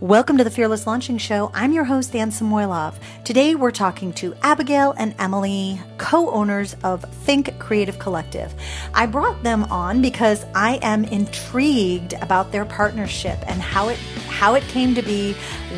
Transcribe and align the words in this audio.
Welcome 0.00 0.38
to 0.38 0.44
the 0.44 0.50
Fearless 0.50 0.86
Launching 0.86 1.18
Show. 1.18 1.50
I'm 1.52 1.72
your 1.72 1.82
host, 1.82 2.14
Anne 2.14 2.30
Samoilov. 2.30 2.94
Today 3.24 3.56
we're 3.56 3.72
talking 3.72 4.12
to 4.12 4.32
Abigail 4.42 4.94
and 4.96 5.16
Emylee, 5.18 5.80
co 5.98 6.30
owners 6.30 6.76
of 6.84 7.02
Think 7.24 7.58
Creative 7.58 7.98
Collective. 7.98 8.54
I 8.94 9.06
brought 9.06 9.42
them 9.42 9.64
on 9.64 10.00
because 10.00 10.46
I 10.54 10.78
am 10.82 11.02
intrigued 11.06 12.12
about 12.12 12.52
their 12.52 12.64
partnership 12.64 13.40
and 13.48 13.60
how 13.60 13.88
it 13.88 13.98
how 14.28 14.54
it 14.54 14.62
came 14.68 14.94
to 14.94 15.02
be, 15.02 15.32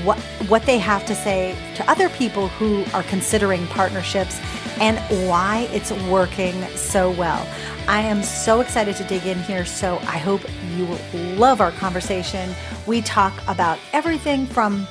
what 0.05 0.19
what 0.49 0.67
they 0.67 0.77
have 0.77 1.07
to 1.07 1.15
say 1.15 1.57
to 1.77 1.91
other 1.91 2.11
people 2.11 2.49
who 2.49 2.85
are 2.93 3.05
considering 3.05 3.67
partnerships 3.69 4.39
and 4.81 4.99
why 5.31 5.67
it's 5.73 5.93
working 6.11 6.61
so 6.77 7.11
well. 7.13 7.47
I 7.91 8.03
am 8.03 8.23
so 8.23 8.61
excited 8.61 8.95
to 8.99 9.05
dig 9.05 9.27
in 9.27 9.43
here, 9.43 9.65
so 9.65 9.97
I 10.03 10.19
hope 10.19 10.43
you 10.77 10.87
will 10.87 11.35
love 11.35 11.61
our 11.61 11.73
conversation. 11.73 12.55
We 12.87 13.03
talk 13.03 13.33
about 13.49 13.81
everything 13.93 14.47
from, 14.47 14.87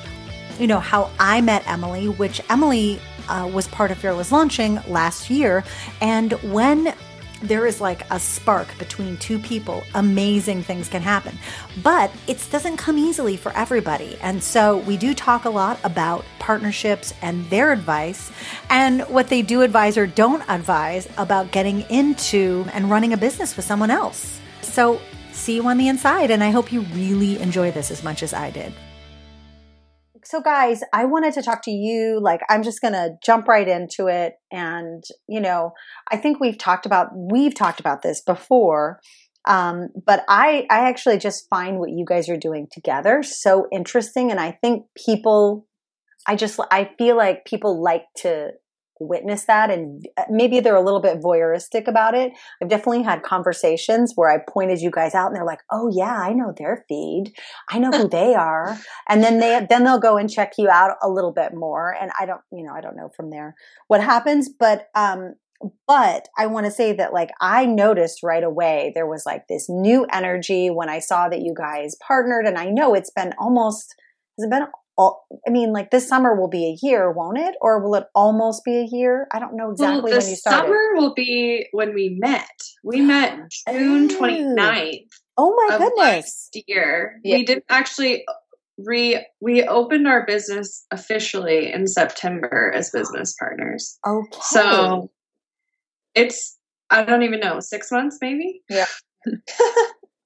you 0.58 0.66
know, 0.66 0.80
how 0.80 1.10
I 1.18 1.40
met 1.40 1.62
Emylee, 1.62 2.18
which 2.18 2.42
Emylee 2.48 3.00
uh, 3.30 3.48
was 3.50 3.66
part 3.68 3.90
of 3.90 3.96
Fearless 3.96 4.30
Launching 4.30 4.80
last 4.86 5.30
year, 5.30 5.64
and 6.02 6.34
when 6.52 6.94
there 7.42 7.66
is 7.66 7.80
like 7.80 8.08
a 8.10 8.20
spark 8.20 8.68
between 8.78 9.16
two 9.16 9.38
people, 9.38 9.82
amazing 9.94 10.62
things 10.62 10.88
can 10.88 11.02
happen. 11.02 11.38
But 11.82 12.10
it 12.26 12.46
doesn't 12.50 12.76
come 12.76 12.98
easily 12.98 13.36
for 13.36 13.52
everybody. 13.52 14.18
And 14.20 14.42
so 14.42 14.78
we 14.78 14.96
do 14.96 15.14
talk 15.14 15.44
a 15.44 15.50
lot 15.50 15.78
about 15.84 16.24
partnerships 16.38 17.14
and 17.22 17.48
their 17.50 17.72
advice 17.72 18.30
and 18.68 19.02
what 19.02 19.28
they 19.28 19.42
do 19.42 19.62
advise 19.62 19.96
or 19.96 20.06
don't 20.06 20.42
advise 20.48 21.08
about 21.16 21.50
getting 21.50 21.82
into 21.90 22.66
and 22.72 22.90
running 22.90 23.12
a 23.12 23.16
business 23.16 23.56
with 23.56 23.64
someone 23.64 23.90
else. 23.90 24.40
So 24.62 25.00
see 25.32 25.56
you 25.56 25.66
on 25.66 25.78
the 25.78 25.88
inside. 25.88 26.30
And 26.30 26.44
I 26.44 26.50
hope 26.50 26.72
you 26.72 26.82
really 26.82 27.40
enjoy 27.40 27.70
this 27.70 27.90
as 27.90 28.02
much 28.02 28.22
as 28.22 28.34
I 28.34 28.50
did 28.50 28.72
so 30.30 30.40
guys, 30.40 30.82
I 30.92 31.06
wanted 31.06 31.34
to 31.34 31.42
talk 31.42 31.62
to 31.64 31.72
you. 31.72 32.20
Like, 32.22 32.40
I'm 32.48 32.62
just 32.62 32.80
going 32.80 32.94
to 32.94 33.16
jump 33.20 33.48
right 33.48 33.66
into 33.66 34.06
it. 34.06 34.34
And, 34.52 35.02
you 35.28 35.40
know, 35.40 35.72
I 36.08 36.18
think 36.18 36.38
we've 36.38 36.56
talked 36.56 36.86
about, 36.86 37.08
we've 37.16 37.54
talked 37.54 37.80
about 37.80 38.02
this 38.02 38.20
before. 38.20 39.00
Um, 39.48 39.88
but 40.06 40.24
I, 40.28 40.68
I 40.70 40.88
actually 40.88 41.18
just 41.18 41.48
find 41.50 41.80
what 41.80 41.90
you 41.90 42.04
guys 42.08 42.28
are 42.28 42.36
doing 42.36 42.68
together 42.70 43.24
so 43.24 43.66
interesting. 43.72 44.30
And 44.30 44.38
I 44.38 44.52
think 44.52 44.84
people, 45.04 45.66
I 46.28 46.36
just, 46.36 46.60
I 46.70 46.90
feel 46.96 47.16
like 47.16 47.44
people 47.44 47.82
like 47.82 48.04
to 48.18 48.50
witness 49.00 49.44
that 49.44 49.70
and 49.70 50.06
uh, 50.16 50.24
maybe 50.30 50.60
they're 50.60 50.76
a 50.76 50.84
little 50.84 51.00
bit 51.00 51.20
voyeuristic 51.20 51.88
about 51.88 52.14
it. 52.14 52.32
I've 52.62 52.68
definitely 52.68 53.02
had 53.02 53.22
conversations 53.22 54.12
where 54.14 54.30
I 54.30 54.38
pointed 54.38 54.80
you 54.80 54.90
guys 54.90 55.14
out 55.14 55.28
and 55.28 55.36
they're 55.36 55.44
like, 55.44 55.62
"Oh 55.70 55.90
yeah, 55.92 56.16
I 56.16 56.32
know 56.32 56.52
their 56.56 56.84
feed. 56.88 57.32
I 57.70 57.78
know 57.78 57.90
who 57.90 58.08
they 58.08 58.34
are." 58.34 58.78
And 59.08 59.24
then 59.24 59.40
they 59.40 59.66
then 59.68 59.84
they'll 59.84 59.98
go 59.98 60.16
and 60.16 60.30
check 60.30 60.52
you 60.58 60.68
out 60.68 60.96
a 61.02 61.08
little 61.08 61.32
bit 61.32 61.54
more 61.54 61.94
and 62.00 62.10
I 62.18 62.26
don't, 62.26 62.42
you 62.52 62.62
know, 62.62 62.72
I 62.72 62.80
don't 62.80 62.96
know 62.96 63.10
from 63.16 63.30
there 63.30 63.54
what 63.88 64.02
happens, 64.02 64.48
but 64.48 64.88
um 64.94 65.34
but 65.86 66.28
I 66.38 66.46
want 66.46 66.66
to 66.66 66.72
say 66.72 66.92
that 66.94 67.12
like 67.12 67.30
I 67.40 67.66
noticed 67.66 68.22
right 68.22 68.42
away 68.42 68.92
there 68.94 69.06
was 69.06 69.24
like 69.26 69.46
this 69.48 69.68
new 69.68 70.06
energy 70.12 70.70
when 70.70 70.88
I 70.88 71.00
saw 71.00 71.28
that 71.28 71.42
you 71.42 71.54
guys 71.56 71.96
partnered 72.06 72.46
and 72.46 72.56
I 72.56 72.66
know 72.66 72.94
it's 72.94 73.10
been 73.10 73.34
almost 73.38 73.94
has 74.38 74.46
it 74.46 74.50
been 74.50 74.66
I 75.46 75.50
mean, 75.50 75.72
like 75.72 75.90
this 75.90 76.08
summer 76.08 76.34
will 76.38 76.48
be 76.48 76.66
a 76.66 76.86
year, 76.86 77.10
won't 77.10 77.38
it? 77.38 77.54
Or 77.60 77.82
will 77.82 77.94
it 77.94 78.04
almost 78.14 78.64
be 78.64 78.76
a 78.76 78.84
year? 78.84 79.28
I 79.32 79.38
don't 79.38 79.56
know 79.56 79.70
exactly 79.70 80.10
well, 80.10 80.18
when 80.18 80.28
you 80.28 80.36
started. 80.36 80.66
Summer 80.66 80.94
will 80.94 81.14
be 81.14 81.66
when 81.72 81.94
we 81.94 82.16
met. 82.18 82.48
We 82.84 83.00
met 83.00 83.38
June 83.68 84.08
29th. 84.18 85.06
Oh 85.36 85.54
my 85.56 85.78
goodness. 85.78 85.96
Last 85.96 86.58
year. 86.66 87.20
Yeah. 87.24 87.36
We 87.36 87.44
didn't 87.44 87.64
actually 87.68 88.24
re 88.78 89.24
we 89.40 89.62
opened 89.62 90.06
our 90.06 90.24
business 90.26 90.84
officially 90.90 91.72
in 91.72 91.86
September 91.86 92.72
as 92.74 92.90
business 92.90 93.34
partners. 93.38 93.98
Okay. 94.06 94.38
So 94.42 95.10
it's 96.14 96.58
I 96.90 97.04
don't 97.04 97.22
even 97.22 97.40
know, 97.40 97.60
six 97.60 97.90
months 97.90 98.18
maybe? 98.20 98.62
Yeah. 98.68 98.86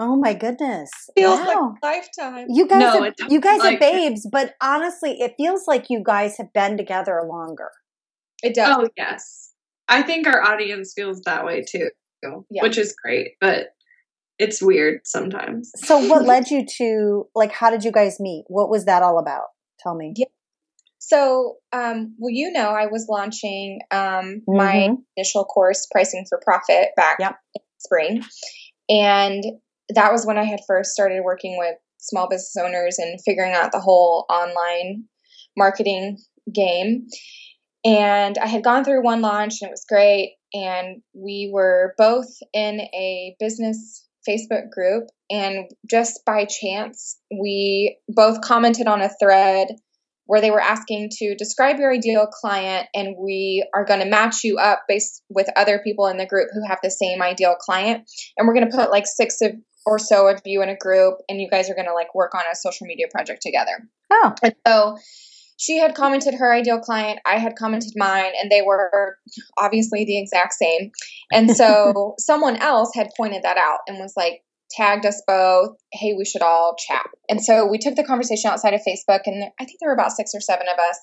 Oh 0.07 0.17
my 0.17 0.35
goodness! 0.35 0.91
Feels 1.17 1.41
wow. 1.41 1.75
like 1.83 1.83
lifetime. 1.83 2.47
You 2.51 2.69
guys, 2.69 2.81
no, 2.81 3.05
are, 3.05 3.31
you 3.31 3.41
guys 3.41 3.61
like 3.61 3.77
are 3.77 3.81
babes, 3.81 4.27
it. 4.27 4.31
but 4.31 4.55
honestly, 4.63 5.13
it 5.13 5.33
feels 5.39 5.67
like 5.67 5.87
you 5.89 6.03
guys 6.05 6.37
have 6.37 6.53
been 6.53 6.77
together 6.77 7.23
longer. 7.27 7.71
It 8.43 8.55
does. 8.55 8.77
Oh 8.79 8.89
yes, 8.99 9.53
I 9.89 10.03
think 10.03 10.27
our 10.27 10.43
audience 10.43 10.93
feels 10.95 11.23
that 11.23 11.47
way 11.47 11.65
too, 11.67 11.89
yeah. 12.23 12.63
which 12.63 12.77
is 12.77 12.95
great. 13.03 13.37
But 13.41 13.69
it's 14.39 14.61
weird 14.61 15.01
sometimes. 15.05 15.73
So, 15.77 16.07
what 16.07 16.23
led 16.27 16.51
you 16.51 16.67
to 16.77 17.27
like? 17.35 17.53
How 17.53 17.71
did 17.71 17.83
you 17.83 17.91
guys 17.91 18.21
meet? 18.21 18.45
What 18.49 18.69
was 18.69 18.85
that 18.85 19.03
all 19.03 19.19
about? 19.19 19.45
Tell 19.81 19.95
me. 19.95 20.13
Yeah. 20.17 20.27
So, 20.99 21.57
um, 21.73 22.15
well, 22.19 22.31
you 22.31 22.53
know, 22.53 22.69
I 22.69 22.89
was 22.89 23.07
launching 23.09 23.81
um, 23.91 23.99
mm-hmm. 23.99 24.55
my 24.55 24.91
initial 25.17 25.47
course, 25.47 25.87
Pricing 25.91 26.27
for 26.29 26.39
Profit, 26.45 26.89
back 26.95 27.17
yep. 27.21 27.37
in 27.55 27.63
spring. 27.79 28.23
And 28.89 29.45
that 29.91 30.13
was 30.13 30.25
when 30.27 30.39
I 30.39 30.45
had 30.45 30.61
first 30.67 30.93
started 30.93 31.23
working 31.25 31.57
with 31.59 31.77
small 31.99 32.29
business 32.29 32.57
owners 32.61 32.99
and 32.99 33.19
figuring 33.25 33.53
out 33.53 33.73
the 33.73 33.81
whole 33.81 34.27
online 34.29 35.05
marketing 35.57 36.19
game. 36.53 37.07
And 37.85 38.39
I 38.39 38.47
had 38.47 38.65
gone 38.65 38.85
through 38.85 39.03
one 39.03 39.21
launch 39.21 39.57
and 39.61 39.69
it 39.69 39.73
was 39.73 39.85
great. 39.89 40.37
And 40.53 41.03
we 41.13 41.51
were 41.53 41.95
both 41.99 42.29
in 42.53 42.81
a 42.81 43.37
business 43.39 44.07
Facebook 44.29 44.71
group. 44.71 45.09
And 45.31 45.71
just 45.91 46.25
by 46.25 46.47
chance, 46.47 47.19
we 47.31 47.99
both 48.09 48.41
commented 48.41 48.87
on 48.87 49.03
a 49.03 49.11
thread 49.21 49.69
where 50.27 50.41
they 50.41 50.51
were 50.51 50.61
asking 50.61 51.11
to 51.13 51.35
describe 51.35 51.79
your 51.79 51.93
ideal 51.93 52.27
client 52.27 52.89
and 52.95 53.15
we 53.19 53.67
are 53.75 53.85
going 53.85 54.01
to 54.01 54.07
match 54.07 54.43
you 54.43 54.57
up 54.57 54.85
based 54.89 55.23
with 55.29 55.49
other 55.57 55.81
people 55.85 56.07
in 56.07 56.17
the 56.17 56.27
group 56.27 56.49
who 56.53 56.67
have 56.67 56.79
the 56.83 56.91
same 56.91 57.21
ideal 57.21 57.55
client 57.55 58.09
and 58.37 58.49
we're 58.49 58.55
going 58.55 58.69
to 58.71 58.77
put 58.77 58.91
like 58.91 59.07
six 59.07 59.43
of 59.43 59.53
or 59.87 59.99
so 59.99 60.29
of 60.29 60.41
you 60.45 60.63
in 60.63 60.69
a 60.69 60.77
group 60.77 61.19
and 61.29 61.41
you 61.41 61.49
guys 61.49 61.71
are 61.71 61.75
going 61.75 61.87
to 61.87 61.95
like 61.95 62.15
work 62.15 62.35
on 62.35 62.43
a 62.51 62.57
social 62.57 62.87
media 62.87 63.07
project 63.11 63.43
together. 63.43 63.89
Oh. 64.11 64.35
And 64.43 64.55
so 64.67 64.99
she 65.57 65.79
had 65.79 65.95
commented 65.95 66.35
her 66.35 66.53
ideal 66.53 66.81
client, 66.81 67.21
I 67.25 67.39
had 67.39 67.57
commented 67.57 67.93
mine, 67.97 68.33
and 68.41 68.51
they 68.51 68.63
were 68.63 69.19
obviously 69.57 70.05
the 70.05 70.19
exact 70.19 70.55
same. 70.55 70.91
And 71.33 71.51
so 71.57 72.15
someone 72.19 72.57
else 72.57 72.91
had 72.95 73.11
pointed 73.17 73.43
that 73.45 73.57
out 73.57 73.81
and 73.87 73.99
was 73.99 74.15
like, 74.17 74.43
tagged 74.71 75.07
us 75.07 75.23
both, 75.27 75.77
hey, 75.93 76.15
we 76.17 76.25
should 76.25 76.43
all 76.43 76.75
chat. 76.77 77.07
And 77.29 77.43
so 77.43 77.67
we 77.67 77.79
took 77.79 77.95
the 77.95 78.05
conversation 78.05 78.51
outside 78.51 78.75
of 78.75 78.81
Facebook, 78.81 79.21
and 79.27 79.45
I 79.61 79.65
think 79.65 79.79
there 79.81 79.89
were 79.89 79.95
about 79.95 80.13
six 80.13 80.33
or 80.35 80.41
seven 80.41 80.67
of 80.69 80.79
us. 80.79 80.99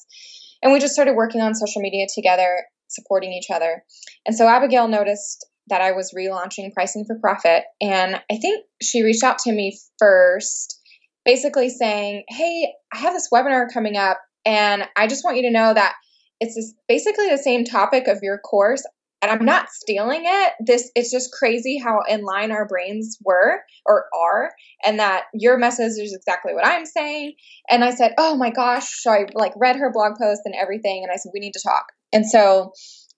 And 0.61 0.73
we 0.73 0.79
just 0.79 0.93
started 0.93 1.15
working 1.15 1.41
on 1.41 1.55
social 1.55 1.81
media 1.81 2.05
together, 2.13 2.65
supporting 2.87 3.31
each 3.31 3.49
other. 3.49 3.83
And 4.25 4.35
so 4.35 4.47
Abigail 4.47 4.87
noticed 4.87 5.45
that 5.67 5.81
I 5.81 5.91
was 5.91 6.13
relaunching 6.17 6.73
Pricing 6.73 7.05
for 7.05 7.17
Profit. 7.19 7.63
And 7.79 8.15
I 8.29 8.37
think 8.37 8.65
she 8.81 9.03
reached 9.03 9.23
out 9.23 9.39
to 9.39 9.51
me 9.51 9.77
first, 9.99 10.79
basically 11.23 11.69
saying, 11.69 12.23
Hey, 12.29 12.73
I 12.93 12.97
have 12.97 13.13
this 13.13 13.29
webinar 13.33 13.71
coming 13.73 13.97
up, 13.97 14.19
and 14.45 14.87
I 14.97 15.07
just 15.07 15.23
want 15.23 15.37
you 15.37 15.43
to 15.43 15.51
know 15.51 15.73
that 15.73 15.93
it's 16.39 16.55
this, 16.55 16.73
basically 16.87 17.29
the 17.29 17.37
same 17.37 17.63
topic 17.63 18.07
of 18.07 18.19
your 18.21 18.39
course. 18.39 18.83
And 19.21 19.31
I'm 19.31 19.45
not 19.45 19.69
stealing 19.69 20.23
it. 20.25 20.53
This 20.65 20.89
it's 20.95 21.11
just 21.11 21.31
crazy 21.31 21.77
how 21.77 21.99
in 22.09 22.23
line 22.23 22.51
our 22.51 22.67
brains 22.67 23.19
were 23.23 23.61
or 23.85 24.05
are, 24.19 24.49
and 24.83 24.99
that 24.99 25.25
your 25.35 25.59
message 25.59 25.93
is 25.99 26.15
exactly 26.15 26.55
what 26.55 26.65
I'm 26.65 26.87
saying. 26.87 27.33
And 27.69 27.83
I 27.83 27.91
said, 27.91 28.15
"Oh 28.17 28.35
my 28.35 28.49
gosh!" 28.49 29.03
So 29.03 29.11
I 29.11 29.27
like 29.35 29.53
read 29.55 29.75
her 29.75 29.91
blog 29.93 30.13
post 30.19 30.41
and 30.45 30.55
everything, 30.59 31.03
and 31.03 31.11
I 31.11 31.17
said, 31.17 31.29
"We 31.35 31.39
need 31.39 31.53
to 31.53 31.61
talk." 31.63 31.85
And 32.11 32.25
so 32.27 32.73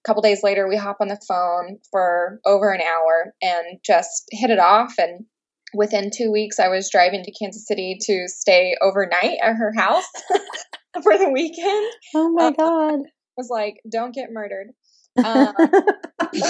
couple 0.06 0.22
days 0.22 0.44
later, 0.44 0.68
we 0.68 0.78
hop 0.78 0.98
on 1.00 1.08
the 1.08 1.20
phone 1.28 1.80
for 1.92 2.40
over 2.46 2.72
an 2.72 2.82
hour 2.82 3.34
and 3.42 3.80
just 3.86 4.24
hit 4.32 4.50
it 4.50 4.60
off. 4.60 4.94
And 4.98 5.26
within 5.74 6.12
two 6.12 6.32
weeks, 6.32 6.60
I 6.60 6.68
was 6.68 6.90
driving 6.92 7.24
to 7.24 7.32
Kansas 7.32 7.66
City 7.68 7.98
to 8.02 8.28
stay 8.28 8.76
overnight 8.82 9.38
at 9.42 9.56
her 9.56 9.74
house 9.76 10.06
for 11.04 11.18
the 11.18 11.30
weekend. 11.30 11.92
Oh 12.16 12.30
my 12.30 12.48
um, 12.48 12.54
God. 12.58 13.00
I 13.00 13.38
was 13.38 13.50
like, 13.50 13.76
don't 13.92 14.14
get 14.14 14.32
murdered. 14.32 14.68
Um, 15.24 15.54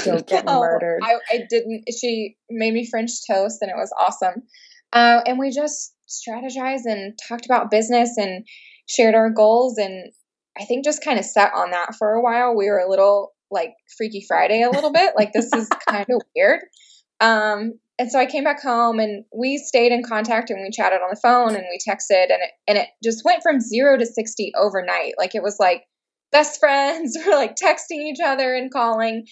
don't 0.06 0.26
get 0.26 0.46
murdered. 0.46 1.02
I, 1.04 1.16
I, 1.30 1.40
didn't. 1.50 1.84
She 2.00 2.38
made 2.50 2.74
me 2.74 2.88
French 2.90 3.12
toast 3.30 3.58
and 3.62 3.70
it 3.70 3.76
was 3.76 3.94
awesome. 4.00 4.44
Uh, 4.94 5.20
and 5.28 5.38
we 5.38 5.52
just 5.52 5.94
strategized 6.08 6.86
and 6.86 7.20
talked 7.28 7.46
about 7.46 7.70
business 7.70 8.16
and 8.16 8.48
shared 8.88 9.16
our 9.16 9.30
goals. 9.30 9.78
And 9.78 10.14
I 10.58 10.64
think 10.64 10.86
just 10.86 11.04
kind 11.04 11.20
of 11.20 11.26
set 11.26 11.52
on 11.54 11.72
that 11.72 11.96
for 12.00 12.14
a 12.14 12.22
while. 12.22 12.56
We 12.56 12.70
were 12.70 12.80
a 12.80 12.90
little 12.90 13.33
like 13.54 13.74
Freaky 13.98 14.24
Friday 14.28 14.62
a 14.64 14.70
little 14.70 14.92
bit. 14.92 15.14
Like 15.16 15.34
this 15.34 15.52
is 15.54 15.70
kind 15.88 16.06
of 16.10 16.22
weird. 16.36 16.62
Um, 17.20 17.74
and 18.00 18.12
so 18.12 18.20
I 18.20 18.26
came 18.26 18.44
back 18.44 18.62
home 18.62 19.00
and 19.00 19.24
we 19.34 19.58
stayed 19.58 19.92
in 19.92 20.04
contact 20.04 20.50
and 20.50 20.60
we 20.62 20.72
chatted 20.72 21.00
on 21.02 21.10
the 21.12 21.20
phone 21.22 21.56
and 21.56 21.66
we 21.70 21.78
texted 21.78 22.24
and 22.24 22.42
it, 22.42 22.52
and 22.68 22.78
it 22.78 22.88
just 23.04 23.24
went 23.24 23.44
from 23.44 23.62
zero 23.62 23.98
to 23.98 24.06
60 24.06 24.52
overnight. 24.58 25.14
Like 25.18 25.36
it 25.36 25.44
was 25.44 25.58
like 25.60 25.84
best 26.32 26.60
friends 26.60 27.16
or 27.28 27.32
like 27.32 27.56
texting 27.56 28.02
each 28.10 28.20
other 28.24 28.56
and 28.56 28.74
calling. 28.74 29.26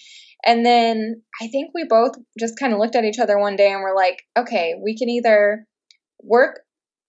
And 0.45 0.65
then 0.65 1.21
I 1.41 1.47
think 1.47 1.71
we 1.73 1.85
both 1.85 2.13
just 2.39 2.57
kind 2.57 2.73
of 2.73 2.79
looked 2.79 2.95
at 2.95 3.03
each 3.03 3.19
other 3.19 3.37
one 3.37 3.55
day 3.55 3.71
and 3.71 3.81
were 3.81 3.95
like, 3.95 4.23
okay, 4.37 4.75
we 4.81 4.97
can 4.97 5.09
either 5.09 5.65
work 6.21 6.61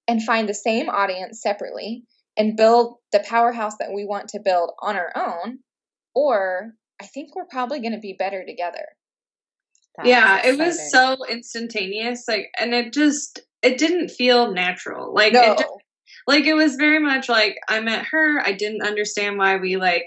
and 0.08 0.22
find 0.22 0.48
the 0.48 0.54
same 0.54 0.88
audience 0.88 1.40
separately 1.40 2.04
and 2.36 2.56
build 2.56 2.96
the 3.12 3.20
powerhouse 3.20 3.76
that 3.78 3.92
we 3.94 4.04
want 4.04 4.28
to 4.28 4.40
build 4.42 4.72
on 4.80 4.96
our 4.96 5.12
own, 5.14 5.58
or 6.14 6.72
I 7.02 7.06
think 7.06 7.34
we're 7.34 7.46
probably 7.46 7.80
going 7.80 7.94
to 7.94 7.98
be 7.98 8.14
better 8.16 8.44
together. 8.46 8.86
That's 9.96 10.08
yeah, 10.08 10.38
exciting. 10.38 10.60
it 10.60 10.64
was 10.64 10.90
so 10.92 11.16
instantaneous. 11.28 12.24
Like, 12.28 12.46
and 12.60 12.72
it 12.72 12.92
just 12.92 13.40
it 13.62 13.76
didn't 13.76 14.10
feel 14.10 14.52
natural. 14.52 15.12
Like, 15.12 15.32
no. 15.32 15.42
it 15.42 15.58
just, 15.58 15.70
like 16.28 16.44
it 16.44 16.54
was 16.54 16.76
very 16.76 17.00
much 17.00 17.28
like 17.28 17.56
I 17.68 17.80
met 17.80 18.06
her. 18.12 18.40
I 18.40 18.52
didn't 18.52 18.82
understand 18.82 19.36
why 19.36 19.56
we 19.56 19.76
like. 19.76 20.06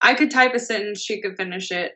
I 0.00 0.14
could 0.14 0.30
type 0.30 0.54
a 0.54 0.58
sentence, 0.58 1.02
she 1.02 1.20
could 1.20 1.36
finish 1.36 1.70
it. 1.70 1.92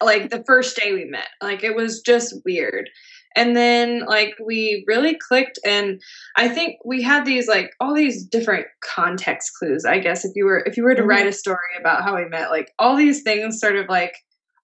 Like 0.00 0.30
the 0.30 0.44
first 0.46 0.76
day 0.76 0.92
we 0.92 1.06
met, 1.06 1.26
like 1.42 1.64
it 1.64 1.74
was 1.74 2.00
just 2.00 2.36
weird 2.44 2.88
and 3.36 3.54
then 3.54 4.00
like 4.06 4.34
we 4.44 4.82
really 4.88 5.16
clicked 5.28 5.58
and 5.64 6.00
i 6.36 6.48
think 6.48 6.76
we 6.84 7.02
had 7.02 7.24
these 7.24 7.46
like 7.46 7.70
all 7.80 7.94
these 7.94 8.24
different 8.24 8.66
context 8.82 9.52
clues 9.58 9.84
i 9.84 9.98
guess 9.98 10.24
if 10.24 10.32
you 10.34 10.44
were 10.44 10.64
if 10.66 10.76
you 10.76 10.82
were 10.82 10.94
to 10.94 11.02
mm-hmm. 11.02 11.10
write 11.10 11.26
a 11.26 11.32
story 11.32 11.58
about 11.78 12.02
how 12.02 12.16
we 12.16 12.24
met 12.28 12.50
like 12.50 12.72
all 12.78 12.96
these 12.96 13.22
things 13.22 13.60
sort 13.60 13.76
of 13.76 13.88
like 13.88 14.14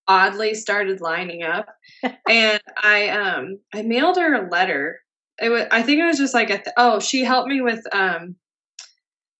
oddly 0.08 0.54
started 0.54 1.00
lining 1.00 1.42
up 1.44 1.66
and 2.28 2.60
i 2.82 3.08
um 3.08 3.58
i 3.72 3.82
mailed 3.82 4.16
her 4.16 4.34
a 4.34 4.50
letter 4.50 4.98
it 5.40 5.50
was 5.50 5.64
i 5.70 5.82
think 5.82 6.00
it 6.00 6.06
was 6.06 6.18
just 6.18 6.34
like 6.34 6.50
a 6.50 6.56
th- 6.56 6.74
oh 6.76 6.98
she 6.98 7.22
helped 7.22 7.48
me 7.48 7.60
with 7.60 7.82
um 7.92 8.34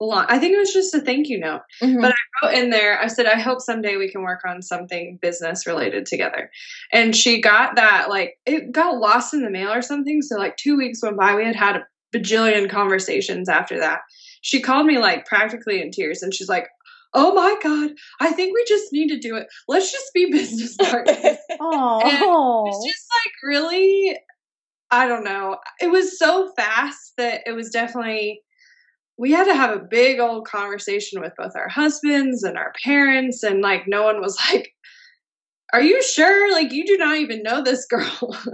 long. 0.09 0.27
I 0.29 0.39
think 0.39 0.55
it 0.55 0.59
was 0.59 0.73
just 0.73 0.95
a 0.95 1.01
thank 1.01 1.29
you 1.29 1.39
note. 1.39 1.63
Mm-hmm. 1.83 2.01
But 2.01 2.13
I 2.13 2.47
wrote 2.47 2.55
in 2.55 2.71
there, 2.71 3.01
I 3.01 3.07
said, 3.07 3.27
I 3.27 3.39
hope 3.39 3.61
someday 3.61 3.97
we 3.97 4.11
can 4.11 4.23
work 4.23 4.41
on 4.47 4.63
something 4.63 5.19
business 5.21 5.67
related 5.67 6.07
together. 6.07 6.51
And 6.93 7.15
she 7.15 7.41
got 7.41 7.77
that, 7.77 8.09
like, 8.09 8.39
it 8.47 8.73
got 8.73 8.99
lost 8.99 9.35
in 9.35 9.43
the 9.43 9.51
mail 9.51 9.73
or 9.73 9.83
something. 9.83 10.23
So, 10.23 10.37
like, 10.37 10.57
two 10.57 10.77
weeks 10.77 11.03
went 11.03 11.17
by. 11.17 11.35
We 11.35 11.45
had 11.45 11.57
had 11.57 11.77
a 11.77 11.87
bajillion 12.15 12.71
conversations 12.71 13.49
after 13.49 13.79
that. 13.81 14.01
She 14.41 14.61
called 14.61 14.87
me, 14.87 14.99
like, 14.99 15.27
practically 15.27 15.81
in 15.81 15.91
tears. 15.91 16.23
And 16.23 16.35
she's 16.35 16.49
like, 16.49 16.69
Oh 17.15 17.35
my 17.35 17.57
God, 17.63 17.91
I 18.21 18.33
think 18.33 18.55
we 18.55 18.65
just 18.67 18.93
need 18.93 19.09
to 19.09 19.19
do 19.19 19.37
it. 19.37 19.47
Let's 19.69 19.93
just 19.93 20.13
be 20.15 20.27
business 20.31 20.77
partners. 20.77 21.37
Oh, 21.61 22.67
it's 22.67 22.93
just 22.93 23.07
like 23.13 23.33
really, 23.43 24.17
I 24.91 25.07
don't 25.07 25.25
know. 25.25 25.59
It 25.81 25.91
was 25.91 26.19
so 26.19 26.53
fast 26.57 27.13
that 27.19 27.43
it 27.47 27.53
was 27.53 27.71
definitely 27.71 28.43
we 29.19 29.31
had 29.31 29.45
to 29.45 29.55
have 29.55 29.77
a 29.77 29.85
big 29.85 30.19
old 30.19 30.47
conversation 30.47 31.21
with 31.21 31.33
both 31.37 31.53
our 31.55 31.69
husbands 31.69 32.43
and 32.43 32.57
our 32.57 32.73
parents 32.85 33.43
and 33.43 33.61
like 33.61 33.85
no 33.87 34.03
one 34.03 34.21
was 34.21 34.39
like 34.53 34.73
are 35.75 35.81
you 35.81 36.03
sure? 36.03 36.53
Like 36.53 36.71
you 36.71 36.87
do 36.87 36.99
not 36.99 37.17
even 37.17 37.43
know 37.43 37.63
this 37.63 37.87
girl. 37.87 38.37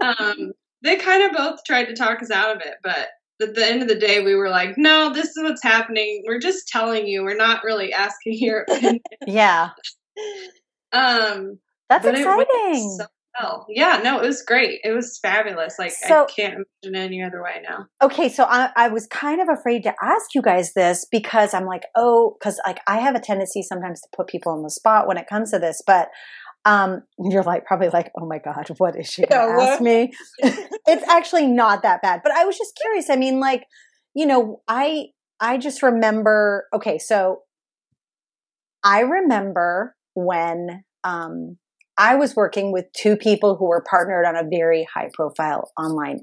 Um, 0.00 0.52
they 0.82 0.96
kind 0.96 1.24
of 1.24 1.36
both 1.36 1.58
tried 1.66 1.86
to 1.86 1.94
talk 1.94 2.22
us 2.22 2.30
out 2.30 2.54
of 2.54 2.62
it 2.62 2.76
but 2.82 3.08
at 3.42 3.54
the 3.54 3.66
end 3.66 3.82
of 3.82 3.88
the 3.88 3.98
day 3.98 4.22
we 4.22 4.34
were 4.34 4.48
like 4.48 4.78
no 4.78 5.12
this 5.12 5.26
is 5.26 5.42
what's 5.42 5.62
happening. 5.62 6.22
We're 6.26 6.38
just 6.38 6.68
telling 6.68 7.06
you. 7.06 7.24
We're 7.24 7.36
not 7.36 7.64
really 7.64 7.92
asking 7.92 8.38
your 8.38 8.60
opinion. 8.68 9.00
Yeah. 9.26 9.70
Um 10.92 11.58
that's 11.88 12.06
exciting 12.06 12.96
so 12.98 13.06
well. 13.40 13.66
Yeah, 13.68 14.00
no, 14.02 14.18
it 14.18 14.26
was 14.26 14.42
great. 14.42 14.80
It 14.84 14.92
was 14.92 15.18
fabulous. 15.18 15.76
Like 15.78 15.92
so, 15.92 16.24
I 16.24 16.26
can't 16.26 16.64
imagine 16.82 17.00
any 17.00 17.22
other 17.22 17.42
way 17.42 17.62
now. 17.68 17.86
Okay, 18.02 18.28
so 18.28 18.44
I, 18.44 18.70
I 18.76 18.88
was 18.88 19.06
kind 19.06 19.40
of 19.40 19.48
afraid 19.48 19.82
to 19.84 19.94
ask 20.02 20.34
you 20.34 20.42
guys 20.42 20.72
this 20.74 21.06
because 21.10 21.54
I'm 21.54 21.66
like, 21.66 21.84
oh, 21.96 22.36
because 22.38 22.60
like 22.66 22.80
I 22.86 22.98
have 22.98 23.14
a 23.14 23.20
tendency 23.20 23.62
sometimes 23.62 24.00
to 24.00 24.08
put 24.16 24.26
people 24.26 24.52
on 24.52 24.62
the 24.62 24.70
spot 24.70 25.06
when 25.06 25.16
it 25.16 25.26
comes 25.26 25.50
to 25.52 25.58
this, 25.58 25.82
but 25.86 26.08
um, 26.64 27.02
you're 27.18 27.42
like 27.42 27.64
probably 27.64 27.88
like, 27.88 28.10
oh 28.20 28.26
my 28.26 28.38
god, 28.38 28.68
what 28.78 28.98
is 28.98 29.08
she 29.08 29.26
gonna 29.26 29.58
yeah, 29.58 29.70
ask 29.70 29.80
me? 29.80 30.12
it's 30.38 31.08
actually 31.08 31.46
not 31.46 31.82
that 31.82 32.02
bad, 32.02 32.20
but 32.22 32.32
I 32.32 32.44
was 32.44 32.58
just 32.58 32.78
curious. 32.80 33.08
I 33.08 33.16
mean, 33.16 33.40
like, 33.40 33.64
you 34.14 34.26
know, 34.26 34.62
I 34.68 35.06
I 35.40 35.58
just 35.58 35.82
remember. 35.82 36.66
Okay, 36.74 36.98
so 36.98 37.42
I 38.82 39.00
remember 39.00 39.94
when 40.14 40.84
um 41.04 41.58
I 41.98 42.14
was 42.14 42.36
working 42.36 42.72
with 42.72 42.86
two 42.96 43.16
people 43.16 43.56
who 43.56 43.66
were 43.66 43.84
partnered 43.88 44.24
on 44.24 44.36
a 44.36 44.48
very 44.48 44.86
high 44.94 45.10
profile 45.12 45.70
online 45.76 46.20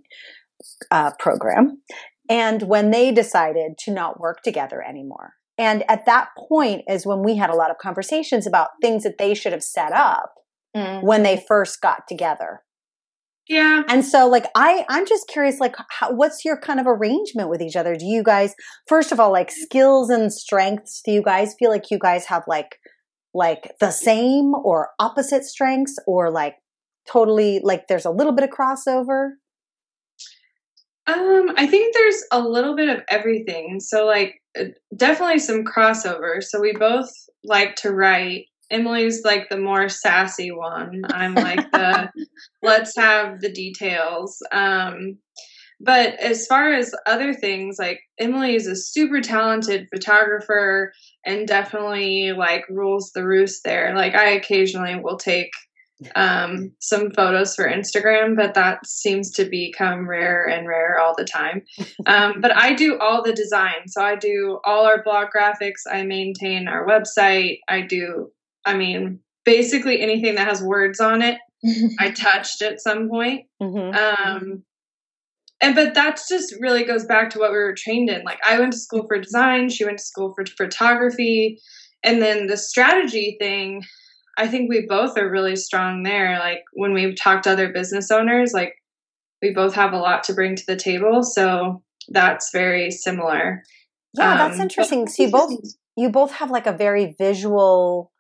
uh, 0.90 1.12
program. 1.20 1.82
And 2.30 2.64
when 2.64 2.92
they 2.92 3.12
decided 3.12 3.78
to 3.80 3.92
not 3.92 4.20
work 4.20 4.42
together 4.42 4.82
anymore. 4.82 5.34
And 5.58 5.84
at 5.90 6.06
that 6.06 6.30
point 6.50 6.84
is 6.88 7.06
when 7.06 7.24
we 7.24 7.36
had 7.36 7.50
a 7.50 7.56
lot 7.56 7.72
of 7.72 7.78
conversations 7.78 8.48
about 8.48 8.70
things 8.82 9.04
that 9.04 9.18
they 9.18 9.34
should 9.34 9.54
have 9.54 9.64
set 9.64 9.92
up 9.92 10.34
mm-hmm. 10.76 11.06
when 11.06 11.24
they 11.24 11.44
first 11.48 11.82
got 11.82 12.08
together. 12.08 12.62
Yeah. 13.48 13.84
And 13.88 14.04
so 14.04 14.28
like 14.28 14.48
I 14.56 14.86
I'm 14.90 15.06
just 15.06 15.28
curious 15.28 15.60
like 15.60 15.76
how, 15.90 16.12
what's 16.12 16.44
your 16.44 16.58
kind 16.60 16.80
of 16.80 16.88
arrangement 16.88 17.50
with 17.50 17.62
each 17.62 17.76
other? 17.76 17.96
Do 17.96 18.06
you 18.06 18.24
guys 18.24 18.56
first 18.88 19.12
of 19.12 19.20
all 19.20 19.32
like 19.32 19.52
skills 19.52 20.10
and 20.10 20.34
strengths 20.34 21.02
do 21.06 21.12
you 21.12 21.22
guys 21.22 21.56
feel 21.60 21.70
like 21.70 21.92
you 21.92 22.00
guys 22.00 22.26
have 22.26 22.44
like 22.48 22.80
like 23.36 23.76
the 23.82 23.92
same 23.92 24.56
or 24.56 24.92
opposite 24.98 25.44
strengths 25.44 26.00
or 26.08 26.32
like 26.32 26.56
totally 27.08 27.60
like 27.62 27.88
there's 27.88 28.06
a 28.06 28.12
little 28.12 28.32
bit 28.32 28.46
of 28.46 28.50
crossover? 28.50 29.32
Um, 31.08 31.52
I 31.56 31.68
think 31.68 31.94
there's 31.94 32.24
a 32.32 32.40
little 32.40 32.76
bit 32.76 32.90
of 32.90 33.04
everything. 33.10 33.80
So 33.80 34.06
like 34.06 34.42
uh, 34.60 34.66
definitely 34.96 35.40
some 35.40 35.66
crossover. 35.66 36.42
So 36.42 36.62
we 36.62 36.74
both 36.74 37.12
like 37.44 37.76
to 37.78 37.92
write. 37.92 38.46
Emylee's 38.72 39.22
like 39.24 39.50
the 39.50 39.58
more 39.58 39.90
sassy 39.90 40.52
one. 40.52 41.04
I'm 41.12 41.36
like 41.36 41.70
the 41.72 42.10
let's 42.64 42.96
have 42.98 43.42
the 43.42 43.52
details. 43.52 44.42
Um 44.52 45.18
but 45.82 46.14
as 46.22 46.48
far 46.48 46.72
as 46.72 46.96
other 47.06 47.34
things, 47.34 47.76
like 47.78 48.00
Emylee 48.20 48.56
is 48.56 48.66
a 48.66 48.78
super 48.78 49.20
talented 49.20 49.88
photographer 49.94 50.94
and 51.26 51.48
definitely 51.48 52.32
like 52.32 52.66
rules 52.70 53.12
the 53.12 53.26
roost 53.26 53.64
there. 53.64 53.96
Like 53.96 54.16
I 54.16 54.32
occasionally 54.32 54.96
will 54.96 55.18
take 55.18 55.52
um, 56.16 56.72
some 56.80 57.12
photos 57.12 57.56
for 57.56 57.68
Instagram, 57.68 58.36
but 58.36 58.54
that 58.54 58.86
seems 58.86 59.32
to 59.32 59.46
become 59.46 60.08
rare 60.08 60.46
and 60.46 60.68
rare 60.68 61.00
all 61.00 61.16
the 61.18 61.26
time. 61.26 61.64
Um, 62.08 62.40
but 62.40 62.56
I 62.56 62.74
do 62.74 63.00
all 63.00 63.24
the 63.24 63.34
design. 63.34 63.88
So 63.88 64.04
I 64.04 64.16
do 64.16 64.60
all 64.64 64.86
our 64.86 65.02
blog 65.02 65.30
graphics. 65.36 65.82
I 65.92 66.04
maintain 66.04 66.68
our 66.68 66.86
website. 66.86 67.60
I 67.68 67.82
do, 67.82 68.32
I 68.64 68.76
mean, 68.76 69.22
basically 69.44 70.02
anything 70.02 70.36
that 70.36 70.48
has 70.48 70.62
words 70.62 71.00
on 71.00 71.24
it. 71.24 71.40
I 72.00 72.12
touched 72.12 72.62
at 72.62 72.80
some 72.80 73.10
point. 73.10 73.46
Mm-hmm. 73.60 73.96
Um, 73.96 74.64
and 75.62 75.76
but 75.76 75.94
that's 75.94 76.28
just 76.28 76.56
really 76.60 76.84
goes 76.84 77.06
back 77.06 77.30
to 77.32 77.40
what 77.40 77.52
we 77.52 77.58
were 77.58 77.76
trained 77.76 78.10
in. 78.10 78.24
Like 78.24 78.40
i 78.46 78.60
went 78.60 78.74
to 78.74 78.80
school 78.80 79.06
for 79.08 79.20
design 79.20 79.70
she 79.70 79.86
went 79.86 80.00
to 80.00 80.04
school 80.04 80.34
for 80.34 80.46
photography. 80.46 81.60
And 82.04 82.22
then 82.22 82.48
the 82.48 82.58
strategy 82.58 83.38
thing 83.40 83.84
i 84.38 84.48
think 84.48 84.70
we 84.70 84.86
both 84.88 85.18
are 85.18 85.30
really 85.30 85.56
strong 85.56 86.04
there. 86.04 86.40
Like 86.40 86.64
when 86.74 86.94
we've 86.94 87.16
talked 87.16 87.46
to 87.46 87.52
other 87.52 87.72
business 87.72 88.12
owners 88.12 88.54
like 88.54 88.74
we 89.42 89.54
both 89.54 89.76
have 89.76 89.94
a 89.94 89.98
lot 89.98 90.24
to 90.24 90.34
bring 90.34 90.56
to 90.56 90.64
the 90.66 90.76
table. 90.76 91.22
So 91.22 91.84
that's 92.10 92.52
very 92.52 92.92
similar. 92.92 93.64
Yeah 94.14 94.38
that's 94.38 94.56
um, 94.56 94.62
interesting 94.62 95.08
so 95.08 95.24
you 95.24 95.32
both 95.32 95.54
you 95.98 96.10
both 96.10 96.34
have 96.34 96.52
like 96.52 96.68
a 96.68 96.74
very 96.74 97.16
visual 97.18 98.12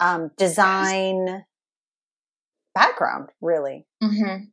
um 0.00 0.30
design 0.36 1.44
background 2.74 3.30
really. 3.40 3.86
Mm-hmm 4.02 4.44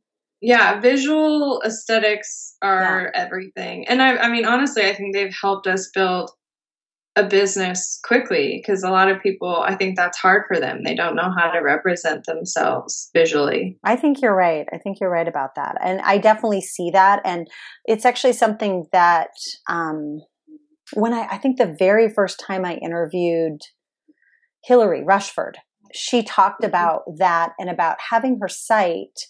yeah 0.46 0.80
visual 0.80 1.60
aesthetics 1.66 2.56
are 2.62 3.10
yeah. 3.12 3.20
everything. 3.20 3.86
And 3.88 4.00
I, 4.00 4.16
I 4.16 4.28
mean 4.28 4.46
honestly 4.46 4.84
i 4.84 4.94
think 4.94 5.14
they've 5.14 5.34
helped 5.42 5.66
us 5.66 5.90
build 5.92 6.30
a 7.16 7.24
business 7.24 7.98
quickly 8.04 8.60
because 8.62 8.82
a 8.82 8.90
lot 8.90 9.10
of 9.10 9.22
people 9.22 9.64
i 9.66 9.74
think 9.74 9.96
that's 9.96 10.18
hard 10.18 10.44
for 10.46 10.60
them. 10.60 10.82
They 10.84 10.94
don't 10.94 11.16
know 11.16 11.30
how 11.36 11.50
to 11.50 11.58
represent 11.58 12.24
themselves 12.26 13.10
visually. 13.12 13.76
I 13.84 13.96
think 13.96 14.22
you're 14.22 14.36
right. 14.36 14.66
I 14.72 14.78
think 14.78 14.98
you're 15.00 15.10
right 15.10 15.28
about 15.28 15.56
that. 15.56 15.76
And 15.82 16.00
i 16.02 16.18
definitely 16.18 16.62
see 16.62 16.90
that. 16.92 17.20
And 17.24 17.48
it's 17.84 18.06
actually 18.06 18.34
something 18.34 18.86
that 18.92 19.30
um, 19.68 20.20
when 20.92 21.12
I, 21.12 21.26
I 21.32 21.38
think 21.38 21.58
the 21.58 21.74
very 21.76 22.08
first 22.08 22.40
time 22.46 22.64
i 22.64 22.74
interviewed 22.74 23.58
Hilary 24.64 25.02
Rushford 25.04 25.58
she 25.92 26.22
talked 26.22 26.62
mm-hmm. 26.62 26.68
about 26.68 27.02
that 27.18 27.52
and 27.58 27.68
about 27.68 27.96
having 28.10 28.38
her 28.40 28.48
site 28.48 29.26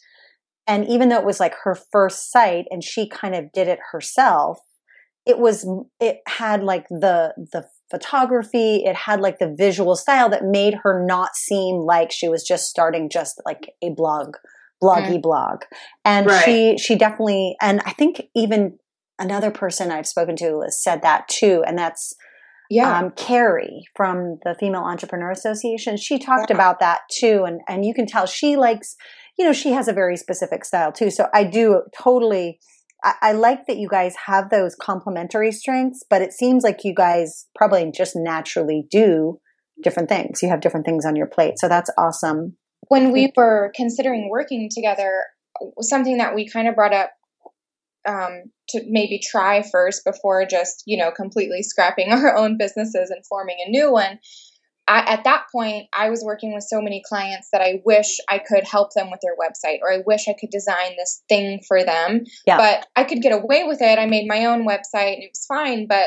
and 0.66 0.86
even 0.88 1.08
though 1.08 1.18
it 1.18 1.24
was 1.24 1.40
like 1.40 1.54
her 1.64 1.74
first 1.74 2.30
site 2.30 2.66
and 2.70 2.82
she 2.82 3.08
kind 3.08 3.34
of 3.34 3.52
did 3.52 3.68
it 3.68 3.78
herself, 3.92 4.58
it 5.24 5.38
was, 5.38 5.68
it 6.00 6.18
had 6.26 6.62
like 6.62 6.86
the, 6.88 7.32
the 7.52 7.66
photography, 7.90 8.84
it 8.84 8.94
had 8.94 9.20
like 9.20 9.38
the 9.38 9.54
visual 9.56 9.96
style 9.96 10.28
that 10.28 10.44
made 10.44 10.74
her 10.82 11.04
not 11.06 11.34
seem 11.34 11.76
like 11.76 12.10
she 12.12 12.28
was 12.28 12.42
just 12.42 12.66
starting 12.66 13.08
just 13.08 13.40
like 13.44 13.70
a 13.82 13.90
blog, 13.90 14.36
bloggy 14.82 15.18
mm. 15.18 15.22
blog. 15.22 15.62
And 16.04 16.26
right. 16.26 16.44
she, 16.44 16.78
she 16.78 16.96
definitely, 16.96 17.56
and 17.60 17.80
I 17.84 17.92
think 17.92 18.22
even 18.34 18.78
another 19.18 19.50
person 19.50 19.90
I've 19.90 20.06
spoken 20.06 20.36
to 20.36 20.64
said 20.68 21.02
that 21.02 21.28
too. 21.28 21.62
And 21.66 21.78
that's, 21.78 22.14
yeah. 22.68 22.98
Um, 22.98 23.12
Carrie 23.12 23.84
from 23.94 24.38
the 24.42 24.56
Female 24.58 24.82
Entrepreneur 24.82 25.30
Association, 25.30 25.96
she 25.96 26.18
talked 26.18 26.50
yeah. 26.50 26.56
about 26.56 26.80
that 26.80 27.02
too. 27.12 27.44
And, 27.46 27.60
and 27.68 27.84
you 27.84 27.94
can 27.94 28.06
tell 28.06 28.26
she 28.26 28.56
likes, 28.56 28.96
you 29.38 29.44
know, 29.44 29.52
she 29.52 29.72
has 29.72 29.88
a 29.88 29.92
very 29.92 30.16
specific 30.16 30.64
style 30.64 30.92
too. 30.92 31.10
So 31.10 31.28
I 31.32 31.44
do 31.44 31.82
totally 31.96 32.58
I, 33.04 33.14
I 33.22 33.32
like 33.32 33.66
that 33.66 33.78
you 33.78 33.88
guys 33.88 34.14
have 34.26 34.50
those 34.50 34.74
complementary 34.74 35.52
strengths, 35.52 36.04
but 36.08 36.22
it 36.22 36.32
seems 36.32 36.64
like 36.64 36.84
you 36.84 36.94
guys 36.94 37.46
probably 37.54 37.90
just 37.94 38.14
naturally 38.16 38.86
do 38.90 39.38
different 39.82 40.08
things. 40.08 40.42
You 40.42 40.48
have 40.48 40.60
different 40.60 40.86
things 40.86 41.04
on 41.04 41.16
your 41.16 41.26
plate. 41.26 41.54
So 41.58 41.68
that's 41.68 41.90
awesome. 41.98 42.56
When 42.88 43.12
we 43.12 43.32
were 43.36 43.72
considering 43.74 44.28
working 44.30 44.68
together, 44.74 45.24
something 45.80 46.18
that 46.18 46.34
we 46.34 46.48
kind 46.48 46.68
of 46.68 46.74
brought 46.74 46.94
up 46.94 47.10
um, 48.08 48.44
to 48.70 48.82
maybe 48.86 49.18
try 49.18 49.62
first 49.62 50.04
before 50.04 50.46
just, 50.46 50.82
you 50.86 50.96
know, 50.96 51.10
completely 51.10 51.62
scrapping 51.62 52.10
our 52.12 52.36
own 52.36 52.56
businesses 52.58 53.10
and 53.10 53.24
forming 53.26 53.56
a 53.66 53.70
new 53.70 53.92
one 53.92 54.18
I, 54.88 55.00
at 55.00 55.24
that 55.24 55.46
point, 55.50 55.88
I 55.92 56.10
was 56.10 56.22
working 56.24 56.54
with 56.54 56.64
so 56.64 56.80
many 56.80 57.02
clients 57.08 57.48
that 57.52 57.60
I 57.60 57.82
wish 57.84 58.18
I 58.28 58.38
could 58.38 58.64
help 58.64 58.94
them 58.94 59.10
with 59.10 59.20
their 59.20 59.34
website 59.34 59.80
or 59.82 59.92
I 59.92 60.02
wish 60.06 60.28
I 60.28 60.34
could 60.38 60.50
design 60.50 60.94
this 60.96 61.22
thing 61.28 61.60
for 61.66 61.84
them. 61.84 62.24
Yeah. 62.46 62.56
But 62.56 62.86
I 62.94 63.04
could 63.04 63.20
get 63.20 63.32
away 63.32 63.64
with 63.64 63.82
it. 63.82 63.98
I 63.98 64.06
made 64.06 64.28
my 64.28 64.44
own 64.44 64.66
website 64.66 65.14
and 65.14 65.22
it 65.24 65.30
was 65.32 65.46
fine, 65.46 65.86
but 65.86 66.06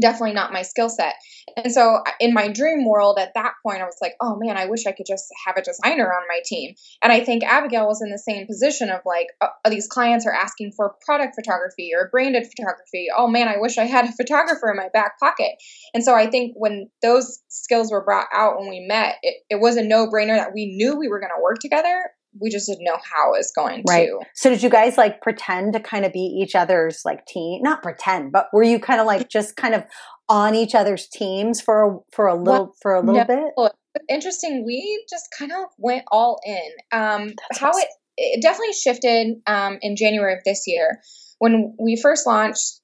definitely 0.00 0.34
not 0.34 0.52
my 0.52 0.62
skill 0.62 0.88
set. 0.88 1.14
And 1.56 1.72
so 1.72 2.02
in 2.20 2.34
my 2.34 2.48
dream 2.48 2.86
world 2.86 3.18
at 3.18 3.34
that 3.34 3.54
point 3.64 3.80
I 3.80 3.84
was 3.84 3.98
like, 4.00 4.14
"Oh 4.20 4.36
man, 4.36 4.56
I 4.56 4.66
wish 4.66 4.86
I 4.86 4.92
could 4.92 5.06
just 5.06 5.26
have 5.46 5.56
a 5.56 5.62
designer 5.62 6.12
on 6.12 6.22
my 6.28 6.40
team." 6.44 6.74
And 7.02 7.12
I 7.12 7.24
think 7.24 7.44
Abigail 7.44 7.86
was 7.86 8.02
in 8.02 8.10
the 8.10 8.18
same 8.18 8.46
position 8.46 8.90
of 8.90 9.00
like, 9.04 9.28
oh, 9.40 9.48
these 9.70 9.86
clients 9.86 10.26
are 10.26 10.32
asking 10.32 10.72
for 10.72 10.94
product 11.04 11.34
photography 11.34 11.92
or 11.94 12.08
branded 12.10 12.46
photography. 12.46 13.08
Oh 13.16 13.28
man, 13.28 13.48
I 13.48 13.58
wish 13.58 13.78
I 13.78 13.84
had 13.84 14.06
a 14.06 14.12
photographer 14.16 14.70
in 14.70 14.76
my 14.76 14.88
back 14.92 15.18
pocket. 15.20 15.52
And 15.92 16.02
so 16.02 16.14
I 16.14 16.26
think 16.26 16.54
when 16.56 16.90
those 17.02 17.40
skills 17.48 17.90
were 17.90 18.04
brought 18.04 18.28
out 18.32 18.58
when 18.58 18.68
we 18.68 18.80
met, 18.80 19.16
it, 19.22 19.36
it 19.50 19.60
was 19.60 19.76
a 19.76 19.84
no-brainer 19.84 20.36
that 20.36 20.54
we 20.54 20.74
knew 20.76 20.96
we 20.96 21.08
were 21.08 21.20
going 21.20 21.32
to 21.34 21.42
work 21.42 21.58
together 21.60 22.10
we 22.40 22.50
just 22.50 22.66
didn't 22.66 22.84
know 22.84 22.96
how 22.96 23.34
it's 23.34 23.52
going 23.52 23.84
to. 23.84 23.92
right. 23.92 24.06
to. 24.08 24.20
So 24.34 24.50
did 24.50 24.62
you 24.62 24.70
guys 24.70 24.96
like 24.96 25.20
pretend 25.22 25.72
to 25.74 25.80
kind 25.80 26.04
of 26.04 26.12
be 26.12 26.20
each 26.20 26.54
other's 26.54 27.02
like 27.04 27.26
team? 27.26 27.62
Not 27.62 27.82
pretend, 27.82 28.32
but 28.32 28.48
were 28.52 28.62
you 28.62 28.78
kind 28.78 29.00
of 29.00 29.06
like 29.06 29.28
just 29.28 29.56
kind 29.56 29.74
of 29.74 29.84
on 30.28 30.54
each 30.54 30.74
other's 30.74 31.06
teams 31.08 31.60
for 31.60 32.02
for 32.12 32.26
a 32.26 32.34
little 32.34 32.66
well, 32.66 32.74
for 32.82 32.94
a 32.94 33.00
little 33.00 33.24
no, 33.26 33.52
bit? 33.64 33.72
Interesting. 34.08 34.64
We 34.64 35.04
just 35.08 35.26
kind 35.38 35.52
of 35.52 35.66
went 35.78 36.04
all 36.10 36.40
in. 36.44 36.70
Um, 36.92 37.34
how 37.52 37.70
awesome. 37.70 37.82
it 37.82 37.88
it 38.16 38.42
definitely 38.42 38.74
shifted 38.74 39.36
um, 39.46 39.78
in 39.82 39.96
January 39.96 40.34
of 40.34 40.40
this 40.44 40.64
year 40.66 41.00
when 41.38 41.74
we 41.78 41.96
first 41.96 42.26
launched 42.26 42.80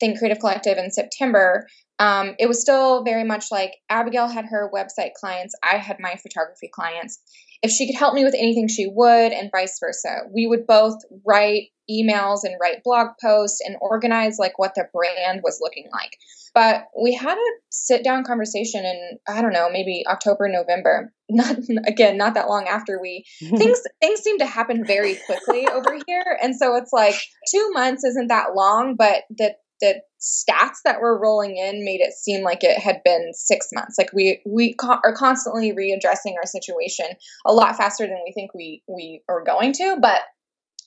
Think 0.00 0.18
Creative 0.18 0.38
Collective 0.38 0.78
in 0.78 0.90
September. 0.90 1.66
Um, 1.98 2.34
it 2.38 2.48
was 2.48 2.60
still 2.60 3.04
very 3.04 3.24
much 3.24 3.46
like 3.52 3.72
Abigail 3.88 4.26
had 4.26 4.46
her 4.46 4.70
website 4.74 5.14
clients, 5.14 5.54
I 5.62 5.76
had 5.76 5.98
my 6.00 6.16
photography 6.16 6.68
clients. 6.72 7.20
If 7.62 7.70
she 7.70 7.86
could 7.86 7.98
help 7.98 8.14
me 8.14 8.24
with 8.24 8.34
anything, 8.34 8.68
she 8.68 8.86
would, 8.86 9.32
and 9.32 9.50
vice 9.52 9.78
versa. 9.78 10.22
We 10.34 10.46
would 10.46 10.66
both 10.66 10.96
write 11.24 11.68
emails 11.90 12.40
and 12.44 12.56
write 12.60 12.82
blog 12.84 13.08
posts 13.22 13.60
and 13.64 13.76
organize 13.80 14.38
like 14.38 14.58
what 14.58 14.74
the 14.74 14.88
brand 14.92 15.42
was 15.42 15.58
looking 15.60 15.88
like. 15.92 16.16
But 16.54 16.84
we 17.00 17.14
had 17.14 17.36
a 17.36 17.50
sit 17.70 18.04
down 18.04 18.24
conversation 18.24 18.84
in 18.84 19.18
I 19.28 19.40
don't 19.40 19.52
know 19.52 19.70
maybe 19.70 20.04
October 20.06 20.48
November. 20.48 21.12
Not 21.30 21.56
again 21.86 22.18
not 22.18 22.34
that 22.34 22.48
long 22.48 22.66
after 22.68 23.00
we 23.00 23.24
things 23.40 23.80
things 24.02 24.20
seem 24.20 24.38
to 24.38 24.44
happen 24.44 24.84
very 24.84 25.16
quickly 25.24 25.66
over 25.66 25.96
here, 26.06 26.38
and 26.42 26.54
so 26.54 26.76
it's 26.76 26.92
like 26.92 27.14
two 27.50 27.70
months 27.72 28.04
isn't 28.04 28.28
that 28.28 28.54
long, 28.54 28.96
but 28.96 29.22
the 29.30 29.54
the 29.82 30.00
stats 30.20 30.78
that 30.84 31.00
were 31.00 31.20
rolling 31.20 31.56
in 31.56 31.84
made 31.84 32.00
it 32.00 32.12
seem 32.12 32.42
like 32.42 32.62
it 32.62 32.78
had 32.78 33.02
been 33.04 33.32
six 33.34 33.68
months. 33.74 33.96
Like 33.98 34.12
we 34.14 34.40
we 34.46 34.74
co- 34.74 35.00
are 35.04 35.14
constantly 35.14 35.72
readdressing 35.72 36.36
our 36.36 36.46
situation 36.46 37.06
a 37.44 37.52
lot 37.52 37.76
faster 37.76 38.06
than 38.06 38.20
we 38.24 38.32
think 38.32 38.54
we 38.54 38.82
we 38.88 39.22
are 39.28 39.42
going 39.44 39.72
to. 39.74 39.98
But 40.00 40.20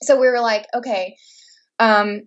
so 0.02 0.18
we 0.18 0.26
were 0.26 0.40
like, 0.40 0.66
okay, 0.74 1.16
um, 1.78 2.22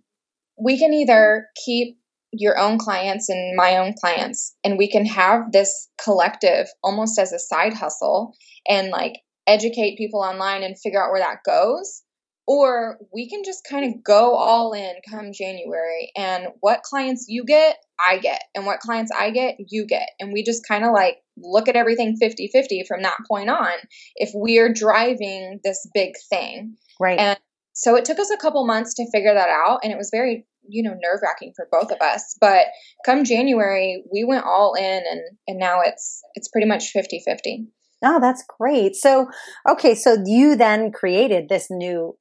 we 0.64 0.78
can 0.78 0.94
either 0.94 1.48
keep 1.66 1.98
your 2.32 2.60
own 2.60 2.78
clients 2.78 3.30
and 3.30 3.56
my 3.56 3.78
own 3.78 3.96
clients, 4.00 4.56
and 4.64 4.78
we 4.78 4.90
can 4.90 5.08
have 5.08 5.52
this 5.52 5.90
collective 6.02 6.68
almost 6.84 7.18
as 7.18 7.34
a 7.34 7.40
side 7.40 7.74
hustle 7.74 8.36
and 8.68 8.90
like 8.90 9.14
educate 9.48 9.98
people 9.98 10.20
online 10.20 10.62
and 10.62 10.80
figure 10.80 11.04
out 11.04 11.12
where 11.12 11.22
that 11.22 11.40
goes 11.44 12.04
or 12.50 12.98
we 13.14 13.30
can 13.30 13.44
just 13.46 13.64
kind 13.70 13.86
of 13.86 14.04
go 14.04 14.36
all 14.36 14.74
in 14.74 14.96
come 15.08 15.32
January 15.32 16.12
and 16.18 16.48
what 16.62 16.82
clients 16.82 17.28
you 17.30 17.46
get, 17.46 17.78
I 18.04 18.18
get, 18.18 18.42
and 18.56 18.66
what 18.66 18.80
clients 18.80 19.12
I 19.16 19.30
get, 19.30 19.58
you 19.60 19.86
get. 19.86 20.10
And 20.20 20.34
we 20.34 20.42
just 20.42 20.68
kind 20.68 20.84
of 20.84 20.92
like 20.92 21.18
look 21.38 21.68
at 21.68 21.76
everything 21.76 22.18
50 22.20 22.50
50 22.52 22.86
from 22.88 23.04
that 23.04 23.18
point 23.30 23.52
on 23.52 23.70
if 24.16 24.32
we 24.36 24.58
are 24.58 24.74
driving 24.74 25.60
this 25.64 25.88
big 25.94 26.14
thing. 26.28 26.76
Right. 27.00 27.20
And 27.20 27.40
so 27.74 27.96
it 27.96 28.06
took 28.06 28.18
us 28.18 28.32
a 28.32 28.38
couple 28.38 28.66
months 28.66 28.96
to 28.96 29.12
figure 29.12 29.36
that 29.36 29.50
out. 29.50 29.82
And 29.84 29.94
it 29.94 29.98
was 30.00 30.10
very, 30.12 30.48
you 30.68 30.82
know, 30.82 30.96
nerve 31.00 31.20
wracking 31.22 31.54
for 31.56 31.68
both 31.72 31.92
of 31.92 32.02
us. 32.02 32.36
But 32.42 32.66
come 33.06 33.26
January, 33.26 34.04
we 34.12 34.24
went 34.24 34.46
all 34.46 34.74
in 34.74 35.04
and, 35.08 35.22
and 35.48 35.60
now 35.60 35.82
it's, 35.86 36.24
it's 36.34 36.48
pretty 36.48 36.68
much 36.68 36.88
50 36.88 37.22
50. 37.24 37.68
Oh, 38.04 38.20
that's 38.20 38.44
great. 38.60 38.96
So, 38.96 39.28
okay, 39.70 39.96
so 39.96 40.18
you 40.26 40.56
then 40.56 40.92
created 40.92 41.50
this 41.50 41.68
new 41.70 42.18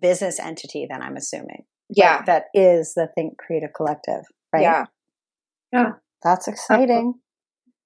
business 0.00 0.38
entity, 0.38 0.86
then 0.88 1.02
I'm 1.02 1.16
assuming. 1.16 1.64
Yeah. 1.88 2.16
Right? 2.16 2.26
That 2.26 2.44
is 2.54 2.94
the 2.94 3.08
Think 3.14 3.38
Creative 3.38 3.70
Collective, 3.74 4.22
right? 4.52 4.62
Yeah. 4.62 4.84
Yeah. 5.72 5.92
That's 6.22 6.48
exciting. 6.48 7.14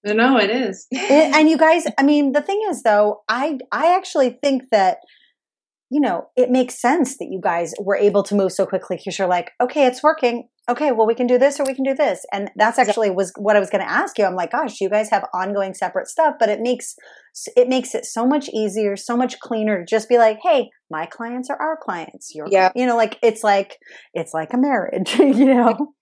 No, 0.05 0.37
it 0.37 0.51
is. 0.51 0.87
it, 0.91 1.35
and 1.35 1.49
you 1.49 1.57
guys, 1.59 1.85
I 1.99 2.03
mean, 2.03 2.33
the 2.33 2.43
thing 2.43 2.61
is 2.69 2.83
though, 2.83 3.23
I 3.29 3.59
I 3.71 3.95
actually 3.95 4.31
think 4.43 4.65
that 4.73 4.99
you 5.93 6.01
know, 6.01 6.29
it 6.37 6.51
makes 6.51 6.81
sense 6.81 7.19
that 7.19 7.29
you 7.31 7.39
guys 7.43 7.75
were 7.79 7.97
able 7.97 8.23
to 8.23 8.35
move 8.35 8.53
so 8.53 8.65
quickly 8.65 8.97
because 8.97 9.19
you're 9.19 9.29
like, 9.29 9.51
okay, 9.61 9.87
it's 9.87 10.03
working 10.03 10.49
okay, 10.71 10.93
well, 10.93 11.07
we 11.07 11.15
can 11.15 11.27
do 11.27 11.39
this 11.39 11.59
or 11.59 11.65
we 11.65 11.75
can 11.75 11.85
do 11.85 11.95
this. 11.95 12.25
And 12.33 12.51
that's 12.57 12.79
actually 12.79 13.11
was 13.11 13.33
what 13.37 13.57
I 13.57 13.61
was 13.61 13.71
going 13.71 13.85
to 13.85 13.91
ask 13.91 14.17
you. 14.19 14.25
I'm 14.25 14.37
like, 14.37 14.53
gosh, 14.53 14.81
you 14.81 14.89
guys 14.89 15.11
have 15.11 15.27
ongoing 15.35 15.75
separate 15.75 16.07
stuff, 16.07 16.37
but 16.39 16.49
it 16.49 16.61
makes, 16.61 16.95
it 17.57 17.69
makes 17.69 17.95
it 17.95 18.05
so 18.05 18.27
much 18.27 18.49
easier, 18.51 18.97
so 18.97 19.17
much 19.17 19.41
cleaner 19.41 19.81
to 19.81 19.85
just 19.85 20.09
be 20.09 20.19
like, 20.19 20.39
hey, 20.43 20.71
my 20.91 21.07
clients 21.07 21.51
are 21.51 21.61
our 21.61 21.77
clients. 21.83 22.33
Your, 22.35 22.47
yeah. 22.49 22.71
you 22.77 22.87
know, 22.87 22.97
like 22.97 23.19
it's 23.23 23.43
like, 23.43 23.77
it's 24.15 24.33
like 24.33 24.53
a 24.53 24.59
marriage, 24.59 25.15
you 25.19 25.47
know? 25.47 25.95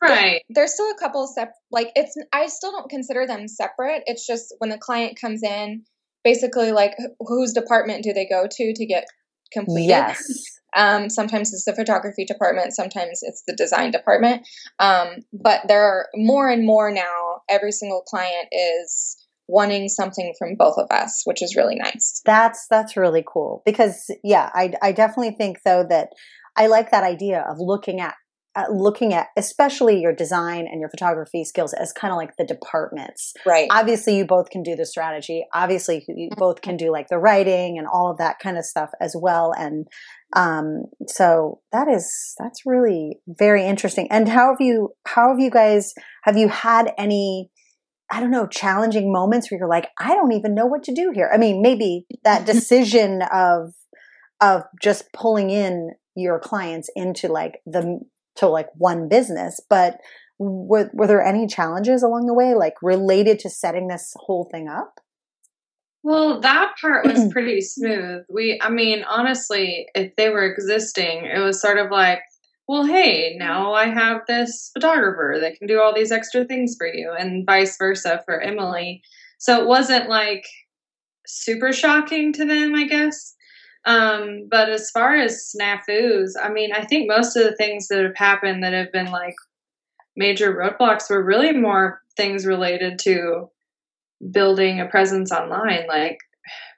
Right. 0.00 0.42
There's 0.48 0.72
still 0.72 0.90
a 0.90 0.98
couple 0.98 1.26
step, 1.26 1.52
like 1.72 1.90
it's, 1.96 2.14
I 2.32 2.46
still 2.46 2.70
don't 2.70 2.88
consider 2.88 3.26
them 3.26 3.48
separate. 3.48 4.04
It's 4.06 4.26
just 4.26 4.54
when 4.58 4.70
the 4.70 4.78
client 4.78 5.18
comes 5.20 5.42
in, 5.42 5.82
basically 6.24 6.72
like 6.72 6.94
whose 7.20 7.52
department 7.52 8.04
do 8.04 8.12
they 8.12 8.26
go 8.26 8.46
to 8.50 8.72
to 8.74 8.86
get 8.86 9.04
completed? 9.52 9.88
Yes. 9.88 10.44
Um, 10.76 11.10
sometimes 11.10 11.52
it's 11.52 11.64
the 11.64 11.74
photography 11.74 12.24
department, 12.24 12.74
sometimes 12.74 13.20
it's 13.22 13.42
the 13.44 13.56
design 13.56 13.90
department. 13.90 14.46
Um, 14.78 15.16
but 15.32 15.62
there 15.66 15.82
are 15.82 16.06
more 16.14 16.48
and 16.48 16.64
more 16.64 16.92
now, 16.92 17.40
every 17.48 17.72
single 17.72 18.02
client 18.02 18.46
is 18.52 19.16
wanting 19.48 19.88
something 19.88 20.32
from 20.38 20.54
both 20.54 20.78
of 20.78 20.86
us, 20.90 21.22
which 21.24 21.42
is 21.42 21.56
really 21.56 21.74
nice. 21.74 22.22
That's 22.24 22.66
that's 22.70 22.96
really 22.96 23.24
cool 23.26 23.62
because 23.66 24.14
yeah, 24.22 24.48
I 24.54 24.72
I 24.80 24.92
definitely 24.92 25.34
think 25.36 25.58
though 25.64 25.84
that 25.88 26.10
I 26.56 26.68
like 26.68 26.90
that 26.92 27.04
idea 27.04 27.44
of 27.48 27.56
looking 27.58 28.00
at 28.00 28.14
uh, 28.56 28.64
looking 28.72 29.14
at 29.14 29.28
especially 29.36 30.00
your 30.00 30.12
design 30.12 30.66
and 30.70 30.80
your 30.80 30.88
photography 30.88 31.44
skills 31.44 31.72
as 31.72 31.92
kind 31.92 32.12
of 32.12 32.16
like 32.16 32.36
the 32.36 32.44
departments. 32.44 33.32
Right. 33.46 33.68
Obviously, 33.70 34.16
you 34.16 34.24
both 34.24 34.50
can 34.50 34.62
do 34.62 34.74
the 34.74 34.86
strategy. 34.86 35.44
Obviously, 35.54 36.04
you 36.08 36.30
both 36.36 36.60
can 36.60 36.76
do 36.76 36.90
like 36.90 37.08
the 37.08 37.18
writing 37.18 37.78
and 37.78 37.86
all 37.86 38.10
of 38.10 38.18
that 38.18 38.38
kind 38.40 38.58
of 38.58 38.64
stuff 38.64 38.90
as 39.00 39.14
well. 39.16 39.52
And 39.56 39.86
um, 40.34 40.84
so 41.06 41.60
that 41.70 41.86
is 41.88 42.34
that's 42.38 42.62
really 42.66 43.20
very 43.26 43.64
interesting. 43.64 44.08
And 44.10 44.28
how 44.28 44.48
have 44.50 44.60
you 44.60 44.90
how 45.06 45.30
have 45.30 45.38
you 45.38 45.50
guys 45.50 45.92
have 46.24 46.36
you 46.36 46.48
had 46.48 46.92
any 46.98 47.50
I 48.12 48.18
don't 48.18 48.32
know 48.32 48.48
challenging 48.48 49.12
moments 49.12 49.50
where 49.50 49.58
you're 49.58 49.68
like 49.68 49.88
I 49.98 50.14
don't 50.14 50.32
even 50.32 50.54
know 50.54 50.66
what 50.66 50.82
to 50.84 50.94
do 50.94 51.12
here. 51.14 51.30
I 51.32 51.36
mean, 51.36 51.62
maybe 51.62 52.06
that 52.24 52.46
decision 52.52 53.22
of 53.32 53.74
of 54.40 54.62
just 54.82 55.12
pulling 55.12 55.50
in 55.50 55.90
your 56.16 56.40
clients 56.40 56.90
into 56.96 57.28
like 57.28 57.60
the 57.66 58.00
to 58.40 58.48
like 58.48 58.68
one 58.76 59.08
business, 59.08 59.60
but 59.68 60.00
were, 60.38 60.90
were 60.92 61.06
there 61.06 61.22
any 61.22 61.46
challenges 61.46 62.02
along 62.02 62.26
the 62.26 62.34
way 62.34 62.54
like 62.54 62.74
related 62.82 63.38
to 63.40 63.50
setting 63.50 63.88
this 63.88 64.14
whole 64.16 64.48
thing 64.50 64.68
up? 64.68 65.00
Well, 66.02 66.40
that 66.40 66.74
part 66.80 67.06
was 67.06 67.28
pretty 67.32 67.60
smooth. 67.60 68.24
We, 68.28 68.58
I 68.62 68.70
mean, 68.70 69.04
honestly, 69.04 69.86
if 69.94 70.16
they 70.16 70.30
were 70.30 70.44
existing, 70.44 71.26
it 71.26 71.38
was 71.38 71.60
sort 71.60 71.78
of 71.78 71.90
like, 71.90 72.20
well, 72.66 72.84
hey, 72.86 73.36
now 73.36 73.74
I 73.74 73.86
have 73.88 74.22
this 74.26 74.70
photographer 74.72 75.38
that 75.40 75.56
can 75.56 75.66
do 75.66 75.80
all 75.80 75.94
these 75.94 76.12
extra 76.12 76.44
things 76.44 76.76
for 76.78 76.86
you, 76.86 77.12
and 77.18 77.44
vice 77.44 77.76
versa 77.76 78.22
for 78.24 78.40
Emylee. 78.40 79.00
So 79.38 79.60
it 79.60 79.66
wasn't 79.66 80.08
like 80.08 80.46
super 81.26 81.72
shocking 81.72 82.32
to 82.34 82.44
them, 82.46 82.74
I 82.74 82.84
guess. 82.84 83.34
Um, 83.86 84.46
but 84.50 84.68
as 84.68 84.90
far 84.90 85.16
as 85.16 85.52
snafus, 85.56 86.32
I 86.40 86.50
mean, 86.50 86.72
I 86.72 86.84
think 86.84 87.08
most 87.08 87.36
of 87.36 87.44
the 87.44 87.56
things 87.56 87.88
that 87.88 88.04
have 88.04 88.16
happened 88.16 88.62
that 88.62 88.72
have 88.72 88.92
been 88.92 89.10
like 89.10 89.34
major 90.16 90.54
roadblocks 90.54 91.08
were 91.08 91.24
really 91.24 91.52
more 91.52 92.00
things 92.16 92.46
related 92.46 92.98
to 93.00 93.48
building 94.30 94.80
a 94.80 94.86
presence 94.86 95.32
online 95.32 95.86
like 95.88 96.18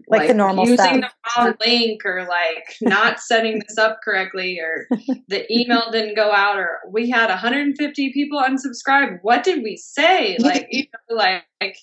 like, 0.09 0.21
like 0.21 0.29
the 0.29 0.35
normal 0.35 0.67
using 0.67 0.77
stuff. 0.77 1.01
the 1.01 1.43
wrong 1.43 1.55
link 1.65 2.05
or 2.05 2.27
like 2.29 2.77
not 2.81 3.21
setting 3.21 3.61
this 3.61 3.79
up 3.79 4.01
correctly 4.05 4.59
or 4.59 4.87
the 5.29 5.47
email 5.53 5.91
didn't 5.91 6.17
go 6.17 6.33
out 6.33 6.59
or 6.59 6.81
we 6.91 7.11
had 7.11 7.29
150 7.29 8.13
people 8.13 8.41
unsubscribe 8.41 9.19
what 9.23 9.45
did 9.45 9.63
we 9.63 9.77
say 9.77 10.37
like 10.41 10.67
you 10.71 10.85
know, 11.11 11.17
like, 11.17 11.77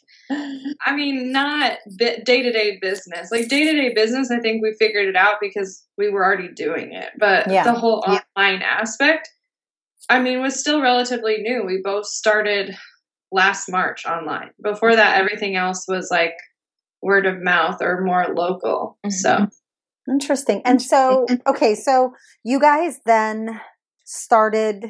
i 0.86 0.96
mean 0.96 1.32
not 1.32 1.78
day-to-day 1.98 2.78
business 2.82 3.32
like 3.32 3.48
day-to-day 3.48 3.94
business 3.94 4.32
i 4.32 4.40
think 4.40 4.62
we 4.62 4.74
figured 4.78 5.08
it 5.08 5.16
out 5.16 5.36
because 5.42 5.86
we 5.98 6.10
were 6.10 6.24
already 6.24 6.50
doing 6.54 6.94
it 6.94 7.10
but 7.18 7.50
yeah. 7.50 7.64
the 7.64 7.74
whole 7.74 8.04
yeah. 8.08 8.20
online 8.36 8.62
aspect 8.62 9.30
i 10.10 10.20
mean 10.20 10.42
was 10.42 10.60
still 10.60 10.82
relatively 10.82 11.38
new 11.38 11.64
we 11.66 11.82
both 11.84 12.06
started 12.06 12.76
last 13.32 13.70
march 13.70 14.06
online 14.06 14.50
before 14.62 14.96
that 14.96 15.18
everything 15.18 15.56
else 15.56 15.86
was 15.88 16.10
like 16.12 16.34
word 17.02 17.26
of 17.26 17.42
mouth 17.42 17.78
or 17.82 18.02
more 18.04 18.28
local. 18.36 18.98
Mm-hmm. 19.06 19.12
So 19.12 19.48
interesting. 20.10 20.62
And 20.66 20.82
so, 20.82 21.26
okay, 21.48 21.76
so 21.76 22.14
you 22.44 22.60
guys 22.60 23.00
then 23.06 23.60
started 24.06 24.86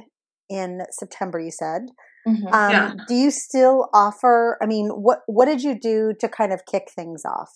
in 0.49 0.81
September, 0.91 1.39
you 1.39 1.51
said. 1.51 1.83
Mm-hmm. 2.27 2.47
Um, 2.47 2.71
yeah. 2.71 2.93
Do 3.07 3.15
you 3.15 3.31
still 3.31 3.89
offer? 3.93 4.57
I 4.61 4.65
mean, 4.65 4.89
what 4.89 5.19
what 5.27 5.45
did 5.45 5.63
you 5.63 5.79
do 5.79 6.13
to 6.19 6.27
kind 6.27 6.51
of 6.51 6.61
kick 6.69 6.89
things 6.93 7.23
off? 7.25 7.49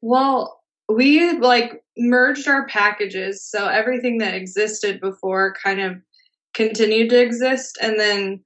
Well, 0.00 0.60
we 0.88 1.38
like 1.38 1.82
merged 1.96 2.48
our 2.48 2.66
packages, 2.66 3.44
so 3.44 3.66
everything 3.66 4.18
that 4.18 4.34
existed 4.34 5.00
before 5.00 5.54
kind 5.62 5.80
of 5.80 5.96
continued 6.54 7.10
to 7.10 7.20
exist, 7.20 7.78
and 7.80 7.98
then 7.98 8.44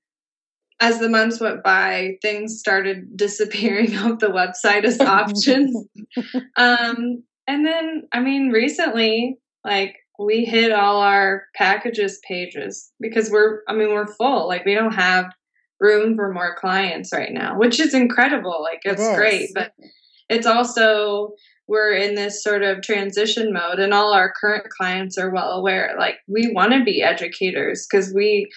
as 0.82 0.98
the 0.98 1.08
months 1.08 1.40
went 1.40 1.62
by, 1.62 2.18
things 2.20 2.58
started 2.58 3.16
disappearing 3.16 3.96
off 3.96 4.18
the 4.18 4.26
website 4.26 4.84
as 4.84 5.00
options. 5.00 5.74
um, 6.56 7.22
and 7.46 7.64
then, 7.64 8.08
I 8.12 8.20
mean, 8.20 8.50
recently, 8.50 9.38
like 9.64 9.96
we 10.18 10.44
hit 10.44 10.72
all 10.72 10.98
our 10.98 11.44
packages 11.54 12.20
pages 12.28 12.90
because 13.00 13.30
we're, 13.30 13.60
I 13.68 13.74
mean, 13.74 13.90
we're 13.90 14.12
full. 14.12 14.48
Like 14.48 14.64
we 14.64 14.74
don't 14.74 14.94
have 14.94 15.32
room 15.80 16.16
for 16.16 16.32
more 16.32 16.56
clients 16.56 17.10
right 17.12 17.32
now, 17.32 17.58
which 17.58 17.78
is 17.78 17.94
incredible. 17.94 18.60
Like 18.60 18.80
it's 18.84 19.02
it 19.02 19.16
great, 19.16 19.50
but 19.54 19.72
it's 20.28 20.46
also 20.46 21.30
we're 21.68 21.92
in 21.92 22.16
this 22.16 22.42
sort 22.42 22.62
of 22.62 22.82
transition 22.82 23.52
mode 23.52 23.78
and 23.78 23.94
all 23.94 24.12
our 24.12 24.32
current 24.40 24.68
clients 24.68 25.16
are 25.16 25.30
well 25.30 25.52
aware 25.52 25.94
like 25.98 26.16
we 26.26 26.52
want 26.52 26.72
to 26.72 26.82
be 26.82 27.02
educators 27.02 27.86
because 27.88 28.12
we 28.12 28.50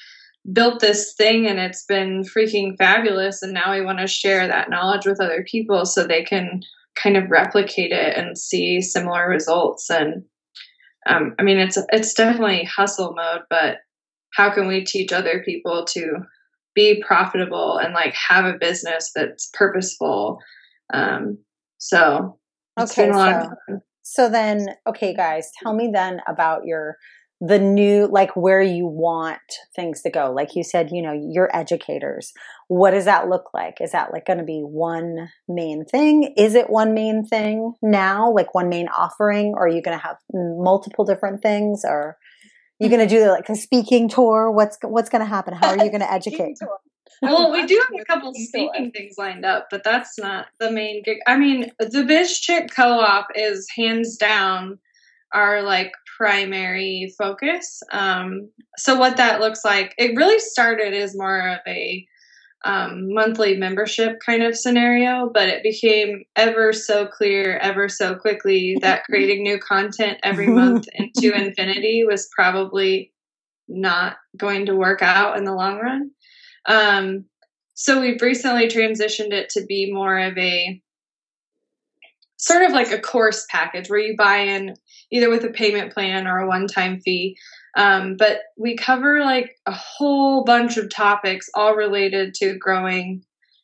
built 0.53 0.79
this 0.79 1.13
thing 1.13 1.47
and 1.47 1.59
it's 1.59 1.85
been 1.85 2.23
freaking 2.23 2.77
fabulous 2.77 3.41
and 3.41 3.53
now 3.53 3.73
we 3.73 3.83
want 3.83 3.99
to 3.99 4.07
share 4.07 4.47
that 4.47 4.69
knowledge 4.69 5.05
with 5.05 5.19
other 5.19 5.43
people 5.49 5.85
so 5.85 6.05
they 6.05 6.23
can 6.23 6.61
kind 6.95 7.17
of 7.17 7.31
replicate 7.31 7.91
it 7.91 8.15
and 8.15 8.37
see 8.37 8.81
similar 8.81 9.27
results. 9.27 9.89
And 9.89 10.23
um, 11.07 11.35
i 11.39 11.43
mean 11.43 11.57
it's 11.57 11.77
it's 11.89 12.13
definitely 12.13 12.63
hustle 12.63 13.13
mode 13.13 13.41
but 13.49 13.77
how 14.33 14.51
can 14.51 14.67
we 14.67 14.83
teach 14.83 15.13
other 15.13 15.41
people 15.45 15.85
to 15.85 16.17
be 16.73 17.01
profitable 17.05 17.77
and 17.77 17.93
like 17.93 18.13
have 18.13 18.45
a 18.45 18.57
business 18.57 19.11
that's 19.15 19.49
purposeful? 19.53 20.39
Um, 20.93 21.37
so 21.77 22.37
okay 22.79 23.11
so, 23.11 23.49
so 24.03 24.29
then 24.29 24.67
okay 24.87 25.13
guys 25.15 25.49
tell 25.61 25.73
me 25.73 25.89
then 25.91 26.21
about 26.27 26.65
your 26.65 26.97
the 27.45 27.59
new 27.59 28.07
like 28.07 28.35
where 28.35 28.61
you 28.61 28.87
want 28.87 29.39
things 29.75 30.01
to 30.01 30.09
go. 30.09 30.31
Like 30.31 30.55
you 30.55 30.63
said 30.63 30.89
you 30.91 31.01
know 31.01 31.13
you're 31.13 31.55
educators. 31.55 32.33
What 32.67 32.91
does 32.91 33.05
that 33.05 33.29
look 33.29 33.53
like? 33.53 33.79
Is 33.79 33.91
that 33.91 34.11
like 34.11 34.25
going 34.25 34.39
to 34.39 34.45
be 34.45 34.61
one 34.61 35.29
main 35.47 35.85
thing? 35.85 36.33
Is 36.37 36.55
it 36.55 36.69
one 36.69 36.95
main 36.95 37.23
thing 37.23 37.73
now? 37.83 38.31
Like 38.31 38.55
one 38.55 38.69
main 38.69 38.87
offering? 38.87 39.53
Or 39.55 39.65
are 39.65 39.67
you 39.67 39.83
going 39.83 39.97
to 39.97 40.03
have 40.03 40.17
multiple 40.33 41.05
different 41.05 41.43
things? 41.43 41.83
Or 41.85 42.17
you 42.79 42.89
going 42.89 43.07
to 43.07 43.15
do 43.15 43.29
like 43.29 43.47
a 43.49 43.55
speaking 43.55 44.09
tour? 44.09 44.49
What's 44.49 44.77
what's 44.81 45.09
going 45.09 45.21
to 45.21 45.29
happen? 45.29 45.53
How 45.53 45.69
are 45.69 45.83
you 45.83 45.91
going 45.91 45.99
to 45.99 46.11
educate? 46.11 46.57
well, 47.21 47.51
we 47.51 47.65
do 47.65 47.81
have 47.87 48.01
a 48.01 48.05
couple 48.05 48.33
speaking 48.33 48.91
things 48.91 49.15
lined 49.17 49.45
up, 49.45 49.67
but 49.69 49.83
that's 49.83 50.17
not 50.17 50.47
the 50.59 50.71
main 50.71 51.03
gig. 51.03 51.17
I 51.27 51.37
mean, 51.37 51.71
the 51.79 52.03
Biz 52.03 52.39
Chick 52.39 52.71
Co-op 52.75 53.27
is 53.35 53.67
hands 53.75 54.17
down 54.17 54.79
our 55.35 55.61
like 55.61 55.91
primary 56.17 57.13
focus. 57.17 57.81
Um, 57.91 58.49
so 58.77 58.97
what 58.97 59.17
that 59.17 59.41
looks 59.41 59.65
like, 59.65 59.93
it 59.97 60.15
really 60.15 60.39
started 60.39 60.93
as 60.93 61.15
more 61.15 61.49
of 61.49 61.59
a 61.67 62.07
um, 62.63 63.13
monthly 63.13 63.57
membership 63.57 64.19
kind 64.25 64.41
of 64.41 64.57
scenario, 64.57 65.29
but 65.31 65.49
it 65.49 65.61
became 65.61 66.23
ever 66.35 66.73
so 66.73 67.05
clear, 67.05 67.57
ever 67.57 67.87
so 67.89 68.15
quickly 68.15 68.77
that 68.81 69.03
creating 69.09 69.43
new 69.43 69.59
content 69.59 70.17
every 70.23 70.47
month 70.47 70.87
into 70.93 71.35
infinity 71.35 72.05
was 72.05 72.29
probably 72.35 73.11
not 73.67 74.15
going 74.37 74.65
to 74.65 74.75
work 74.75 75.01
out 75.01 75.37
in 75.37 75.43
the 75.43 75.53
long 75.53 75.79
run. 75.79 76.11
Um, 76.67 77.25
so 77.75 78.01
we've 78.01 78.21
recently 78.21 78.67
transitioned 78.67 79.33
it 79.33 79.49
to 79.49 79.65
be 79.65 79.91
more 79.91 80.17
of 80.17 80.37
a 80.37 80.81
sort 82.37 82.63
of 82.63 82.71
like 82.71 82.91
a 82.91 82.99
course 82.99 83.45
package 83.49 83.89
where 83.89 83.99
you 83.99 84.15
buy 84.17 84.37
in 84.37 84.75
either 85.15 85.29
with 85.29 85.45
a 85.45 85.49
payment 85.49 85.93
plan 85.93 86.27
or 86.27 86.39
a 86.39 86.47
one 86.47 86.67
time 86.67 86.99
fee. 86.99 87.37
Um, 87.77 88.15
but 88.17 88.39
we 88.57 88.75
cover 88.75 89.21
like 89.21 89.55
a 89.65 89.71
whole 89.71 90.43
bunch 90.43 90.77
of 90.77 90.89
topics 90.89 91.49
all 91.53 91.75
related 91.75 92.33
to 92.35 92.57
growing 92.57 93.23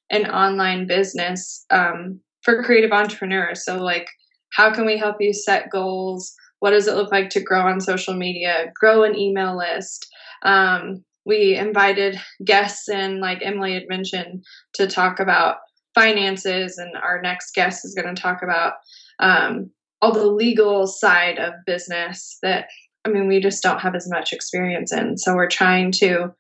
an 0.10 0.30
online 0.30 0.88
business 0.88 1.66
um, 1.70 2.20
for 2.44 2.64
creative 2.64 2.92
entrepreneurs. 2.92 3.66
So, 3.66 3.78
like, 3.78 4.08
how 4.54 4.74
can 4.74 4.86
we 4.86 4.98
help 4.98 5.18
you 5.20 5.34
set 5.34 5.70
goals? 5.70 6.34
What 6.60 6.72
does 6.72 6.88
it 6.88 6.96
look 6.96 7.12
like 7.12 7.30
to 7.32 7.42
grow 7.42 7.62
on 7.62 7.80
social 7.80 8.14
media? 8.14 8.72
Grow 8.80 9.04
an 9.04 9.18
email 9.18 9.58
list. 9.58 10.08
Um, 10.44 11.04
we 11.26 11.56
invited 11.56 12.20
guests 12.44 12.90
in, 12.90 13.20
like 13.20 13.40
Emily 13.42 13.74
had 13.74 13.88
mentioned, 13.88 14.44
to 14.74 14.88
talk 14.88 15.20
about 15.20 15.58
finances, 15.96 16.78
and 16.78 16.96
our 16.96 17.22
next 17.22 17.54
guest 17.54 17.86
is 17.86 17.94
going 17.96 18.14
to 18.14 18.22
talk 18.22 18.42
about 18.44 18.74
um, 19.20 19.70
all 20.02 20.14
the 20.14 20.26
legal 20.26 20.88
side 20.88 21.38
of 21.38 21.54
business 21.66 22.38
that 22.42 22.68
I 23.06 23.10
mean 23.10 23.28
we 23.28 23.40
just 23.40 23.64
don't 23.64 23.80
have 23.80 23.96
as 23.96 24.10
much 24.10 24.34
experience 24.34 24.92
in. 24.92 25.18
So 25.18 25.36
we're 25.36 25.50
trying 25.50 25.92
to 25.94 26.34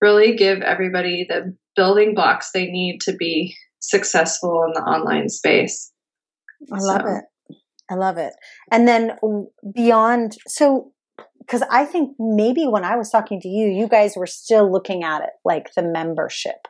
really 0.00 0.36
give 0.36 0.60
everybody 0.60 1.26
the 1.28 1.56
building 1.74 2.14
blocks 2.14 2.50
they 2.52 2.66
need 2.66 3.00
to 3.02 3.14
be 3.14 3.56
successful 3.80 4.64
in 4.64 4.72
the 4.72 4.80
online 4.80 5.28
space. 5.28 5.92
I 6.72 6.78
love 6.78 7.02
so. 7.02 7.16
it. 7.16 7.24
I 7.90 7.94
love 7.94 8.18
it. 8.18 8.34
And 8.72 8.88
then 8.88 9.16
beyond 9.74 10.36
so 10.46 10.92
because 11.38 11.62
I 11.70 11.84
think 11.84 12.16
maybe 12.18 12.66
when 12.66 12.84
I 12.84 12.96
was 12.96 13.10
talking 13.10 13.40
to 13.40 13.48
you, 13.48 13.68
you 13.68 13.86
guys 13.86 14.16
were 14.16 14.26
still 14.26 14.70
looking 14.70 15.04
at 15.04 15.22
it 15.22 15.30
like 15.44 15.72
the 15.74 15.82
membership 15.82 16.66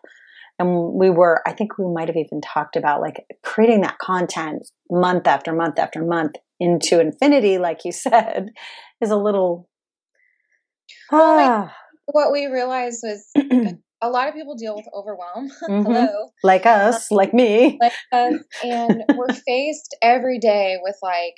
and 0.58 0.92
we 0.94 1.10
were 1.10 1.42
i 1.46 1.52
think 1.52 1.78
we 1.78 1.92
might 1.92 2.08
have 2.08 2.16
even 2.16 2.40
talked 2.40 2.76
about 2.76 3.00
like 3.00 3.24
creating 3.42 3.80
that 3.82 3.98
content 3.98 4.68
month 4.90 5.26
after 5.26 5.52
month 5.52 5.78
after 5.78 6.04
month 6.04 6.36
into 6.60 7.00
infinity 7.00 7.58
like 7.58 7.84
you 7.84 7.92
said 7.92 8.48
is 9.00 9.10
a 9.10 9.16
little 9.16 9.68
well, 11.10 11.68
ah. 11.68 11.76
what 12.06 12.32
we 12.32 12.46
realized 12.46 13.00
was 13.02 13.30
a 14.02 14.10
lot 14.10 14.28
of 14.28 14.34
people 14.34 14.56
deal 14.56 14.74
with 14.74 14.86
overwhelm 14.94 15.50
mm-hmm. 15.68 15.82
hello 15.82 16.30
like 16.42 16.66
us 16.66 17.10
like 17.10 17.34
me 17.34 17.78
like 17.80 17.92
us, 18.12 18.34
and 18.64 19.04
we're 19.14 19.32
faced 19.46 19.96
every 20.02 20.38
day 20.38 20.78
with 20.82 20.96
like 21.02 21.34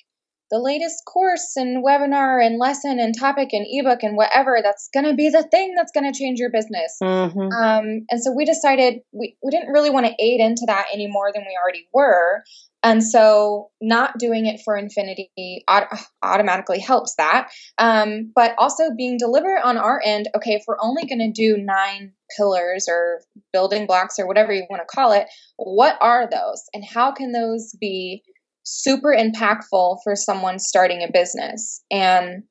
the 0.51 0.59
latest 0.59 1.05
course 1.07 1.57
and 1.57 1.85
webinar 1.85 2.45
and 2.45 2.59
lesson 2.59 2.99
and 2.99 3.17
topic 3.19 3.51
and 3.53 3.67
ebook 3.69 4.03
and 4.03 4.17
whatever 4.17 4.61
that's 4.63 4.89
going 4.93 5.05
to 5.05 5.15
be 5.15 5.29
the 5.29 5.43
thing 5.43 5.75
that's 5.75 5.93
going 5.93 6.11
to 6.11 6.19
change 6.19 6.39
your 6.39 6.51
business. 6.51 6.97
Mm-hmm. 7.03 7.53
Um, 7.53 8.07
and 8.11 8.23
so 8.23 8.33
we 8.33 8.45
decided 8.45 9.01
we, 9.13 9.37
we 9.43 9.51
didn't 9.51 9.73
really 9.73 9.91
want 9.91 10.07
to 10.07 10.15
aid 10.19 10.41
into 10.41 10.65
that 10.67 10.87
any 10.93 11.07
more 11.07 11.31
than 11.33 11.43
we 11.43 11.59
already 11.63 11.89
were. 11.93 12.43
And 12.83 13.03
so 13.03 13.71
not 13.81 14.19
doing 14.19 14.47
it 14.47 14.61
for 14.65 14.77
infinity 14.77 15.65
auto- 15.69 15.97
automatically 16.23 16.79
helps 16.79 17.17
that. 17.17 17.51
Um, 17.77 18.33
but 18.35 18.55
also 18.57 18.95
being 18.97 19.19
deliberate 19.19 19.65
on 19.65 19.77
our 19.77 20.01
end, 20.05 20.29
okay, 20.37 20.53
if 20.53 20.63
we're 20.67 20.81
only 20.81 21.05
going 21.05 21.19
to 21.19 21.33
do 21.33 21.57
nine 21.61 22.13
pillars 22.37 22.87
or 22.89 23.23
building 23.53 23.87
blocks 23.87 24.19
or 24.19 24.27
whatever 24.27 24.53
you 24.53 24.65
want 24.71 24.81
to 24.81 24.95
call 24.95 25.13
it, 25.13 25.27
what 25.57 25.99
are 26.01 26.29
those? 26.31 26.63
And 26.73 26.85
how 26.85 27.13
can 27.13 27.33
those 27.33 27.75
be 27.81 28.23
super 28.69 29.15
impactful 29.17 29.99
for 30.05 30.15
someone 30.15 30.59
starting 30.59 31.03
a 31.03 31.11
business. 31.13 31.83
And 31.91 32.45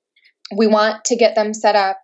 we 0.56 0.67
want 0.67 1.06
to 1.06 1.15
get 1.15 1.36
them 1.36 1.53
set 1.53 1.75
up 1.75 1.99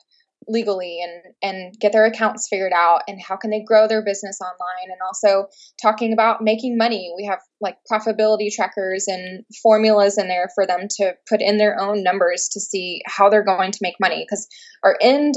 legally 0.47 0.99
and 1.02 1.34
and 1.41 1.73
get 1.80 1.93
their 1.93 2.06
accounts 2.06 2.47
figured 2.49 2.73
out 2.73 2.99
and 3.08 3.21
how 3.21 3.38
can 3.38 3.49
they 3.49 3.63
grow 3.63 3.88
their 3.88 4.04
business 4.04 4.39
online. 4.41 4.91
And 4.91 4.99
also 5.06 5.47
talking 5.82 6.13
about 6.13 6.41
making 6.41 6.78
money. 6.78 7.13
We 7.15 7.26
have 7.26 7.39
like 7.62 7.78
profitability 7.91 8.54
trackers 8.54 9.08
and 9.08 9.45
formulas 9.62 10.17
in 10.17 10.28
there 10.28 10.49
for 10.54 10.67
them 10.67 10.88
to 10.97 11.13
put 11.30 11.41
in 11.41 11.58
their 11.58 11.80
own 11.80 12.04
numbers 12.04 12.49
to 12.54 12.60
see 12.60 13.02
how 13.06 13.30
they're 13.30 13.43
going 13.43 13.71
to 13.71 13.80
make 13.82 13.95
money. 13.99 14.26
Because 14.26 14.47
our 14.84 14.97
end 15.02 15.36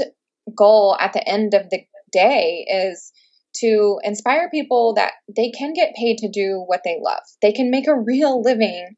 goal 0.55 0.97
at 0.99 1.13
the 1.13 1.27
end 1.27 1.53
of 1.53 1.69
the 1.69 1.79
day 2.11 2.65
is 2.69 3.11
to 3.59 3.99
inspire 4.03 4.49
people 4.49 4.93
that 4.95 5.13
they 5.35 5.51
can 5.51 5.73
get 5.73 5.95
paid 5.95 6.17
to 6.19 6.29
do 6.29 6.63
what 6.65 6.81
they 6.83 6.97
love. 7.01 7.23
They 7.41 7.51
can 7.51 7.71
make 7.71 7.87
a 7.87 7.99
real 7.99 8.41
living 8.41 8.95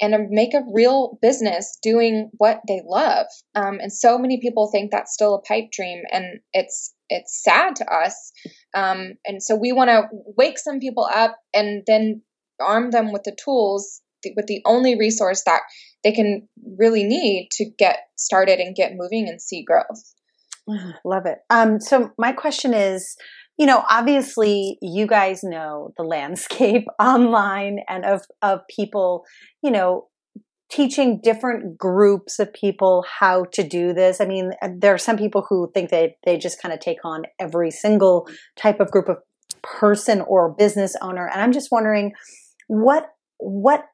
and 0.00 0.30
make 0.30 0.54
a 0.54 0.64
real 0.72 1.18
business 1.20 1.78
doing 1.82 2.30
what 2.38 2.60
they 2.66 2.80
love. 2.86 3.26
Um, 3.54 3.78
and 3.80 3.92
so 3.92 4.18
many 4.18 4.40
people 4.40 4.70
think 4.70 4.90
that's 4.90 5.12
still 5.12 5.34
a 5.34 5.42
pipe 5.42 5.70
dream, 5.72 6.02
and 6.10 6.40
it's 6.52 6.94
it's 7.08 7.42
sad 7.42 7.76
to 7.76 7.92
us. 7.92 8.32
Um, 8.74 9.14
and 9.26 9.42
so 9.42 9.56
we 9.56 9.72
want 9.72 9.90
to 9.90 10.04
wake 10.36 10.58
some 10.58 10.78
people 10.78 11.08
up 11.12 11.36
and 11.52 11.82
then 11.86 12.22
arm 12.60 12.92
them 12.92 13.12
with 13.12 13.24
the 13.24 13.36
tools, 13.42 14.00
with 14.36 14.46
the 14.46 14.62
only 14.64 14.96
resource 14.96 15.42
that 15.44 15.62
they 16.04 16.12
can 16.12 16.48
really 16.78 17.04
need 17.04 17.48
to 17.52 17.66
get 17.78 17.98
started 18.16 18.60
and 18.60 18.76
get 18.76 18.94
moving 18.94 19.28
and 19.28 19.42
see 19.42 19.62
growth. 19.62 20.14
Love 21.04 21.26
it. 21.26 21.38
Um, 21.50 21.80
so 21.80 22.12
my 22.16 22.32
question 22.32 22.72
is, 22.74 23.16
you 23.60 23.66
know, 23.66 23.84
obviously 23.90 24.78
you 24.80 25.06
guys 25.06 25.44
know 25.44 25.92
the 25.98 26.02
landscape 26.02 26.86
online 26.98 27.80
and 27.90 28.06
of 28.06 28.22
of 28.40 28.60
people, 28.74 29.26
you 29.62 29.70
know, 29.70 30.08
teaching 30.70 31.20
different 31.22 31.76
groups 31.76 32.38
of 32.38 32.50
people 32.54 33.04
how 33.20 33.44
to 33.52 33.62
do 33.62 33.92
this. 33.92 34.18
I 34.18 34.24
mean, 34.24 34.52
there 34.78 34.94
are 34.94 34.98
some 34.98 35.18
people 35.18 35.44
who 35.46 35.70
think 35.74 35.90
that 35.90 36.12
they 36.24 36.38
just 36.38 36.62
kind 36.62 36.72
of 36.72 36.80
take 36.80 37.04
on 37.04 37.24
every 37.38 37.70
single 37.70 38.26
type 38.56 38.80
of 38.80 38.90
group 38.90 39.10
of 39.10 39.18
person 39.62 40.22
or 40.22 40.54
business 40.54 40.96
owner, 41.02 41.28
and 41.28 41.42
I'm 41.42 41.52
just 41.52 41.70
wondering 41.70 42.14
what 42.66 43.10
what 43.36 43.84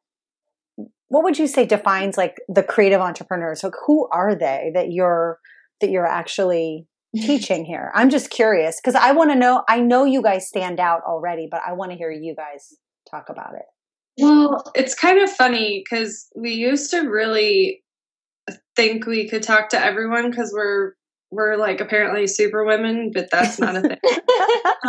what 1.09 1.25
would 1.25 1.41
you 1.41 1.49
say 1.49 1.67
defines 1.67 2.17
like 2.17 2.37
the 2.49 2.63
creative 2.63 3.01
entrepreneurs? 3.01 3.65
Like 3.65 3.75
who 3.85 4.09
are 4.13 4.37
they 4.37 4.71
that 4.75 4.93
you're 4.93 5.41
that 5.81 5.91
you're 5.91 6.07
actually 6.07 6.87
teaching 7.17 7.65
here? 7.65 7.91
I'm 7.95 8.11
just 8.11 8.31
curious 8.31 8.81
because 8.81 8.95
I 8.95 9.13
want 9.13 9.31
to 9.31 9.37
know. 9.37 9.63
I 9.69 9.81
know 9.81 10.05
you 10.05 10.23
guys 10.23 10.49
stand 10.49 10.81
out 10.81 11.03
already, 11.05 11.49
but 11.51 11.61
I 11.67 11.73
want 11.73 11.93
to 11.93 11.99
hear 11.99 12.11
you 12.11 12.35
guys 12.35 12.75
talk 13.11 13.29
about 13.29 13.55
it. 13.55 13.65
Well, 14.19 14.71
it's 14.75 14.95
kind 14.95 15.21
of 15.21 15.31
funny 15.31 15.83
because 15.85 16.29
we 16.35 16.53
used 16.53 16.91
to 16.93 17.01
really 17.01 17.83
think 18.75 19.07
we 19.07 19.29
could 19.29 19.43
talk 19.43 19.69
to 19.71 19.85
everyone 19.85 20.31
because 20.31 20.53
we're 20.55 20.93
we're 21.31 21.57
like 21.57 21.81
apparently 21.81 22.27
super 22.27 22.65
women, 22.65 23.11
but 23.13 23.29
that's 23.31 23.59
not 23.59 23.77
a 23.77 23.81
thing. 23.83 23.99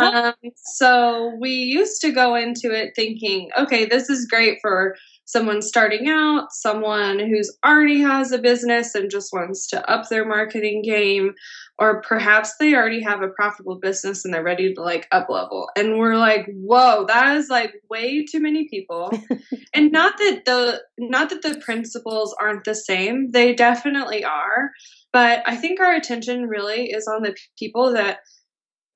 um, 0.00 0.34
so 0.56 1.36
we 1.40 1.50
used 1.50 2.00
to 2.02 2.12
go 2.12 2.36
into 2.36 2.72
it 2.72 2.92
thinking, 2.94 3.50
okay, 3.58 3.84
this 3.84 4.08
is 4.08 4.26
great 4.26 4.58
for 4.62 4.94
someone 5.24 5.60
starting 5.60 6.08
out, 6.08 6.52
someone 6.52 7.18
who's 7.18 7.54
already 7.66 8.00
has 8.00 8.32
a 8.32 8.38
business 8.38 8.94
and 8.94 9.10
just 9.10 9.32
wants 9.32 9.66
to 9.66 9.90
up 9.90 10.08
their 10.08 10.24
marketing 10.24 10.80
game, 10.82 11.34
or 11.78 12.02
perhaps 12.02 12.54
they 12.58 12.74
already 12.74 13.00
have 13.00 13.22
a 13.22 13.28
profitable 13.28 13.76
business 13.76 14.24
and 14.24 14.34
they're 14.34 14.42
ready 14.42 14.74
to 14.74 14.82
like 14.82 15.06
up 15.12 15.28
level. 15.28 15.70
And 15.76 15.96
we're 15.96 16.16
like, 16.16 16.46
whoa, 16.52 17.04
that 17.06 17.36
is 17.36 17.48
like 17.48 17.72
way 17.88 18.24
too 18.24 18.40
many 18.40 18.68
people. 18.68 19.12
and 19.74 19.92
not 19.92 20.18
that 20.18 20.42
the 20.44 20.82
not 20.98 21.30
that 21.30 21.42
the 21.42 21.60
principles 21.60 22.34
aren't 22.40 22.64
the 22.64 22.74
same, 22.74 23.30
they 23.30 23.54
definitely 23.54 24.24
are. 24.24 24.70
But 25.12 25.42
I 25.46 25.56
think 25.56 25.80
our 25.80 25.94
attention 25.94 26.48
really 26.48 26.90
is 26.90 27.06
on 27.06 27.22
the 27.22 27.36
people 27.58 27.92
that 27.92 28.18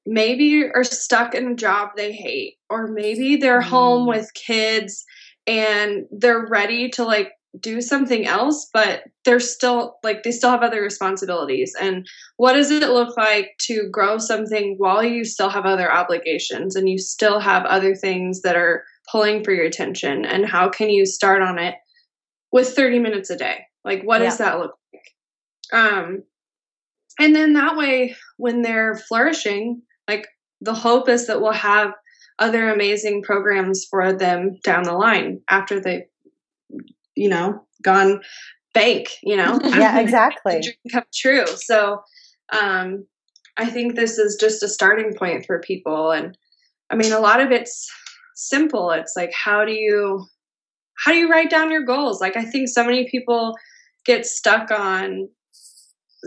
maybe 0.05 0.65
are 0.75 0.85
stuck 0.85 1.35
in 1.35 1.53
a 1.53 1.55
job 1.55 1.91
they 1.97 2.13
hate, 2.13 2.57
or 2.69 2.89
maybe 2.89 3.37
they're 3.37 3.63
mm. 3.63 3.69
home 3.69 4.09
with 4.09 4.35
kids 4.35 5.05
and 5.47 6.05
they're 6.11 6.47
ready 6.47 6.89
to 6.91 7.05
like 7.05 7.33
do 7.61 7.81
something 7.81 8.27
else, 8.27 8.69
but 8.73 9.05
they're 9.25 9.41
still 9.41 9.99
like 10.03 10.23
they 10.23 10.33
still 10.33 10.51
have 10.51 10.63
other 10.63 10.81
responsibilities. 10.81 11.75
And 11.81 12.07
what 12.37 12.55
does 12.55 12.71
it 12.71 12.83
look 12.83 13.17
like 13.17 13.51
to 13.63 13.89
grow 13.91 14.19
something 14.19 14.77
while 14.79 15.03
you 15.03 15.25
still 15.25 15.51
have 15.51 15.67
other 15.67 15.93
obligations 15.93 16.77
and 16.77 16.89
you 16.89 16.99
still 16.99 17.41
have 17.41 17.65
other 17.65 17.95
things 17.95 18.43
that 18.43 18.57
are 18.57 18.85
pulling 19.11 19.45
for 19.45 19.53
your 19.53 19.67
attention? 19.67 20.25
And 20.25 20.47
how 20.47 20.69
can 20.71 20.89
you 20.89 21.05
start 21.05 21.43
on 21.43 21.59
it 21.59 21.75
with 22.53 22.75
30 22.75 23.01
minutes 23.01 23.31
a 23.31 23.37
day? 23.37 23.67
Like, 23.85 24.03
what 24.03 24.21
yeah. 24.21 24.29
does 24.29 24.39
that 24.39 24.59
look 24.59 24.75
like? 24.93 25.83
Um, 25.83 26.23
and 27.19 27.35
then 27.35 27.53
that 27.53 27.77
way, 27.77 28.17
when 28.39 28.63
they're 28.63 28.97
flourishing, 28.97 29.83
like 30.09 30.27
the 30.61 30.75
hope 30.75 31.09
is 31.09 31.27
that 31.27 31.41
we'll 31.41 31.53
have 31.53 31.93
other 32.39 32.71
amazing 32.71 33.23
programs 33.23 33.85
for 33.89 34.13
them 34.13 34.59
down 34.65 34.85
the 34.85 34.93
line 34.93 35.41
after 35.49 35.81
they've, 35.81 36.03
you 37.15 37.29
know, 37.29 37.65
gone 37.83 38.21
bank, 38.75 39.09
you 39.23 39.37
know? 39.37 39.59
yeah, 39.65 39.99
exactly. 40.01 40.63
come 40.91 41.05
true. 41.15 41.47
So 41.47 42.03
um, 42.53 43.07
I 43.57 43.67
think 43.67 43.95
this 43.95 44.19
is 44.19 44.37
just 44.41 44.63
a 44.63 44.69
starting 44.69 45.15
point 45.15 45.47
for 45.47 45.61
people. 45.61 46.11
And 46.11 46.37
I 46.91 46.97
mean, 46.97 47.13
a 47.13 47.21
lot 47.21 47.41
of 47.41 47.51
it's 47.51 47.91
simple. 48.35 48.91
It's 48.91 49.15
like, 49.17 49.33
how 49.33 49.65
do 49.65 49.73
you, 49.73 50.27
how 51.05 51.13
do 51.13 51.19
you 51.19 51.31
write 51.31 51.51
down 51.51 51.71
your 51.71 51.85
goals? 51.85 52.21
Like, 52.21 52.37
I 52.37 52.45
think 52.45 52.69
so 52.69 52.85
many 52.85 53.09
people 53.09 53.55
get 54.05 54.27
stuck 54.27 54.71
on 54.71 55.29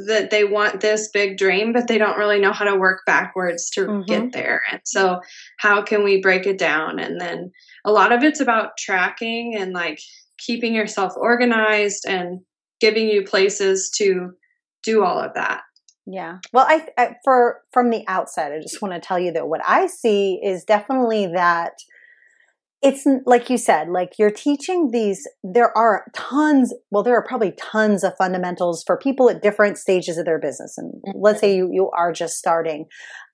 that 0.08 0.30
they 0.30 0.44
want 0.44 0.82
this 0.82 1.10
big 1.14 1.38
dream, 1.38 1.72
but 1.72 1.88
they 1.88 1.98
don't 1.98 2.18
really 2.18 2.40
know 2.40 2.52
how 2.52 2.66
to 2.66 2.76
work 2.76 3.02
backwards 3.06 3.70
to 3.72 3.82
mm-hmm. 3.82 4.02
get 4.02 4.34
there. 4.34 4.62
And 4.70 4.82
so, 4.84 5.22
how 5.58 5.82
can 5.82 6.04
we 6.04 6.22
break 6.22 6.46
it 6.46 6.58
down? 6.58 7.00
And 7.00 7.20
then 7.20 7.52
a 7.86 7.92
lot 7.92 8.12
of 8.12 8.24
it's 8.24 8.42
about 8.42 8.78
tracking 8.78 9.56
and 9.56 9.72
like 9.72 10.00
keeping 10.38 10.74
yourself 10.74 11.14
organized 11.18 12.06
and 12.08 12.40
giving 12.80 13.08
you 13.08 13.24
places 13.24 13.90
to 13.98 14.32
do 14.84 15.04
all 15.04 15.20
of 15.20 15.34
that. 15.36 15.62
Yeah. 16.06 16.38
Well, 16.54 16.66
I, 16.68 16.88
I 16.98 17.16
for 17.24 17.62
from 17.72 17.90
the 17.90 18.04
outside, 18.08 18.52
I 18.52 18.60
just 18.60 18.82
want 18.82 18.94
to 18.94 19.00
tell 19.00 19.18
you 19.18 19.32
that 19.34 19.48
what 19.48 19.62
I 19.66 19.88
see 19.88 20.40
is 20.44 20.64
definitely 20.64 21.28
that 21.34 21.74
it's 22.82 23.06
like 23.26 23.50
you 23.50 23.58
said, 23.58 23.90
like 23.90 24.14
you're 24.20 24.30
teaching 24.30 24.92
these, 24.92 25.28
there 25.44 25.76
are 25.76 26.06
tons, 26.14 26.74
well, 26.92 27.04
there 27.04 27.16
are 27.16 27.24
probably 27.24 27.54
tons 27.58 28.04
of 28.04 28.14
fundamentals 28.18 28.84
for 28.86 28.98
people 28.98 29.30
at 29.30 29.42
different 29.42 29.78
stages 29.78 30.18
of 30.18 30.26
their 30.26 30.40
business. 30.40 30.78
And 30.78 30.94
let's 31.16 31.40
say 31.40 31.56
you, 31.56 31.70
you 31.72 31.90
are 31.98 32.12
just 32.12 32.38
starting. 32.38 32.86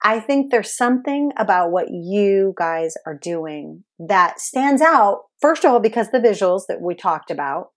I 0.03 0.19
think 0.19 0.51
there's 0.51 0.75
something 0.75 1.31
about 1.37 1.71
what 1.71 1.87
you 1.91 2.53
guys 2.57 2.93
are 3.05 3.17
doing 3.17 3.83
that 3.99 4.39
stands 4.39 4.81
out, 4.81 5.23
first 5.41 5.65
of 5.65 5.71
all, 5.71 5.79
because 5.79 6.09
the 6.11 6.19
visuals 6.19 6.61
that 6.69 6.81
we 6.81 6.95
talked 6.95 7.31
about. 7.31 7.71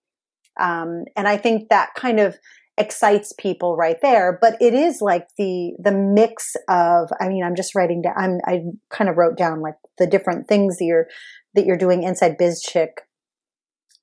Um, 0.59 1.03
and 1.17 1.27
I 1.27 1.35
think 1.35 1.69
that 1.69 1.89
kind 1.95 2.19
of 2.19 2.37
excites 2.77 3.31
people 3.39 3.77
right 3.77 4.01
there 4.01 4.37
but 4.41 4.57
it 4.59 4.73
is 4.73 4.99
like 4.99 5.27
the 5.37 5.71
the 5.79 5.93
mix 5.93 6.57
of 6.67 7.09
i 7.21 7.29
mean 7.29 7.41
i'm 7.41 7.55
just 7.55 7.73
writing 7.73 8.01
down 8.01 8.13
i'm 8.17 8.39
i 8.45 8.59
kind 8.89 9.09
of 9.09 9.15
wrote 9.15 9.37
down 9.37 9.61
like 9.61 9.75
the 9.97 10.05
different 10.05 10.45
things 10.49 10.77
that 10.77 10.83
you're 10.83 11.07
that 11.55 11.65
you're 11.65 11.77
doing 11.77 12.03
inside 12.03 12.37
BizChick. 12.37 12.89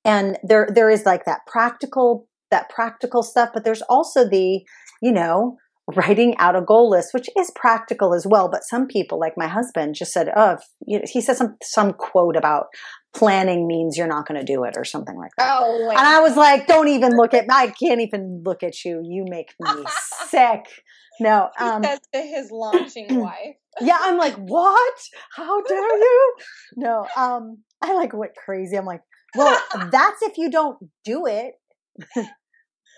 And 0.04 0.38
there, 0.42 0.68
there 0.72 0.90
is 0.90 1.04
like 1.06 1.24
that 1.26 1.40
practical, 1.46 2.26
that 2.50 2.68
practical 2.68 3.22
stuff, 3.22 3.50
but 3.54 3.64
there's 3.64 3.82
also 3.82 4.28
the, 4.28 4.62
you 5.00 5.12
know, 5.12 5.58
writing 5.96 6.36
out 6.38 6.56
a 6.56 6.62
goal 6.62 6.90
list, 6.90 7.12
which 7.12 7.28
is 7.36 7.50
practical 7.54 8.14
as 8.14 8.26
well. 8.26 8.48
But 8.48 8.64
some 8.64 8.86
people, 8.86 9.18
like 9.18 9.34
my 9.36 9.48
husband, 9.48 9.94
just 9.94 10.12
said, 10.12 10.30
"Oh, 10.34 10.58
you 10.86 10.98
know, 10.98 11.04
he 11.08 11.20
said 11.20 11.36
some 11.36 11.56
some 11.62 11.92
quote 11.92 12.36
about 12.36 12.66
planning 13.14 13.66
means 13.66 13.96
you're 13.96 14.06
not 14.06 14.26
going 14.26 14.40
to 14.40 14.46
do 14.46 14.64
it 14.64 14.74
or 14.76 14.84
something 14.84 15.16
like 15.16 15.32
that." 15.38 15.58
Oh, 15.60 15.90
and 15.90 15.98
I 15.98 16.20
was 16.20 16.36
like, 16.36 16.66
"Don't 16.66 16.88
even 16.88 17.16
look 17.16 17.34
at 17.34 17.46
I 17.50 17.68
can't 17.68 18.00
even 18.00 18.42
look 18.44 18.62
at 18.62 18.84
you. 18.84 19.02
You 19.04 19.24
make 19.28 19.54
me 19.60 19.84
sick." 20.28 20.66
No, 21.22 21.50
um, 21.58 21.82
that's 21.82 22.06
his 22.12 22.50
launching 22.50 23.06
wife. 23.20 23.56
yeah, 23.80 23.98
I'm 24.00 24.18
like, 24.18 24.34
what? 24.34 24.94
How 25.36 25.62
dare 25.68 25.98
you? 25.98 26.34
No, 26.76 27.06
um, 27.16 27.58
I 27.80 27.94
like 27.94 28.12
went 28.12 28.32
crazy. 28.34 28.76
I'm 28.76 28.86
like, 28.86 29.02
well, 29.36 29.60
that's 29.90 30.22
if 30.22 30.36
you 30.38 30.50
don't 30.50 30.78
do 31.04 31.26
it. 31.26 31.54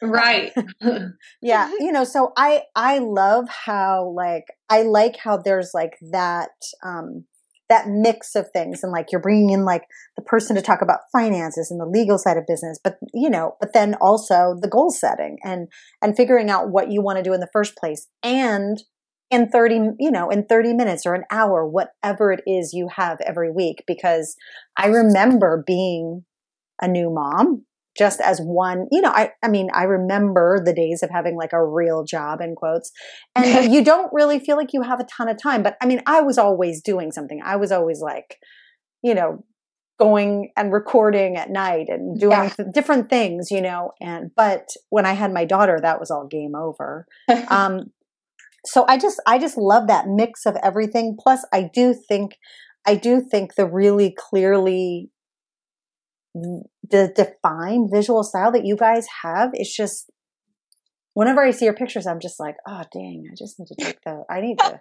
right 0.03 0.53
yeah 1.41 1.71
you 1.81 1.93
know 1.93 2.05
so 2.05 2.33
i 2.37 2.63
i 2.75 2.99
love 2.99 3.49
how 3.49 4.13
like 4.15 4.45
i 4.69 4.83
like 4.83 5.17
how 5.17 5.37
there's 5.37 5.71
like 5.73 5.93
that 6.11 6.51
um 6.85 7.25
that 7.69 7.89
mix 7.89 8.35
of 8.35 8.51
things. 8.53 8.83
And 8.83 8.93
like 8.93 9.11
you're 9.11 9.21
bringing 9.21 9.51
in 9.51 9.65
like 9.65 9.85
the 10.17 10.23
person 10.23 10.57
to 10.57 10.63
talk 10.63 10.83
about 10.83 11.01
finances 11.13 11.71
and 11.71 11.81
the 11.81 11.87
legal 11.87 12.19
side 12.19 12.37
of 12.37 12.47
business 12.47 12.79
but 12.83 12.99
you 13.13 13.31
know 13.31 13.57
but 13.61 13.73
then 13.73 13.95
also 14.01 14.57
the 14.61 14.69
goal 14.69 14.91
setting 14.91 15.39
and 15.43 15.69
and 16.03 16.17
figuring 16.17 16.51
out 16.51 16.71
what 16.71 16.91
you 16.91 17.03
want 17.03 17.19
to 17.19 17.23
do 17.23 17.33
in 17.33 17.41
the 17.41 17.51
first 17.53 17.77
place. 17.77 18.09
And 18.23 18.83
in 19.31 19.49
30 19.49 19.93
you 19.99 20.11
know 20.11 20.31
in 20.31 20.45
30 20.45 20.75
minutes 20.75 21.07
or 21.07 21.15
an 21.15 21.25
hour 21.31 21.67
whatever 21.67 22.31
it 22.31 22.43
is 22.47 22.73
you 22.73 22.89
have 22.97 23.21
every 23.27 23.51
week. 23.51 23.83
Because 23.87 24.37
i 24.77 24.87
remember 24.87 25.63
being 25.67 26.25
a 26.81 26.89
new 26.89 27.11
mom 27.11 27.65
just 27.97 28.21
as 28.21 28.41
one, 28.41 28.87
you 28.91 29.01
know, 29.01 29.11
I, 29.11 29.33
I 29.43 29.49
mean, 29.49 29.69
I 29.73 29.85
remember 29.85 30.61
the 30.65 30.75
days 30.75 31.03
of 31.03 31.11
having 31.11 31.37
like 31.37 31.53
a 31.53 31.65
real 31.65 32.05
job 32.05 32.41
in 32.41 32.55
quotes 32.55 32.91
and 33.37 33.73
you 33.73 33.85
don't 33.85 34.13
really 34.13 34.39
feel 34.39 34.57
like 34.57 34.73
you 34.73 34.83
have 34.83 35.01
a 35.01 35.05
ton 35.05 35.29
of 35.29 35.41
time. 35.41 35.63
But 35.63 35.77
I 35.81 35.87
mean, 35.87 36.03
I 36.07 36.21
was 36.21 36.39
always 36.39 36.83
doing 36.83 37.13
something. 37.13 37.41
I 37.45 37.57
was 37.57 37.71
always 37.71 38.01
like, 38.01 38.37
you 39.03 39.15
know, 39.15 39.45
going 39.99 40.51
and 40.57 40.73
recording 40.73 41.37
at 41.37 41.51
night 41.51 41.87
and 41.89 42.19
doing 42.19 42.33
yeah. 42.33 42.49
th- 42.49 42.69
different 42.73 43.09
things, 43.09 43.51
you 43.51 43.61
know, 43.61 43.93
and, 44.01 44.31
but 44.37 44.69
when 44.91 45.07
I 45.07 45.13
had 45.13 45.33
my 45.33 45.45
daughter, 45.45 45.79
that 45.81 46.01
was 46.01 46.11
all 46.11 46.27
game 46.27 46.55
over. 46.57 47.07
um, 47.49 47.93
so 48.67 48.85
I 48.89 48.97
just 48.97 49.21
I 49.27 49.39
just 49.39 49.59
love 49.59 49.89
that 49.89 50.07
mix 50.09 50.47
of 50.47 50.57
everything. 50.63 51.17
Plus, 51.21 51.45
I 51.53 51.71
do 51.73 51.95
think 51.95 52.37
I 52.87 52.95
do 52.95 53.21
think 53.21 53.55
the 53.55 53.67
really 53.67 54.15
clearly 54.17 55.11
the 56.35 57.13
defined 57.15 57.91
visual 57.93 58.23
style 58.25 58.53
that 58.53 58.65
you 58.65 58.77
guys 58.77 59.07
have. 59.23 59.51
It's 59.53 59.75
just 59.75 60.11
whenever 61.15 61.43
I 61.43 61.53
see 61.53 61.65
your 61.65 61.75
pictures, 61.75 62.07
I'm 62.07 62.21
just 62.21 62.41
like, 62.41 62.57
oh 62.67 62.83
dang, 62.93 63.25
I 63.31 63.35
just 63.37 63.59
need 63.59 63.67
to 63.67 63.77
take 63.77 64.01
the 64.05 64.25
I 64.29 64.41
need 64.41 64.59
to 64.59 64.81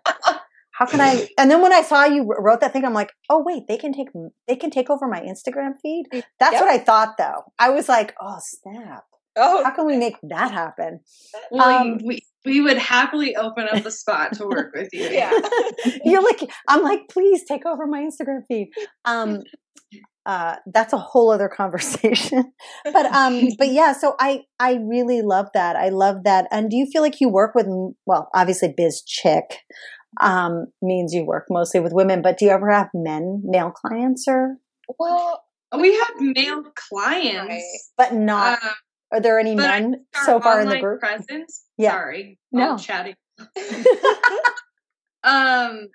how 0.72 0.86
can 0.86 1.00
I 1.00 1.28
and 1.38 1.50
then 1.50 1.62
when 1.62 1.74
I 1.74 1.82
saw 1.82 2.06
you 2.06 2.28
wrote 2.38 2.62
that 2.62 2.74
thing, 2.74 2.86
I'm 2.86 2.94
like, 2.94 3.12
oh 3.30 3.44
wait, 3.46 3.63
they 3.68 3.78
can 3.78 3.94
take 3.94 4.10
they 4.48 4.56
can 4.56 4.72
take 4.72 4.89
over 4.89 5.08
my 5.08 5.22
Instagram 5.22 5.74
feed. 5.82 6.06
That's 6.39 6.54
yep. 6.54 6.62
what 6.62 6.70
I 6.70 6.80
thought 6.80 7.16
though. 7.18 7.44
I 7.58 7.70
was 7.70 7.88
like, 7.88 8.13
oh 8.20 8.39
snap. 8.42 9.04
Oh, 9.36 9.63
how 9.63 9.72
can 9.72 9.88
we 9.88 9.98
make 9.98 10.16
that 10.24 10.52
happen? 10.52 11.00
Um, 11.60 11.98
we, 12.06 12.20
we 12.46 12.62
would 12.62 12.78
happily 12.78 13.36
open 13.36 13.68
up 13.72 13.84
a 13.84 13.89
spot 13.89 14.34
to 14.34 14.46
work 14.46 14.76
with 14.76 14.89
you. 14.94 15.04
Yeah, 15.12 15.32
you're 16.06 16.22
like, 16.22 16.42
I'm 16.68 16.84
like, 16.84 17.08
please 17.10 17.44
take 17.48 17.66
over 17.66 17.88
my 17.88 18.02
Instagram 18.02 18.42
feed. 18.48 18.70
Um, 19.06 19.42
uh, 20.25 20.55
that's 20.71 20.93
a 20.93 20.97
whole 20.97 21.31
other 21.31 21.49
conversation. 21.49 22.51
but 22.86 23.05
um, 23.07 23.49
but 23.57 23.69
yeah, 23.69 23.93
so 23.93 24.15
I 24.19 24.43
I 24.59 24.75
really 24.75 25.21
love 25.21 25.47
that. 25.53 25.75
I 25.75 25.89
love 25.89 26.23
that. 26.23 26.47
And 26.51 26.69
do 26.69 26.77
you 26.77 26.86
feel 26.91 27.01
like 27.01 27.19
you 27.19 27.29
work 27.29 27.55
with 27.55 27.67
well, 28.05 28.29
obviously 28.33 28.73
Biz 28.75 29.03
Chick 29.03 29.59
um 30.21 30.67
means 30.81 31.12
you 31.12 31.25
work 31.25 31.45
mostly 31.49 31.79
with 31.79 31.91
women, 31.93 32.21
but 32.21 32.38
do 32.38 32.45
you 32.45 32.51
ever 32.51 32.71
have 32.71 32.89
men, 32.93 33.41
male 33.43 33.71
clients 33.71 34.25
or? 34.27 34.57
Well, 34.99 35.43
we 35.79 35.97
have 35.97 36.13
male 36.19 36.63
clients, 36.89 37.49
right. 37.49 37.62
but 37.97 38.13
not. 38.13 38.59
Uh, 38.63 38.69
are 39.13 39.21
there 39.21 39.39
any 39.39 39.55
men 39.55 40.05
so 40.25 40.39
far 40.39 40.59
in 40.62 40.69
the 40.69 40.79
group? 40.79 40.99
Presence. 40.99 41.65
Yeah. 41.77 41.91
Sorry, 41.91 42.39
no 42.51 42.77
chatting. 42.77 43.15
um, 45.23 45.88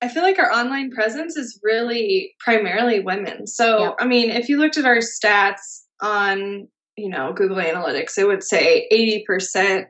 I 0.00 0.08
feel 0.08 0.22
like 0.22 0.38
our 0.38 0.52
online 0.52 0.90
presence 0.90 1.36
is 1.36 1.58
really 1.62 2.34
primarily 2.38 3.00
women. 3.00 3.46
So, 3.46 3.78
yeah. 3.80 3.90
I 4.00 4.06
mean, 4.06 4.30
if 4.30 4.48
you 4.48 4.58
looked 4.58 4.76
at 4.76 4.84
our 4.84 4.98
stats 4.98 5.82
on, 6.00 6.68
you 6.96 7.08
know, 7.08 7.32
Google 7.32 7.56
Analytics, 7.56 8.16
it 8.16 8.26
would 8.26 8.44
say 8.44 8.88
80% 8.92 9.86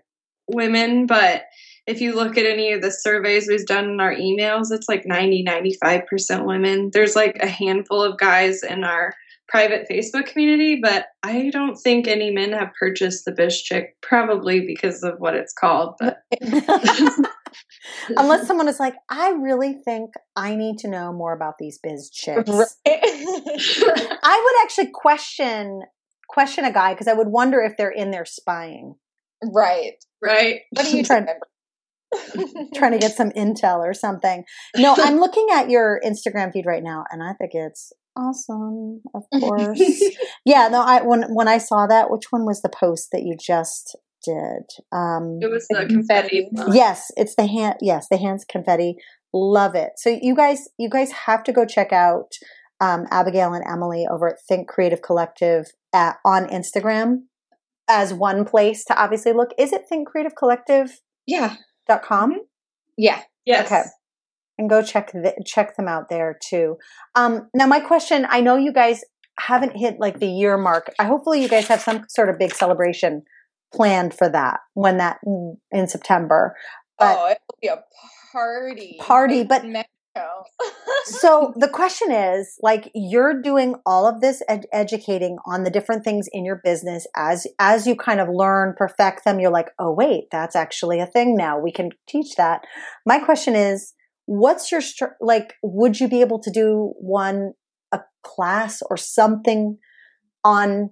women, 0.48 1.06
but 1.06 1.42
if 1.86 2.00
you 2.00 2.14
look 2.14 2.36
at 2.36 2.46
any 2.46 2.72
of 2.72 2.82
the 2.82 2.90
surveys 2.90 3.48
we've 3.48 3.66
done 3.66 3.90
in 3.90 4.00
our 4.00 4.14
emails, 4.14 4.70
it's 4.70 4.88
like 4.88 5.06
90, 5.06 5.44
95% 5.44 6.46
women. 6.46 6.90
There's 6.92 7.16
like 7.16 7.36
a 7.40 7.48
handful 7.48 8.02
of 8.02 8.18
guys 8.18 8.62
in 8.62 8.84
our 8.84 9.14
private 9.48 9.86
Facebook 9.90 10.26
community, 10.26 10.78
but 10.82 11.06
I 11.22 11.48
don't 11.50 11.76
think 11.76 12.06
any 12.06 12.30
men 12.30 12.52
have 12.52 12.72
purchased 12.78 13.24
the 13.24 13.32
Biz 13.32 13.62
Chick, 13.62 13.96
probably 14.02 14.60
because 14.66 15.02
of 15.02 15.14
what 15.18 15.34
it's 15.34 15.54
called. 15.54 15.94
But 15.98 16.18
Unless 18.16 18.46
someone 18.46 18.68
is 18.68 18.80
like, 18.80 18.94
I 19.10 19.30
really 19.30 19.74
think 19.74 20.10
I 20.36 20.54
need 20.54 20.78
to 20.78 20.88
know 20.88 21.12
more 21.12 21.32
about 21.32 21.54
these 21.58 21.78
biz 21.82 22.10
chicks. 22.10 22.50
Right. 22.50 22.68
I 22.86 24.42
would 24.44 24.64
actually 24.64 24.90
question 24.92 25.82
question 26.28 26.64
a 26.64 26.72
guy 26.72 26.92
because 26.92 27.08
I 27.08 27.14
would 27.14 27.28
wonder 27.28 27.60
if 27.60 27.76
they're 27.76 27.90
in 27.90 28.10
there 28.10 28.26
spying. 28.26 28.94
Right. 29.42 29.94
Right. 30.22 30.60
What 30.70 30.86
are 30.86 30.96
you 30.96 31.02
trying 31.02 31.26
to 31.26 31.34
trying 32.74 32.92
to 32.92 32.98
get 32.98 33.14
some 33.14 33.30
intel 33.30 33.78
or 33.78 33.94
something. 33.94 34.44
No, 34.76 34.94
I'm 34.96 35.16
looking 35.20 35.46
at 35.52 35.70
your 35.70 36.00
Instagram 36.04 36.52
feed 36.52 36.66
right 36.66 36.82
now 36.82 37.04
and 37.10 37.22
I 37.22 37.32
think 37.34 37.52
it's 37.54 37.92
awesome, 38.16 39.02
of 39.14 39.24
course. 39.40 39.80
yeah, 40.44 40.68
no, 40.68 40.82
I 40.82 41.02
when 41.02 41.34
when 41.34 41.48
I 41.48 41.58
saw 41.58 41.86
that, 41.86 42.10
which 42.10 42.30
one 42.30 42.44
was 42.44 42.62
the 42.62 42.68
post 42.68 43.08
that 43.12 43.22
you 43.22 43.36
just 43.38 43.96
did. 44.28 44.64
Um, 44.92 45.38
it 45.40 45.50
was 45.50 45.66
the 45.68 45.86
confetti. 45.88 46.48
Yes, 46.70 47.10
it's 47.16 47.34
the 47.34 47.46
hand. 47.46 47.76
Yes, 47.80 48.06
the 48.10 48.18
hands 48.18 48.44
confetti. 48.44 48.96
Love 49.32 49.74
it. 49.74 49.92
So 49.96 50.18
you 50.20 50.34
guys, 50.34 50.68
you 50.78 50.88
guys 50.88 51.10
have 51.26 51.42
to 51.44 51.52
go 51.52 51.64
check 51.64 51.92
out 51.92 52.28
um, 52.80 53.06
Abigail 53.10 53.54
and 53.54 53.64
Emylee 53.64 54.06
over 54.10 54.28
at 54.28 54.36
Think 54.48 54.68
Creative 54.68 55.02
Collective 55.02 55.66
at, 55.92 56.16
on 56.24 56.46
Instagram 56.48 57.22
as 57.88 58.12
one 58.12 58.44
place 58.44 58.84
to 58.84 59.02
obviously 59.02 59.32
look. 59.32 59.50
Is 59.58 59.72
it 59.72 59.82
Think 59.88 60.08
Creative 60.08 60.36
Collective? 60.36 61.00
Yeah. 61.26 61.56
Dot 61.88 62.02
com. 62.02 62.40
Yeah. 62.96 63.22
Yes. 63.44 63.66
Okay. 63.66 63.82
And 64.58 64.68
go 64.68 64.82
check 64.82 65.12
the, 65.12 65.34
check 65.46 65.76
them 65.76 65.88
out 65.88 66.08
there 66.10 66.38
too. 66.42 66.76
Um, 67.14 67.48
now, 67.54 67.66
my 67.66 67.80
question: 67.80 68.26
I 68.28 68.40
know 68.40 68.56
you 68.56 68.72
guys 68.72 69.02
haven't 69.38 69.76
hit 69.76 70.00
like 70.00 70.18
the 70.18 70.26
year 70.26 70.58
mark. 70.58 70.92
I 70.98 71.04
hopefully 71.04 71.40
you 71.40 71.48
guys 71.48 71.68
have 71.68 71.80
some 71.80 72.04
sort 72.08 72.28
of 72.28 72.38
big 72.38 72.52
celebration 72.52 73.22
planned 73.72 74.14
for 74.14 74.28
that 74.28 74.60
when 74.74 74.98
that 74.98 75.18
mm, 75.26 75.56
in 75.70 75.88
September. 75.88 76.56
But 76.98 77.16
oh, 77.18 77.26
it'll 77.30 77.58
be 77.60 77.68
a 77.68 77.84
party. 78.32 78.96
Party, 78.98 79.44
but 79.44 79.64
so 81.04 81.52
the 81.56 81.68
question 81.68 82.10
is 82.10 82.58
like 82.60 82.90
you're 82.94 83.40
doing 83.40 83.76
all 83.86 84.06
of 84.06 84.20
this 84.20 84.42
ed- 84.48 84.66
educating 84.72 85.38
on 85.46 85.64
the 85.64 85.70
different 85.70 86.04
things 86.04 86.28
in 86.32 86.44
your 86.44 86.60
business 86.64 87.06
as 87.16 87.46
as 87.58 87.86
you 87.86 87.94
kind 87.94 88.20
of 88.20 88.28
learn 88.28 88.74
perfect 88.76 89.24
them 89.24 89.38
you're 89.38 89.50
like 89.50 89.68
oh 89.78 89.92
wait 89.92 90.24
that's 90.30 90.56
actually 90.56 91.00
a 91.00 91.06
thing 91.06 91.36
now 91.36 91.58
we 91.58 91.70
can 91.70 91.90
teach 92.08 92.34
that 92.36 92.62
my 93.06 93.18
question 93.18 93.54
is 93.54 93.94
what's 94.26 94.72
your 94.72 94.80
str- 94.80 95.16
like 95.20 95.54
would 95.62 96.00
you 96.00 96.08
be 96.08 96.20
able 96.20 96.40
to 96.40 96.50
do 96.50 96.92
one 96.98 97.52
a 97.92 98.00
class 98.22 98.82
or 98.90 98.96
something 98.96 99.78
on 100.44 100.90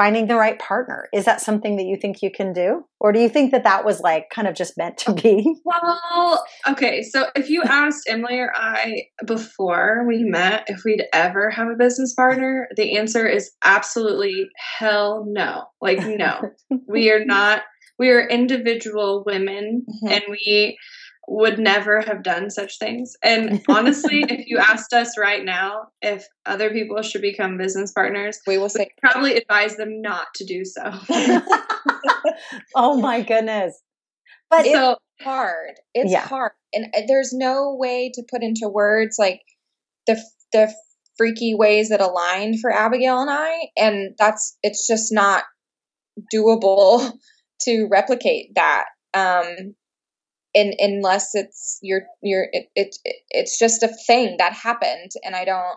finding 0.00 0.28
the 0.28 0.34
right 0.34 0.58
partner. 0.58 1.10
Is 1.12 1.26
that 1.26 1.42
something 1.42 1.76
that 1.76 1.84
you 1.84 1.94
think 1.94 2.22
you 2.22 2.30
can 2.30 2.54
do? 2.54 2.86
Or 3.00 3.12
do 3.12 3.20
you 3.20 3.28
think 3.28 3.50
that 3.50 3.64
that 3.64 3.84
was 3.84 4.00
like 4.00 4.30
kind 4.30 4.48
of 4.48 4.54
just 4.54 4.78
meant 4.78 4.96
to 4.98 5.12
be? 5.12 5.46
Well, 5.64 6.42
okay. 6.68 7.02
So 7.02 7.26
if 7.36 7.50
you 7.50 7.62
asked 7.62 8.08
Emylee 8.08 8.38
or 8.38 8.52
I 8.56 9.02
before 9.26 10.04
we 10.08 10.24
met 10.24 10.64
if 10.68 10.82
we'd 10.84 11.04
ever 11.12 11.50
have 11.50 11.68
a 11.68 11.76
business 11.76 12.14
partner, 12.14 12.66
the 12.76 12.96
answer 12.96 13.26
is 13.26 13.52
absolutely 13.62 14.46
hell 14.56 15.26
no. 15.28 15.64
Like, 15.82 15.98
no, 16.00 16.50
we 16.88 17.10
are 17.10 17.24
not. 17.24 17.62
We 17.98 18.08
are 18.08 18.26
individual 18.26 19.22
women 19.26 19.84
mm-hmm. 19.86 20.12
and 20.12 20.22
we 20.30 20.78
would 21.28 21.58
never 21.58 22.00
have 22.00 22.22
done 22.22 22.50
such 22.50 22.78
things. 22.78 23.16
And 23.22 23.62
honestly, 23.68 24.24
if 24.28 24.46
you 24.46 24.58
asked 24.58 24.92
us 24.92 25.16
right 25.18 25.44
now 25.44 25.88
if 26.02 26.26
other 26.46 26.70
people 26.70 27.02
should 27.02 27.22
become 27.22 27.56
business 27.56 27.92
partners, 27.92 28.40
we 28.46 28.58
will 28.58 28.68
say 28.68 28.90
probably 29.00 29.36
advise 29.36 29.76
them 29.76 30.00
not 30.00 30.26
to 30.36 30.44
do 30.44 30.64
so. 30.64 30.82
oh 32.74 33.00
my 33.00 33.22
goodness. 33.22 33.80
But 34.50 34.64
so, 34.64 34.92
it's 34.92 35.24
hard. 35.24 35.74
It's 35.94 36.10
yeah. 36.10 36.26
hard. 36.26 36.52
And 36.72 36.86
uh, 36.96 37.02
there's 37.06 37.32
no 37.32 37.76
way 37.78 38.10
to 38.14 38.22
put 38.28 38.42
into 38.42 38.68
words 38.68 39.16
like 39.18 39.40
the 40.06 40.20
the 40.52 40.74
freaky 41.16 41.54
ways 41.54 41.90
that 41.90 42.00
aligned 42.00 42.60
for 42.60 42.72
Abigail 42.72 43.20
and 43.20 43.30
I 43.30 43.68
and 43.76 44.14
that's 44.18 44.56
it's 44.62 44.86
just 44.86 45.12
not 45.12 45.44
doable 46.34 47.12
to 47.60 47.86
replicate 47.90 48.54
that. 48.54 48.86
Um 49.14 49.74
in, 50.54 50.74
unless 50.78 51.34
it's 51.34 51.78
your 51.82 52.02
your 52.22 52.48
it, 52.52 52.66
it, 52.74 52.96
it 53.04 53.16
it's 53.30 53.58
just 53.58 53.82
a 53.82 53.88
thing 54.06 54.36
that 54.38 54.52
happened 54.52 55.10
and 55.24 55.34
i 55.34 55.44
don't 55.44 55.76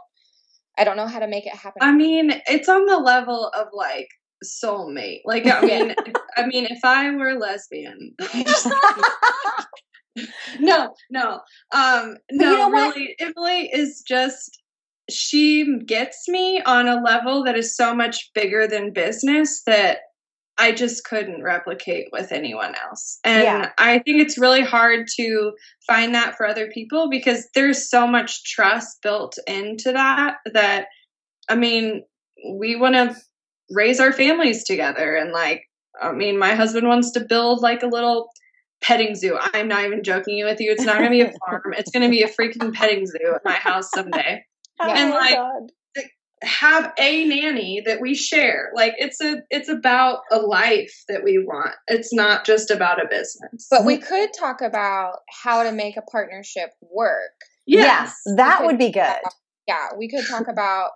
i 0.77 0.83
don't 0.83 0.97
know 0.97 1.07
how 1.07 1.19
to 1.19 1.27
make 1.27 1.45
it 1.45 1.53
happen. 1.53 1.79
I 1.81 1.91
mean 1.91 2.41
it's 2.47 2.69
on 2.69 2.85
the 2.85 2.97
level 2.97 3.51
of 3.55 3.67
like 3.73 4.09
soulmate. 4.43 5.21
Like 5.25 5.45
i 5.45 5.61
mean 5.61 5.95
i 6.37 6.45
mean 6.45 6.65
if 6.65 6.79
i 6.83 7.09
were 7.11 7.35
lesbian 7.35 8.15
no 10.59 10.93
no 11.09 11.39
um 11.71 12.17
no 12.31 12.51
you 12.51 12.57
know 12.57 12.69
really 12.69 13.15
Emylee 13.21 13.69
is 13.71 14.03
just 14.07 14.61
she 15.09 15.79
gets 15.85 16.27
me 16.29 16.61
on 16.61 16.87
a 16.87 17.01
level 17.01 17.43
that 17.43 17.57
is 17.57 17.75
so 17.75 17.93
much 17.93 18.31
bigger 18.33 18.67
than 18.67 18.93
business 18.93 19.63
that 19.65 19.97
I 20.57 20.71
just 20.71 21.03
couldn't 21.03 21.43
replicate 21.43 22.09
with 22.11 22.31
anyone 22.31 22.75
else. 22.75 23.19
And 23.23 23.43
yeah. 23.43 23.71
I 23.77 23.99
think 23.99 24.21
it's 24.21 24.37
really 24.37 24.61
hard 24.61 25.07
to 25.15 25.53
find 25.87 26.13
that 26.13 26.35
for 26.35 26.45
other 26.45 26.69
people 26.69 27.09
because 27.09 27.47
there's 27.55 27.89
so 27.89 28.05
much 28.05 28.43
trust 28.43 29.01
built 29.01 29.37
into 29.47 29.91
that 29.93 30.37
that 30.53 30.87
I 31.49 31.55
mean, 31.55 32.03
we 32.51 32.75
want 32.75 32.95
to 32.95 33.15
raise 33.71 33.99
our 33.99 34.13
families 34.13 34.63
together 34.63 35.15
and 35.15 35.31
like 35.31 35.63
I 35.99 36.11
mean, 36.11 36.37
my 36.39 36.55
husband 36.55 36.87
wants 36.87 37.11
to 37.11 37.19
build 37.19 37.61
like 37.61 37.83
a 37.83 37.87
little 37.87 38.29
petting 38.81 39.15
zoo. 39.15 39.37
I'm 39.53 39.67
not 39.67 39.85
even 39.85 40.03
joking 40.03 40.43
with 40.43 40.59
you. 40.59 40.71
It's 40.71 40.83
not 40.83 40.97
going 40.97 41.11
to 41.11 41.17
be 41.17 41.21
a 41.21 41.33
farm. 41.45 41.73
It's 41.77 41.91
going 41.91 42.03
to 42.03 42.09
be 42.09 42.23
a 42.23 42.27
freaking 42.27 42.73
petting 42.73 43.05
zoo 43.05 43.33
at 43.35 43.45
my 43.45 43.53
house 43.53 43.89
someday. 43.93 44.43
Oh 44.81 44.89
and 44.89 45.11
like 45.11 45.35
God 45.35 45.69
have 46.43 46.91
a 46.97 47.25
nanny 47.25 47.81
that 47.85 48.01
we 48.01 48.15
share. 48.15 48.71
Like 48.75 48.93
it's 48.97 49.21
a 49.21 49.41
it's 49.49 49.69
about 49.69 50.19
a 50.31 50.37
life 50.37 51.03
that 51.07 51.23
we 51.23 51.39
want. 51.39 51.75
It's 51.87 52.13
not 52.13 52.45
just 52.45 52.71
about 52.71 53.03
a 53.03 53.07
business. 53.07 53.67
But 53.69 53.85
we 53.85 53.97
could 53.97 54.29
talk 54.37 54.61
about 54.61 55.19
how 55.43 55.63
to 55.63 55.71
make 55.71 55.97
a 55.97 56.01
partnership 56.01 56.71
work. 56.81 57.31
Yes, 57.65 58.21
yes 58.25 58.35
that 58.37 58.65
would 58.65 58.77
be 58.77 58.91
good. 58.91 59.01
about, 59.01 59.33
yeah 59.67 59.89
we 59.97 60.09
could 60.09 60.25
talk 60.27 60.47
about 60.47 60.91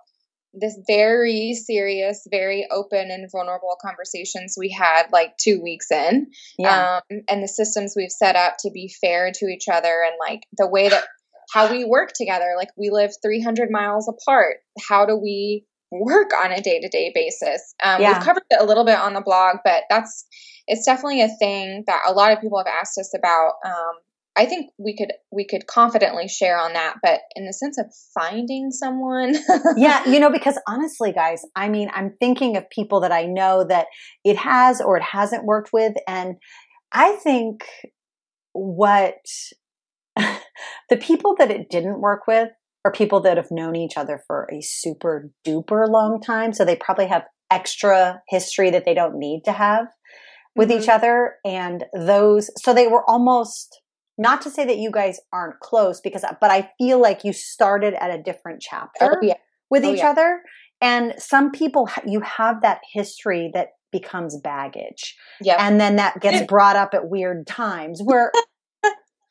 this 0.54 0.78
very 0.86 1.54
serious, 1.54 2.26
very 2.30 2.66
open 2.70 3.10
and 3.10 3.30
vulnerable 3.30 3.76
conversations 3.80 4.56
we 4.58 4.70
had 4.70 5.04
like 5.12 5.36
two 5.36 5.60
weeks 5.62 5.90
in. 5.90 6.28
Yeah. 6.58 7.00
Um, 7.10 7.20
and 7.28 7.42
the 7.42 7.48
systems 7.48 7.94
we've 7.96 8.10
set 8.10 8.36
up 8.36 8.56
to 8.60 8.70
be 8.70 8.92
fair 9.00 9.30
to 9.34 9.46
each 9.46 9.68
other 9.70 10.02
and 10.06 10.16
like 10.18 10.44
the 10.56 10.66
way 10.66 10.88
that 10.88 11.04
how 11.52 11.70
we 11.70 11.84
work 11.84 12.12
together. 12.14 12.54
Like 12.56 12.68
we 12.76 12.90
live 12.90 13.12
300 13.22 13.70
miles 13.70 14.08
apart. 14.08 14.58
How 14.88 15.06
do 15.06 15.16
we 15.16 15.64
work 15.90 16.30
on 16.34 16.52
a 16.52 16.60
day 16.60 16.80
to 16.80 16.88
day 16.88 17.12
basis? 17.14 17.74
Um, 17.82 18.00
Yeah. 18.00 18.14
We've 18.14 18.24
covered 18.24 18.44
it 18.50 18.60
a 18.60 18.64
little 18.64 18.84
bit 18.84 18.98
on 18.98 19.14
the 19.14 19.20
blog, 19.20 19.58
but 19.64 19.84
that's 19.88 20.26
it's 20.66 20.84
definitely 20.84 21.22
a 21.22 21.28
thing 21.38 21.84
that 21.86 22.02
a 22.06 22.12
lot 22.12 22.32
of 22.32 22.40
people 22.40 22.58
have 22.58 22.66
asked 22.66 22.98
us 22.98 23.12
about. 23.16 23.54
Um, 23.64 23.94
I 24.36 24.46
think 24.46 24.70
we 24.78 24.94
could 24.96 25.12
we 25.32 25.44
could 25.44 25.66
confidently 25.66 26.28
share 26.28 26.58
on 26.58 26.74
that, 26.74 26.96
but 27.02 27.22
in 27.34 27.44
the 27.44 27.52
sense 27.52 27.76
of 27.76 27.86
finding 28.14 28.70
someone, 28.70 29.34
yeah, 29.76 30.08
you 30.08 30.20
know, 30.20 30.30
because 30.30 30.56
honestly, 30.68 31.12
guys, 31.12 31.42
I 31.56 31.68
mean, 31.68 31.90
I'm 31.92 32.14
thinking 32.20 32.56
of 32.56 32.70
people 32.70 33.00
that 33.00 33.10
I 33.10 33.24
know 33.24 33.64
that 33.64 33.86
it 34.24 34.36
has 34.36 34.80
or 34.80 34.96
it 34.96 35.02
hasn't 35.02 35.44
worked 35.44 35.72
with. 35.72 35.94
And 36.06 36.36
I 36.92 37.12
think 37.16 37.64
what 38.52 39.16
the 40.88 40.96
people 40.96 41.34
that 41.38 41.50
it 41.50 41.70
didn't 41.70 42.00
work 42.00 42.26
with 42.26 42.48
are 42.84 42.92
people 42.92 43.20
that 43.20 43.36
have 43.36 43.50
known 43.50 43.76
each 43.76 43.96
other 43.96 44.22
for 44.26 44.48
a 44.52 44.60
super 44.62 45.30
duper 45.46 45.88
long 45.88 46.20
time. 46.20 46.52
So 46.52 46.64
they 46.64 46.76
probably 46.76 47.06
have 47.08 47.24
extra 47.50 48.22
history 48.28 48.70
that 48.70 48.84
they 48.84 48.94
don't 48.94 49.18
need 49.18 49.42
to 49.44 49.52
have 49.52 49.86
with 50.54 50.70
Mhm. 50.70 50.82
each 50.82 50.88
other. 50.88 51.36
And 51.44 51.84
those, 51.94 52.50
so 52.62 52.72
they 52.72 52.86
were 52.86 53.08
almost, 53.08 53.80
not 54.16 54.42
to 54.42 54.50
say 54.50 54.64
that 54.64 54.78
you 54.78 54.90
guys 54.90 55.20
aren't 55.32 55.60
close 55.60 56.00
because, 56.00 56.24
but 56.40 56.50
I 56.50 56.70
feel 56.78 57.00
like 57.00 57.24
you 57.24 57.32
started 57.32 57.94
at 57.94 58.10
a 58.10 58.22
different 58.22 58.60
chapter 58.60 59.12
oh 59.12 59.18
yeah, 59.22 59.34
with 59.70 59.84
Oh, 59.84 59.92
each 59.92 59.98
yeah. 59.98 60.10
other. 60.10 60.42
And 60.80 61.14
some 61.18 61.50
people, 61.50 61.88
you 62.06 62.20
have 62.20 62.62
that 62.62 62.80
history 62.92 63.50
that 63.54 63.68
becomes 63.90 64.38
baggage. 64.40 65.16
yeah, 65.40 65.56
And 65.58 65.80
then 65.80 65.96
that 65.96 66.20
gets 66.20 66.46
brought 66.48 66.76
up 66.76 66.94
at 66.94 67.08
weird 67.08 67.46
times 67.46 68.00
where, 68.04 68.30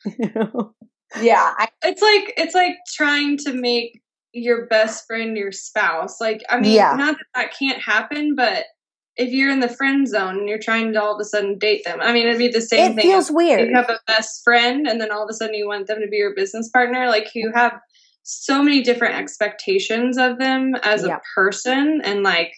you 0.05 0.31
know, 0.35 0.73
yeah. 1.21 1.53
I, 1.57 1.67
it's 1.83 2.01
like 2.01 2.33
it's 2.37 2.55
like 2.55 2.75
trying 2.95 3.37
to 3.39 3.53
make 3.53 4.01
your 4.33 4.67
best 4.67 5.05
friend 5.07 5.35
your 5.37 5.51
spouse. 5.51 6.19
Like, 6.21 6.43
I 6.49 6.59
mean, 6.59 6.73
Yeah. 6.73 6.95
not 6.95 7.17
that 7.17 7.25
that 7.35 7.53
can't 7.57 7.81
happen, 7.81 8.35
but 8.35 8.65
if 9.15 9.29
you're 9.31 9.49
in 9.51 9.61
the 9.61 9.69
friend 9.69 10.07
zone 10.07 10.37
and 10.37 10.47
you're 10.49 10.59
trying 10.59 10.93
to 10.93 11.01
all 11.01 11.15
of 11.15 11.19
a 11.19 11.25
sudden 11.25 11.57
date 11.57 11.83
them, 11.85 11.99
I 12.01 12.13
mean, 12.13 12.27
it'd 12.27 12.37
be 12.37 12.49
the 12.49 12.61
same 12.61 12.79
thing. 12.79 12.91
it 12.91 12.95
thing. 13.01 13.11
feels 13.11 13.31
weird. 13.31 13.67
You 13.67 13.75
have 13.75 13.89
a 13.89 13.99
best 14.05 14.43
friend, 14.43 14.85
and 14.87 15.01
then 15.01 15.11
all 15.11 15.23
of 15.23 15.29
a 15.29 15.33
sudden 15.33 15.55
you 15.55 15.67
want 15.67 15.87
them 15.87 15.99
to 16.01 16.07
be 16.07 16.17
your 16.17 16.35
business 16.35 16.69
partner. 16.69 17.07
Like, 17.07 17.29
you 17.33 17.51
have 17.55 17.73
so 18.23 18.61
many 18.61 18.83
different 18.83 19.15
expectations 19.15 20.17
of 20.19 20.37
them 20.37 20.75
as 20.83 21.03
Yeah. 21.03 21.15
a 21.15 21.19
person, 21.33 22.01
and 22.03 22.21
like 22.21 22.53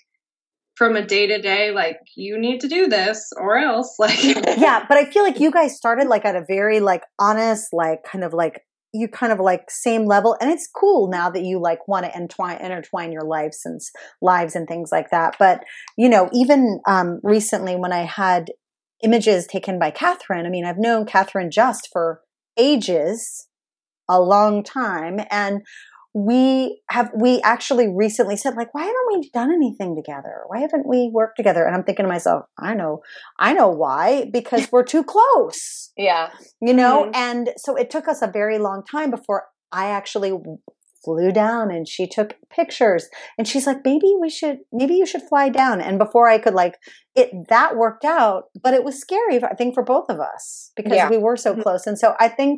from 0.79 0.95
a 0.95 1.05
day 1.05 1.27
to 1.27 1.41
day, 1.41 1.71
like 1.71 1.99
you 2.15 2.39
need 2.39 2.61
to 2.61 2.69
do 2.69 2.87
this 2.87 3.31
or 3.35 3.57
else. 3.57 3.95
Like, 3.99 4.23
yeah, 4.23 4.85
but 4.87 4.97
I 4.97 5.11
feel 5.11 5.23
like 5.23 5.41
you 5.41 5.51
guys 5.51 5.75
started 5.75 6.07
like 6.07 6.23
at 6.23 6.37
a 6.37 6.45
very 6.47 6.79
like 6.79 7.03
honest, 7.19 7.73
like 7.73 8.03
kind 8.03 8.23
of 8.23 8.33
like 8.33 8.61
you 8.93 9.09
kind 9.09 9.33
of 9.33 9.39
like 9.39 9.69
same 9.69 10.05
level, 10.05 10.37
and 10.39 10.49
it's 10.49 10.69
cool 10.73 11.09
now 11.09 11.29
that 11.29 11.43
you 11.43 11.59
like 11.61 11.85
want 11.87 12.05
to 12.05 12.15
entwine 12.15 12.61
intertwine 12.61 13.11
your 13.11 13.25
lives 13.25 13.59
and 13.65 13.81
lives 14.21 14.55
and 14.55 14.69
things 14.69 14.89
like 14.89 15.09
that. 15.11 15.35
But 15.37 15.65
you 15.97 16.07
know, 16.07 16.29
even 16.33 16.79
um, 16.87 17.19
recently 17.23 17.75
when 17.75 17.91
I 17.91 18.05
had 18.05 18.51
images 19.03 19.47
taken 19.47 19.79
by 19.79 19.91
Catherine, 19.91 20.45
I 20.45 20.49
mean, 20.49 20.65
I've 20.65 20.79
known 20.79 21.05
Catherine 21.05 21.51
just 21.51 21.89
for 21.91 22.21
ages, 22.57 23.47
a 24.09 24.21
long 24.21 24.63
time, 24.63 25.19
and 25.29 25.61
we 26.25 26.82
have 26.89 27.10
we 27.25 27.41
actually 27.41 27.88
recently 27.88 28.36
said 28.38 28.55
like 28.55 28.73
why 28.73 28.82
haven't 28.84 29.08
we 29.12 29.29
done 29.34 29.51
anything 29.60 29.95
together? 29.95 30.36
Why 30.47 30.60
haven't 30.65 30.88
we 30.88 31.10
worked 31.13 31.38
together? 31.38 31.63
And 31.65 31.75
i'm 31.75 31.84
thinking 31.84 32.05
to 32.05 32.10
myself 32.15 32.45
i 32.58 32.73
know 32.73 33.01
i 33.39 33.53
know 33.53 33.69
why 33.69 34.25
because 34.39 34.63
we're 34.71 34.84
too 34.95 35.03
close. 35.03 35.91
Yeah, 35.97 36.29
you 36.62 36.73
know 36.73 36.95
Mhm. 37.05 37.15
and 37.15 37.49
so 37.58 37.75
it 37.75 37.89
took 37.89 38.08
us 38.08 38.21
a 38.21 38.27
very 38.41 38.58
long 38.67 38.84
time 38.95 39.10
before 39.12 39.41
i 39.71 39.86
actually 39.99 40.34
flew 41.05 41.32
down 41.32 41.71
and 41.71 41.88
she 41.88 42.05
took 42.08 42.36
pictures. 42.49 43.08
And 43.38 43.47
she's 43.47 43.65
like 43.65 43.82
maybe 43.86 44.12
we 44.19 44.29
should 44.29 44.58
maybe 44.79 44.95
you 44.95 45.05
should 45.05 45.21
fly 45.32 45.47
down. 45.49 45.79
And 45.82 45.97
before 45.97 46.27
i 46.27 46.38
could 46.38 46.53
like 46.63 46.75
it 47.15 47.29
that 47.49 47.75
worked 47.77 48.05
out 48.05 48.43
but 48.63 48.73
it 48.73 48.84
was 48.84 48.99
scary 48.99 49.36
i 49.43 49.53
think 49.55 49.73
for 49.73 49.84
both 49.84 50.08
of 50.10 50.19
us 50.19 50.71
because 50.75 50.97
Yeah. 50.97 51.10
we 51.10 51.17
were 51.17 51.38
so 51.38 51.53
Mhm. 51.55 51.63
close. 51.63 51.88
And 51.88 51.97
so 51.97 52.15
i 52.19 52.27
think 52.27 52.58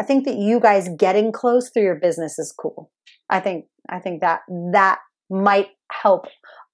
i 0.00 0.04
think 0.04 0.24
that 0.24 0.36
you 0.36 0.60
guys 0.60 0.88
getting 0.98 1.32
close 1.32 1.70
through 1.70 1.82
your 1.82 1.94
business 1.94 2.38
is 2.38 2.52
cool 2.58 2.90
i 3.30 3.40
think 3.40 3.66
i 3.88 3.98
think 3.98 4.20
that 4.20 4.40
that 4.72 4.98
might 5.30 5.68
help 5.90 6.26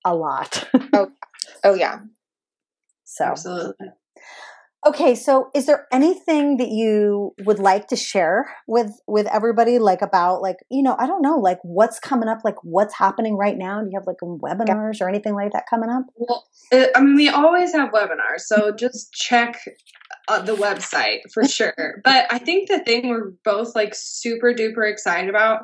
a 0.04 0.14
lot 0.14 0.68
oh 1.64 1.74
yeah. 1.74 2.00
so 3.04 3.24
absolutely. 3.24 3.88
Okay, 4.86 5.14
so 5.14 5.50
is 5.54 5.66
there 5.66 5.86
anything 5.92 6.56
that 6.56 6.70
you 6.70 7.34
would 7.44 7.58
like 7.58 7.88
to 7.88 7.96
share 7.96 8.50
with 8.66 8.90
with 9.06 9.26
everybody 9.26 9.78
like 9.78 10.00
about 10.00 10.40
like, 10.40 10.56
you 10.70 10.82
know, 10.82 10.96
I 10.98 11.06
don't 11.06 11.20
know, 11.20 11.36
like 11.36 11.58
what's 11.62 12.00
coming 12.00 12.30
up, 12.30 12.38
like 12.44 12.54
what's 12.62 12.96
happening 12.96 13.36
right 13.36 13.58
now? 13.58 13.82
Do 13.82 13.90
you 13.90 13.98
have 13.98 14.06
like 14.06 14.16
webinars 14.22 15.02
or 15.02 15.08
anything 15.10 15.34
like 15.34 15.52
that 15.52 15.64
coming 15.68 15.90
up? 15.90 16.04
Well, 16.16 16.46
uh, 16.72 16.86
I 16.96 17.02
mean, 17.02 17.14
we 17.14 17.28
always 17.28 17.74
have 17.74 17.90
webinars, 17.90 18.40
so 18.46 18.72
just 18.72 19.12
check 19.12 19.60
uh, 20.30 20.40
the 20.40 20.54
website 20.54 21.30
for 21.32 21.44
sure. 21.46 22.00
But 22.04 22.32
I 22.32 22.38
think 22.38 22.68
the 22.68 22.78
thing 22.78 23.08
we're 23.08 23.32
both 23.44 23.74
like 23.74 23.94
super 23.94 24.54
duper 24.54 24.88
excited 24.88 25.28
about 25.28 25.62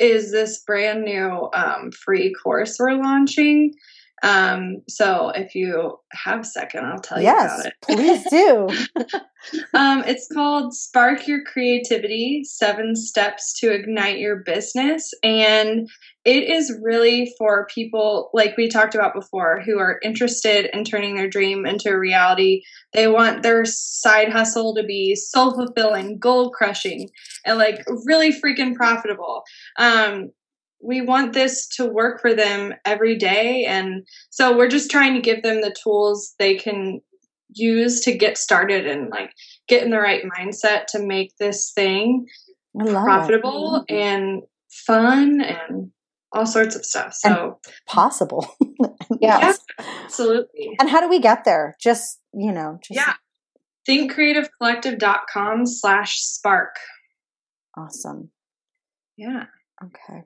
is 0.00 0.32
this 0.32 0.62
brand 0.64 1.04
new 1.04 1.48
um, 1.54 1.92
free 1.92 2.34
course 2.34 2.78
we're 2.78 2.94
launching. 2.94 3.74
Um, 4.22 4.82
so 4.88 5.30
if 5.30 5.54
you 5.54 5.98
have 6.12 6.40
a 6.40 6.44
second, 6.44 6.84
I'll 6.84 7.00
tell 7.00 7.20
you 7.20 7.28
about 7.28 7.66
it. 7.66 7.74
please 7.82 8.24
do. 8.30 8.68
Um, 9.72 10.02
it's 10.06 10.28
called 10.32 10.74
Spark 10.74 11.26
Your 11.28 11.44
Creativity 11.44 12.42
Seven 12.44 12.96
Steps 12.96 13.58
to 13.60 13.72
Ignite 13.72 14.18
Your 14.18 14.36
Business. 14.36 15.14
And 15.22 15.88
it 16.24 16.44
is 16.44 16.76
really 16.82 17.32
for 17.38 17.66
people, 17.72 18.30
like 18.34 18.56
we 18.56 18.68
talked 18.68 18.94
about 18.94 19.14
before, 19.14 19.62
who 19.64 19.78
are 19.78 20.00
interested 20.02 20.68
in 20.74 20.84
turning 20.84 21.14
their 21.14 21.28
dream 21.28 21.64
into 21.66 21.90
a 21.90 21.98
reality. 21.98 22.62
They 22.92 23.08
want 23.08 23.42
their 23.42 23.64
side 23.64 24.30
hustle 24.30 24.74
to 24.74 24.82
be 24.82 25.14
soul 25.14 25.54
fulfilling, 25.54 26.18
goal 26.18 26.50
crushing, 26.50 27.08
and 27.44 27.58
like 27.58 27.84
really 28.04 28.32
freaking 28.32 28.74
profitable. 28.74 29.44
Um, 29.78 30.30
we 30.82 31.00
want 31.00 31.32
this 31.32 31.66
to 31.76 31.84
work 31.86 32.20
for 32.20 32.34
them 32.34 32.74
every 32.84 33.16
day. 33.16 33.64
And 33.64 34.06
so 34.30 34.56
we're 34.56 34.68
just 34.68 34.90
trying 34.90 35.14
to 35.14 35.20
give 35.20 35.42
them 35.42 35.60
the 35.60 35.74
tools 35.82 36.34
they 36.38 36.54
can 36.56 37.00
use 37.54 38.00
to 38.02 38.16
get 38.16 38.38
started 38.38 38.86
and 38.86 39.08
like 39.10 39.32
get 39.68 39.82
in 39.82 39.90
the 39.90 39.98
right 39.98 40.22
mindset 40.38 40.86
to 40.86 40.98
make 41.04 41.36
this 41.38 41.72
thing 41.72 42.26
love 42.74 42.88
it. 42.88 43.04
profitable 43.04 43.84
and 43.88 44.42
fun 44.70 45.40
and 45.40 45.90
all 46.32 46.44
sorts 46.46 46.76
of 46.76 46.84
stuff. 46.84 47.14
So 47.14 47.58
Possible. 47.86 48.46
Yeah. 49.20 49.54
absolutely. 50.04 50.76
And 50.78 50.88
how 50.90 51.00
do 51.00 51.08
we 51.08 51.18
get 51.18 51.44
there? 51.44 51.74
Just, 51.80 52.20
you 52.34 52.52
know, 52.52 52.78
just 52.86 53.00
Yeah. 53.00 53.14
Thinkcreativecollective.com 53.88 55.66
slash 55.66 56.20
spark. 56.20 56.76
awesome. 57.76 58.30
Yeah. 59.16 59.44
Okay. 59.82 60.24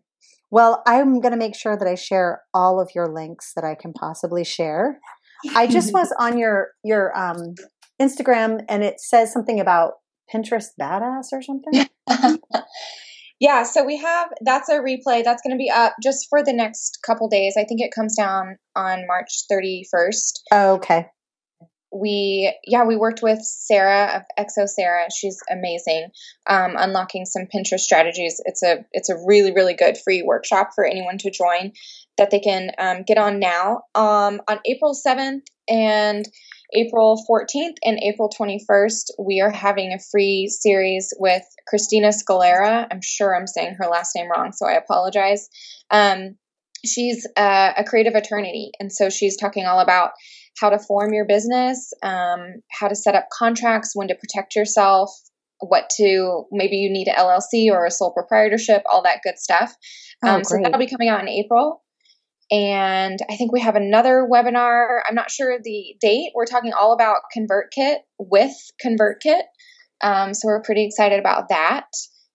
Well, 0.53 0.83
I'm 0.87 1.21
going 1.21 1.33
to 1.33 1.39
make 1.39 1.57
sure 1.57 1.79
that 1.79 1.89
I 1.89 1.95
share 1.95 2.43
all 2.53 2.79
of 2.79 2.91
your 2.95 3.09
links 3.09 3.53
that 3.57 3.65
I 3.65 3.75
can 3.75 3.95
possibly 3.95 4.45
share. 4.45 5.01
I 5.57 5.67
just 5.67 5.93
was 5.95 6.15
on 6.19 6.37
your 6.37 6.69
your 6.85 7.19
um, 7.19 7.55
Instagram 8.01 8.61
and 8.69 8.85
it 8.85 9.01
says 9.01 9.33
something 9.33 9.59
about 9.59 9.95
Pinterest 10.33 10.69
badass 10.79 11.29
or 11.33 11.41
something. 11.41 11.89
yeah, 13.41 13.63
so 13.63 13.83
we 13.83 13.97
have 13.97 14.29
that's 14.45 14.69
a 14.69 14.81
replay 14.81 15.25
that's 15.25 15.41
going 15.43 15.53
to 15.53 15.59
be 15.59 15.71
up 15.75 15.95
just 16.03 16.27
for 16.29 16.45
the 16.45 16.53
next 16.53 16.99
couple 17.05 17.29
days. 17.29 17.55
I 17.57 17.65
think 17.65 17.81
it 17.81 17.91
comes 17.95 18.15
down 18.15 18.59
on 18.77 19.07
March 19.07 19.31
31st. 19.51 20.33
Oh, 20.53 20.75
okay. 20.75 21.07
We 21.93 22.57
yeah, 22.65 22.85
we 22.85 22.97
worked 22.97 23.23
with 23.23 23.41
Sarah 23.43 24.23
of 24.39 24.47
XO 24.47 24.69
Sarah. 24.69 25.07
She's 25.15 25.39
amazing. 25.51 26.09
Um, 26.47 26.75
unlocking 26.77 27.27
some 27.27 27.47
Pinterest 27.55 27.81
strategies. 27.81 28.41
It's 28.45 28.63
a 28.63 28.85
it's 28.93 29.11
a 29.11 29.17
really 29.27 29.53
really 29.53 29.75
good 29.75 29.99
free 29.99 30.23
workshop 30.23 30.71
for 30.75 30.85
anyone 30.85 31.19
to 31.19 31.31
join 31.31 31.73
that 32.19 32.31
they 32.31 32.41
can 32.41 32.71
um, 32.79 33.03
get 33.07 33.19
on 33.19 33.39
now. 33.39 33.83
Um, 33.95 34.41
on 34.49 34.61
April 34.67 34.95
7th 34.95 35.43
and 35.69 36.25
April 36.75 37.23
14th 37.29 37.77
and 37.85 37.99
April 38.03 38.31
21st, 38.31 39.11
we 39.19 39.41
are 39.41 39.51
having 39.51 39.93
a 39.93 39.99
free 40.11 40.49
series 40.49 41.13
with 41.19 41.43
Christina 41.69 42.09
Scalera. 42.09 42.87
I'm 42.91 43.03
sure 43.03 43.37
I'm 43.37 43.47
saying 43.47 43.77
her 43.79 43.89
last 43.89 44.15
name 44.17 44.31
wrong, 44.31 44.53
so 44.53 44.67
I 44.67 44.73
apologize. 44.73 45.49
Um, 45.91 46.37
she's 46.85 47.27
uh, 47.37 47.73
a 47.77 47.85
creative 47.85 48.15
attorney, 48.15 48.73
and 48.81 48.93
so 48.93 49.11
she's 49.11 49.37
talking 49.37 49.67
all 49.67 49.81
about 49.81 50.11
how 50.61 50.71
to 50.71 50.79
form 50.79 51.13
your 51.15 51.25
business, 51.27 51.93
um, 52.03 52.63
how 52.71 52.89
to 52.89 52.95
set 52.95 53.15
up 53.15 53.29
contracts, 53.33 53.93
when 53.95 54.09
to 54.09 54.15
protect 54.15 54.55
yourself, 54.55 55.11
what 55.61 55.89
to 55.97 56.45
maybe 56.53 56.77
you 56.77 56.91
need 56.91 57.09
an 57.09 57.15
LLC 57.17 57.71
or 57.71 57.87
a 57.87 57.91
sole 57.91 58.13
proprietorship, 58.13 58.83
all 58.91 59.03
that 59.03 59.21
good 59.23 59.39
stuff. 59.39 59.75
Oh, 60.25 60.29
Um, 60.29 60.45
so 60.45 60.57
that'll 60.63 60.79
be 60.79 60.87
coming 60.89 61.09
out 61.09 61.21
in 61.21 61.29
April. 61.29 61.83
and 62.51 63.19
I 63.31 63.37
think 63.37 63.51
we 63.53 63.61
have 63.61 63.77
another 63.77 64.29
webinar. 64.31 65.01
I'm 65.09 65.15
not 65.15 65.31
sure 65.31 65.57
the 65.63 65.97
date. 66.01 66.33
We're 66.35 66.45
talking 66.45 66.73
all 66.75 66.93
about 66.93 67.23
ConvertKit 67.35 67.99
with 68.19 68.53
ConvertKit. 68.85 69.43
Um, 70.03 70.35
so 70.35 70.49
we're 70.49 70.63
pretty 70.63 70.85
excited 70.85 71.19
about 71.19 71.49
that. 71.49 71.87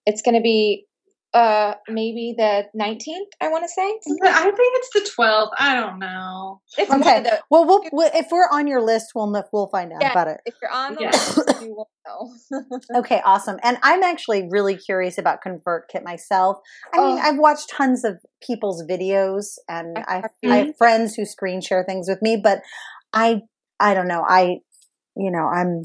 It's 0.07 0.23
going 0.23 0.35
to 0.35 0.41
be 0.41 0.85
uh 1.33 1.73
maybe 1.89 2.33
the 2.37 2.63
19th 2.79 3.27
i 3.41 3.49
want 3.49 3.63
to 3.63 3.67
say 3.67 3.83
i 4.23 4.43
think 4.43 4.55
it's 4.57 4.89
the 4.93 5.11
12th 5.21 5.49
i 5.57 5.75
don't 5.75 5.99
know. 5.99 6.61
It's 6.77 6.89
okay 6.89 7.21
the, 7.21 7.41
well 7.49 7.65
we'll, 7.65 7.83
we'll, 7.91 8.09
if 8.13 8.27
we're 8.31 8.47
on 8.51 8.67
your 8.67 8.81
list 8.81 9.07
we'll 9.13 9.31
we'll 9.51 9.67
find 9.67 9.91
out 9.91 10.01
yeah, 10.01 10.11
about 10.11 10.27
it. 10.29 10.39
if 10.45 10.55
you're 10.61 10.71
on 10.71 10.95
the 10.95 11.01
yeah. 11.01 11.11
list 11.11 11.61
you 11.61 11.75
will 11.75 11.89
know. 12.05 12.79
Okay 12.99 13.21
awesome 13.25 13.57
and 13.61 13.77
i'm 13.83 14.03
actually 14.03 14.47
really 14.49 14.77
curious 14.77 15.17
about 15.17 15.39
convertkit 15.45 16.03
myself. 16.03 16.57
I 16.93 16.97
mean 16.97 17.17
oh. 17.17 17.21
i've 17.21 17.37
watched 17.37 17.69
tons 17.69 18.05
of 18.05 18.19
people's 18.41 18.83
videos 18.83 19.55
and 19.67 19.97
I, 19.97 20.23
I 20.43 20.55
have. 20.55 20.77
Friends 20.77 21.15
who 21.15 21.25
screen 21.25 21.59
share 21.59 21.83
things 21.83 22.07
with 22.07 22.21
me 22.21 22.39
but 22.41 22.61
i 23.11 23.41
i 23.79 23.93
don't 23.93 24.07
know 24.07 24.23
i 24.27 24.57
you 25.15 25.31
know 25.31 25.47
i'm 25.47 25.83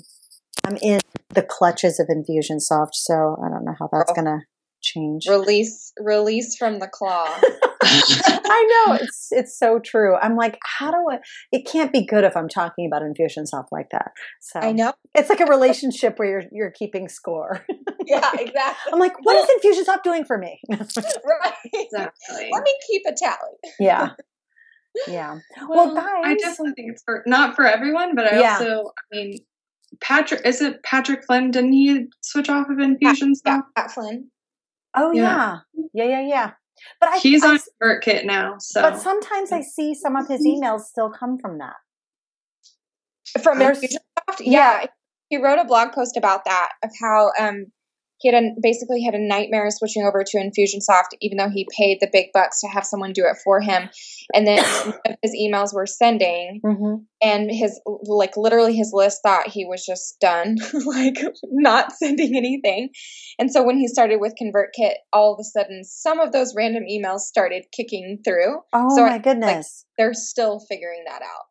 i'm 0.64 0.76
in 0.80 1.00
the 1.30 1.42
clutches 1.42 1.98
of 1.98 2.08
infusionsoft 2.08 2.94
so 2.94 3.36
i 3.44 3.48
don't 3.48 3.64
know 3.64 3.74
how 3.78 3.88
that's 3.90 4.10
oh. 4.10 4.14
gonna 4.14 4.40
change. 4.82 5.26
Release 5.28 5.92
release 5.98 6.56
from 6.56 6.78
the 6.78 6.88
claw. 6.88 7.26
I 7.82 8.84
know 8.86 8.94
it's 8.94 9.28
it's 9.30 9.58
so 9.58 9.78
true. 9.78 10.16
I'm 10.16 10.36
like, 10.36 10.58
how 10.64 10.90
do 10.90 10.98
I? 11.10 11.18
It 11.50 11.66
can't 11.66 11.92
be 11.92 12.04
good 12.04 12.24
if 12.24 12.36
I'm 12.36 12.48
talking 12.48 12.86
about 12.86 13.02
Infusionsoft 13.02 13.68
like 13.72 13.90
that. 13.90 14.12
So 14.40 14.60
I 14.60 14.72
know 14.72 14.92
it's 15.14 15.28
like 15.28 15.40
a 15.40 15.46
relationship 15.46 16.18
where 16.18 16.28
you're 16.28 16.44
you're 16.52 16.70
keeping 16.70 17.08
score. 17.08 17.64
yeah, 18.06 18.30
exactly. 18.34 18.92
I'm 18.92 18.98
like, 18.98 19.14
what 19.24 19.36
is 19.36 19.48
Infusionsoft 19.62 20.02
doing 20.02 20.24
for 20.24 20.38
me? 20.38 20.60
right, 20.70 21.54
exactly. 21.72 22.50
Let 22.52 22.62
me 22.62 22.74
keep 22.88 23.02
a 23.06 23.12
tally. 23.12 23.74
yeah. 23.78 24.10
Yeah. 25.06 25.38
Well, 25.68 25.86
well, 25.86 25.94
guys, 25.94 26.04
I 26.22 26.34
definitely 26.34 26.74
think 26.74 26.92
it's 26.92 27.02
for 27.02 27.22
not 27.26 27.56
for 27.56 27.64
everyone, 27.64 28.14
but 28.14 28.30
I 28.30 28.40
yeah. 28.40 28.52
also, 28.58 28.92
I 28.98 29.16
mean, 29.16 29.38
Patrick, 30.00 30.42
is 30.44 30.60
it 30.60 30.82
Patrick 30.82 31.24
Flynn? 31.24 31.50
Didn't 31.50 31.72
he 31.72 32.06
switch 32.20 32.48
off 32.48 32.68
of 32.68 32.78
Infusion 32.78 33.32
Pat, 33.44 33.62
yeah, 33.76 33.82
Pat 33.82 33.90
Flynn. 33.90 34.30
Oh 34.94 35.12
yeah. 35.12 35.58
yeah, 35.92 36.04
yeah, 36.04 36.20
yeah. 36.20 36.50
But 37.00 37.10
I, 37.10 37.18
he's 37.18 37.44
I, 37.44 37.50
on 37.50 37.58
ConvertKit 37.82 38.24
now. 38.24 38.56
So, 38.58 38.82
but 38.82 39.00
sometimes 39.00 39.52
I 39.52 39.60
see 39.60 39.94
some 39.94 40.16
of 40.16 40.28
his 40.28 40.44
emails 40.44 40.82
still 40.82 41.10
come 41.10 41.38
from 41.38 41.58
that. 41.58 41.74
From 43.42 43.58
Infusionsoft, 43.58 44.40
yeah. 44.40 44.82
yeah. 44.82 44.86
He 45.28 45.36
wrote 45.38 45.58
a 45.58 45.64
blog 45.64 45.92
post 45.92 46.16
about 46.16 46.44
that 46.44 46.72
of 46.84 46.90
how 47.00 47.30
um, 47.38 47.66
he 48.22 48.32
had 48.32 48.42
a, 48.42 48.50
basically 48.62 49.02
had 49.02 49.14
a 49.14 49.18
nightmare 49.18 49.68
switching 49.70 50.04
over 50.04 50.22
to 50.24 50.38
Infusionsoft, 50.38 51.16
even 51.20 51.38
though 51.38 51.50
he 51.50 51.66
paid 51.76 51.98
the 52.00 52.08
big 52.10 52.26
bucks 52.32 52.60
to 52.60 52.68
have 52.68 52.86
someone 52.86 53.12
do 53.12 53.26
it 53.26 53.36
for 53.42 53.60
him. 53.60 53.90
And 54.32 54.46
then 54.46 54.58
his 55.22 55.34
emails 55.34 55.74
were 55.74 55.86
sending, 55.86 56.60
mm-hmm. 56.64 57.02
and 57.20 57.50
his 57.50 57.80
like 58.04 58.36
literally 58.36 58.76
his 58.76 58.90
list 58.92 59.20
thought 59.22 59.48
he 59.48 59.64
was 59.64 59.84
just 59.84 60.20
done, 60.20 60.56
like 60.86 61.18
not 61.50 61.92
sending 61.92 62.36
anything. 62.36 62.90
And 63.38 63.50
so 63.50 63.64
when 63.64 63.76
he 63.76 63.88
started 63.88 64.20
with 64.20 64.34
ConvertKit, 64.40 64.94
all 65.12 65.34
of 65.34 65.40
a 65.40 65.44
sudden 65.44 65.82
some 65.82 66.20
of 66.20 66.32
those 66.32 66.54
random 66.56 66.84
emails 66.90 67.20
started 67.20 67.66
kicking 67.76 68.20
through. 68.24 68.60
Oh 68.72 68.96
so 68.96 69.04
my 69.04 69.14
I, 69.14 69.18
goodness! 69.18 69.84
Like, 69.84 69.96
they're 69.98 70.14
still 70.14 70.60
figuring 70.60 71.02
that 71.06 71.22
out 71.22 71.46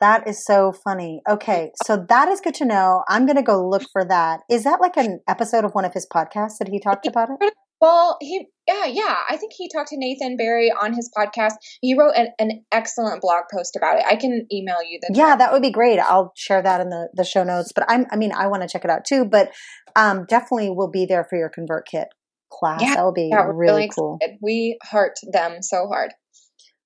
that 0.00 0.26
is 0.28 0.44
so 0.44 0.72
funny. 0.72 1.20
Okay, 1.28 1.72
so 1.84 1.96
that 2.08 2.28
is 2.28 2.40
good 2.40 2.54
to 2.54 2.64
know. 2.64 3.02
I'm 3.08 3.26
going 3.26 3.36
to 3.36 3.42
go 3.42 3.66
look 3.68 3.84
for 3.92 4.04
that. 4.04 4.40
Is 4.50 4.64
that 4.64 4.80
like 4.80 4.96
an 4.96 5.20
episode 5.28 5.64
of 5.64 5.72
one 5.72 5.84
of 5.84 5.94
his 5.94 6.06
podcasts 6.12 6.58
that 6.58 6.68
he 6.68 6.80
talked 6.80 7.06
about 7.06 7.28
it? 7.40 7.52
Well, 7.80 8.16
he 8.20 8.46
yeah, 8.66 8.86
yeah. 8.86 9.16
I 9.28 9.36
think 9.36 9.52
he 9.56 9.68
talked 9.68 9.90
to 9.90 9.96
Nathan 9.96 10.36
Barry 10.36 10.70
on 10.70 10.92
his 10.92 11.10
podcast. 11.16 11.54
He 11.80 11.96
wrote 11.96 12.14
an, 12.16 12.28
an 12.38 12.64
excellent 12.72 13.20
blog 13.20 13.44
post 13.54 13.76
about 13.76 13.98
it. 13.98 14.04
I 14.08 14.16
can 14.16 14.46
email 14.52 14.78
you 14.82 14.98
the 15.00 15.12
Yeah, 15.14 15.36
that 15.36 15.52
would 15.52 15.62
be 15.62 15.70
great. 15.70 16.00
I'll 16.00 16.32
share 16.36 16.60
that 16.60 16.80
in 16.80 16.90
the 16.90 17.08
the 17.14 17.24
show 17.24 17.44
notes. 17.44 17.72
But 17.72 17.84
I'm 17.88 18.06
I 18.10 18.16
mean, 18.16 18.32
I 18.32 18.48
want 18.48 18.62
to 18.62 18.68
check 18.68 18.84
it 18.84 18.90
out 18.90 19.04
too, 19.04 19.24
but 19.24 19.52
um 19.94 20.26
definitely 20.28 20.70
will 20.70 20.90
be 20.90 21.06
there 21.06 21.24
for 21.24 21.38
your 21.38 21.50
ConvertKit 21.50 22.06
class. 22.50 22.82
Yeah, 22.82 22.96
that 22.96 23.04
will 23.04 23.12
be 23.12 23.28
yeah, 23.30 23.44
really, 23.44 23.58
really 23.58 23.90
cool. 23.96 24.18
We 24.42 24.78
heart 24.82 25.14
them 25.32 25.62
so 25.62 25.86
hard. 25.86 26.12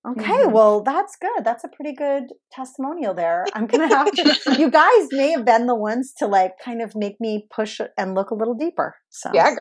Okay, 0.04 0.24
mm-hmm. 0.24 0.52
well, 0.52 0.82
that's 0.82 1.16
good. 1.16 1.44
That's 1.44 1.62
a 1.62 1.68
pretty 1.68 1.94
good 1.94 2.24
testimonial 2.50 3.14
there. 3.14 3.46
I'm 3.54 3.68
going 3.68 3.88
to 3.88 3.94
have 3.94 4.10
to, 4.10 4.56
you 4.58 4.68
guys 4.68 5.08
may 5.12 5.30
have 5.30 5.44
been 5.44 5.66
the 5.66 5.76
ones 5.76 6.12
to 6.18 6.26
like 6.26 6.54
kind 6.62 6.82
of 6.82 6.96
make 6.96 7.20
me 7.20 7.46
push 7.54 7.80
and 7.96 8.14
look 8.14 8.30
a 8.30 8.34
little 8.34 8.54
deeper. 8.54 8.96
So, 9.10 9.30
yeah. 9.32 9.54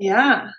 Yeah. 0.00 0.50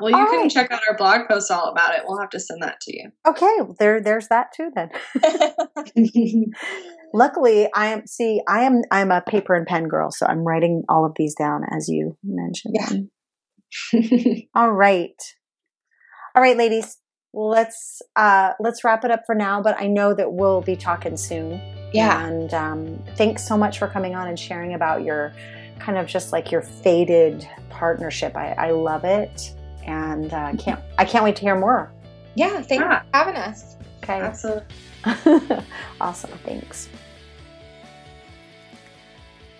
Well, 0.00 0.10
you 0.10 0.16
all 0.16 0.26
can 0.26 0.40
right. 0.40 0.50
check 0.50 0.70
out 0.70 0.80
our 0.88 0.96
blog 0.96 1.28
post 1.28 1.50
all 1.50 1.68
about 1.70 1.94
it. 1.94 2.02
We'll 2.06 2.18
have 2.18 2.30
to 2.30 2.40
send 2.40 2.62
that 2.62 2.80
to 2.82 2.96
you. 2.96 3.10
Okay, 3.26 3.56
there, 3.78 4.00
there's 4.00 4.28
that 4.28 4.48
too. 4.54 4.70
Then, 4.74 4.90
luckily, 7.14 7.68
I 7.74 7.86
am. 7.86 8.06
See, 8.06 8.42
I 8.46 8.64
am. 8.64 8.82
I'm 8.90 9.10
a 9.10 9.22
paper 9.22 9.54
and 9.54 9.66
pen 9.66 9.88
girl, 9.88 10.10
so 10.10 10.26
I'm 10.26 10.44
writing 10.44 10.82
all 10.90 11.06
of 11.06 11.12
these 11.16 11.34
down 11.34 11.62
as 11.74 11.88
you 11.88 12.18
mentioned. 12.22 12.76
Yeah. 12.78 14.40
all 14.54 14.70
right, 14.70 15.16
all 16.34 16.42
right, 16.42 16.58
ladies 16.58 16.98
let's 17.36 18.02
uh, 18.16 18.54
let's 18.58 18.82
wrap 18.82 19.04
it 19.04 19.10
up 19.10 19.24
for 19.26 19.34
now. 19.34 19.62
But 19.62 19.80
I 19.80 19.86
know 19.86 20.14
that 20.14 20.32
we'll 20.32 20.62
be 20.62 20.74
talking 20.74 21.16
soon. 21.16 21.60
Yeah. 21.92 22.26
And 22.26 22.52
um, 22.52 23.04
thanks 23.16 23.46
so 23.46 23.56
much 23.56 23.78
for 23.78 23.86
coming 23.86 24.16
on 24.16 24.26
and 24.26 24.38
sharing 24.38 24.74
about 24.74 25.04
your 25.04 25.32
kind 25.78 25.98
of 25.98 26.06
just 26.06 26.32
like 26.32 26.50
your 26.50 26.62
faded 26.62 27.46
partnership. 27.70 28.36
I, 28.36 28.52
I 28.52 28.70
love 28.70 29.04
it, 29.04 29.54
and 29.84 30.32
uh, 30.32 30.54
can't 30.58 30.80
I 30.98 31.04
can't 31.04 31.22
wait 31.22 31.36
to 31.36 31.42
hear 31.42 31.58
more. 31.58 31.92
Yeah. 32.34 32.62
Thanks 32.62 32.82
yeah. 32.82 33.00
for 33.00 33.06
having 33.12 33.36
us. 33.36 33.76
Okay. 34.02 34.20
Absolutely. 34.20 34.64
awesome. 36.00 36.30
Thanks. 36.44 36.88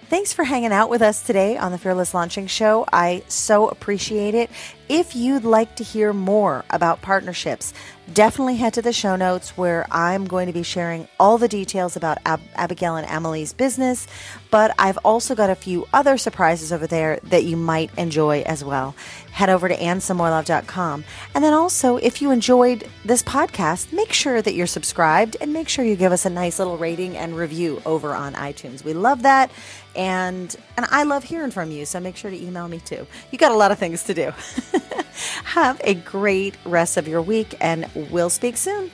Thanks 0.09 0.33
for 0.33 0.45
hanging 0.45 0.73
out 0.73 0.89
with 0.89 1.03
us 1.03 1.21
today 1.21 1.57
on 1.57 1.73
the 1.73 1.79
Fearless 1.79 2.15
Launching 2.15 2.47
Show. 2.47 2.87
I 2.93 3.25
so 3.27 3.67
appreciate 3.69 4.37
it. 4.37 4.51
If 4.89 5.17
you'd 5.17 5.45
like 5.45 5.77
to 5.77 5.85
hear 5.85 6.13
more 6.13 6.65
about 6.71 7.03
partnerships, 7.03 7.75
definitely 8.13 8.55
head 8.55 8.75
to 8.75 8.83
the 8.83 8.93
show 8.93 9.17
notes 9.17 9.57
where 9.57 9.85
I'm 9.91 10.27
going 10.27 10.47
to 10.47 10.53
be 10.53 10.63
sharing 10.63 11.09
all 11.19 11.39
the 11.39 11.49
details 11.49 11.97
about 11.97 12.19
Ab- 12.25 12.41
Abigail 12.55 12.95
and 12.95 13.07
Emylee's 13.07 13.53
business. 13.53 14.07
But 14.51 14.73
I've 14.79 14.99
also 14.99 15.35
got 15.35 15.51
a 15.51 15.57
few 15.57 15.87
other 15.93 16.17
surprises 16.17 16.73
over 16.73 16.87
there 16.87 17.19
that 17.25 17.43
you 17.43 17.57
might 17.57 17.91
enjoy 17.99 18.43
as 18.43 18.63
well. 18.63 18.95
Head 19.33 19.51
over 19.51 19.69
to 19.69 19.77
annesamoilov.com. 19.77 21.05
And 21.35 21.45
then 21.45 21.53
also, 21.53 21.97
if 21.97 22.23
you 22.23 22.31
enjoyed 22.31 22.89
this 23.05 23.25
podcast, 23.25 23.93
make 23.93 24.13
sure 24.13 24.41
that 24.41 24.55
you're 24.55 24.69
subscribed 24.69 25.37
and 25.41 25.53
make 25.53 25.69
sure 25.69 25.85
you 25.85 25.97
give 25.97 26.13
us 26.13 26.25
a 26.25 26.31
nice 26.31 26.61
little 26.61 26.79
rating 26.79 27.17
and 27.17 27.37
review 27.37 27.83
over 27.85 28.15
on 28.15 28.35
iTunes. 28.35 28.85
We 28.85 28.95
love 28.95 29.23
that. 29.23 29.51
And 29.97 30.55
and 30.77 30.87
I 30.91 31.05
love 31.05 31.25
hearing 31.25 31.51
from 31.51 31.71
you, 31.71 31.87
so 31.87 31.99
make 32.01 32.17
sure 32.17 32.31
to 32.31 32.37
email 32.37 32.69
me 32.69 32.81
too. 32.81 33.07
You 33.31 33.39
got 33.39 33.51
a 33.51 33.57
lot 33.57 33.73
of 33.73 33.79
things 33.79 34.03
to 34.05 34.15
do. 34.15 34.33
Have 35.45 35.81
a 35.85 35.95
great 35.95 36.57
rest 36.65 36.97
of 36.97 37.09
your 37.09 37.23
week, 37.23 37.55
and 37.61 37.87
we'll 37.95 38.31
speak 38.31 38.57
soon. 38.57 38.91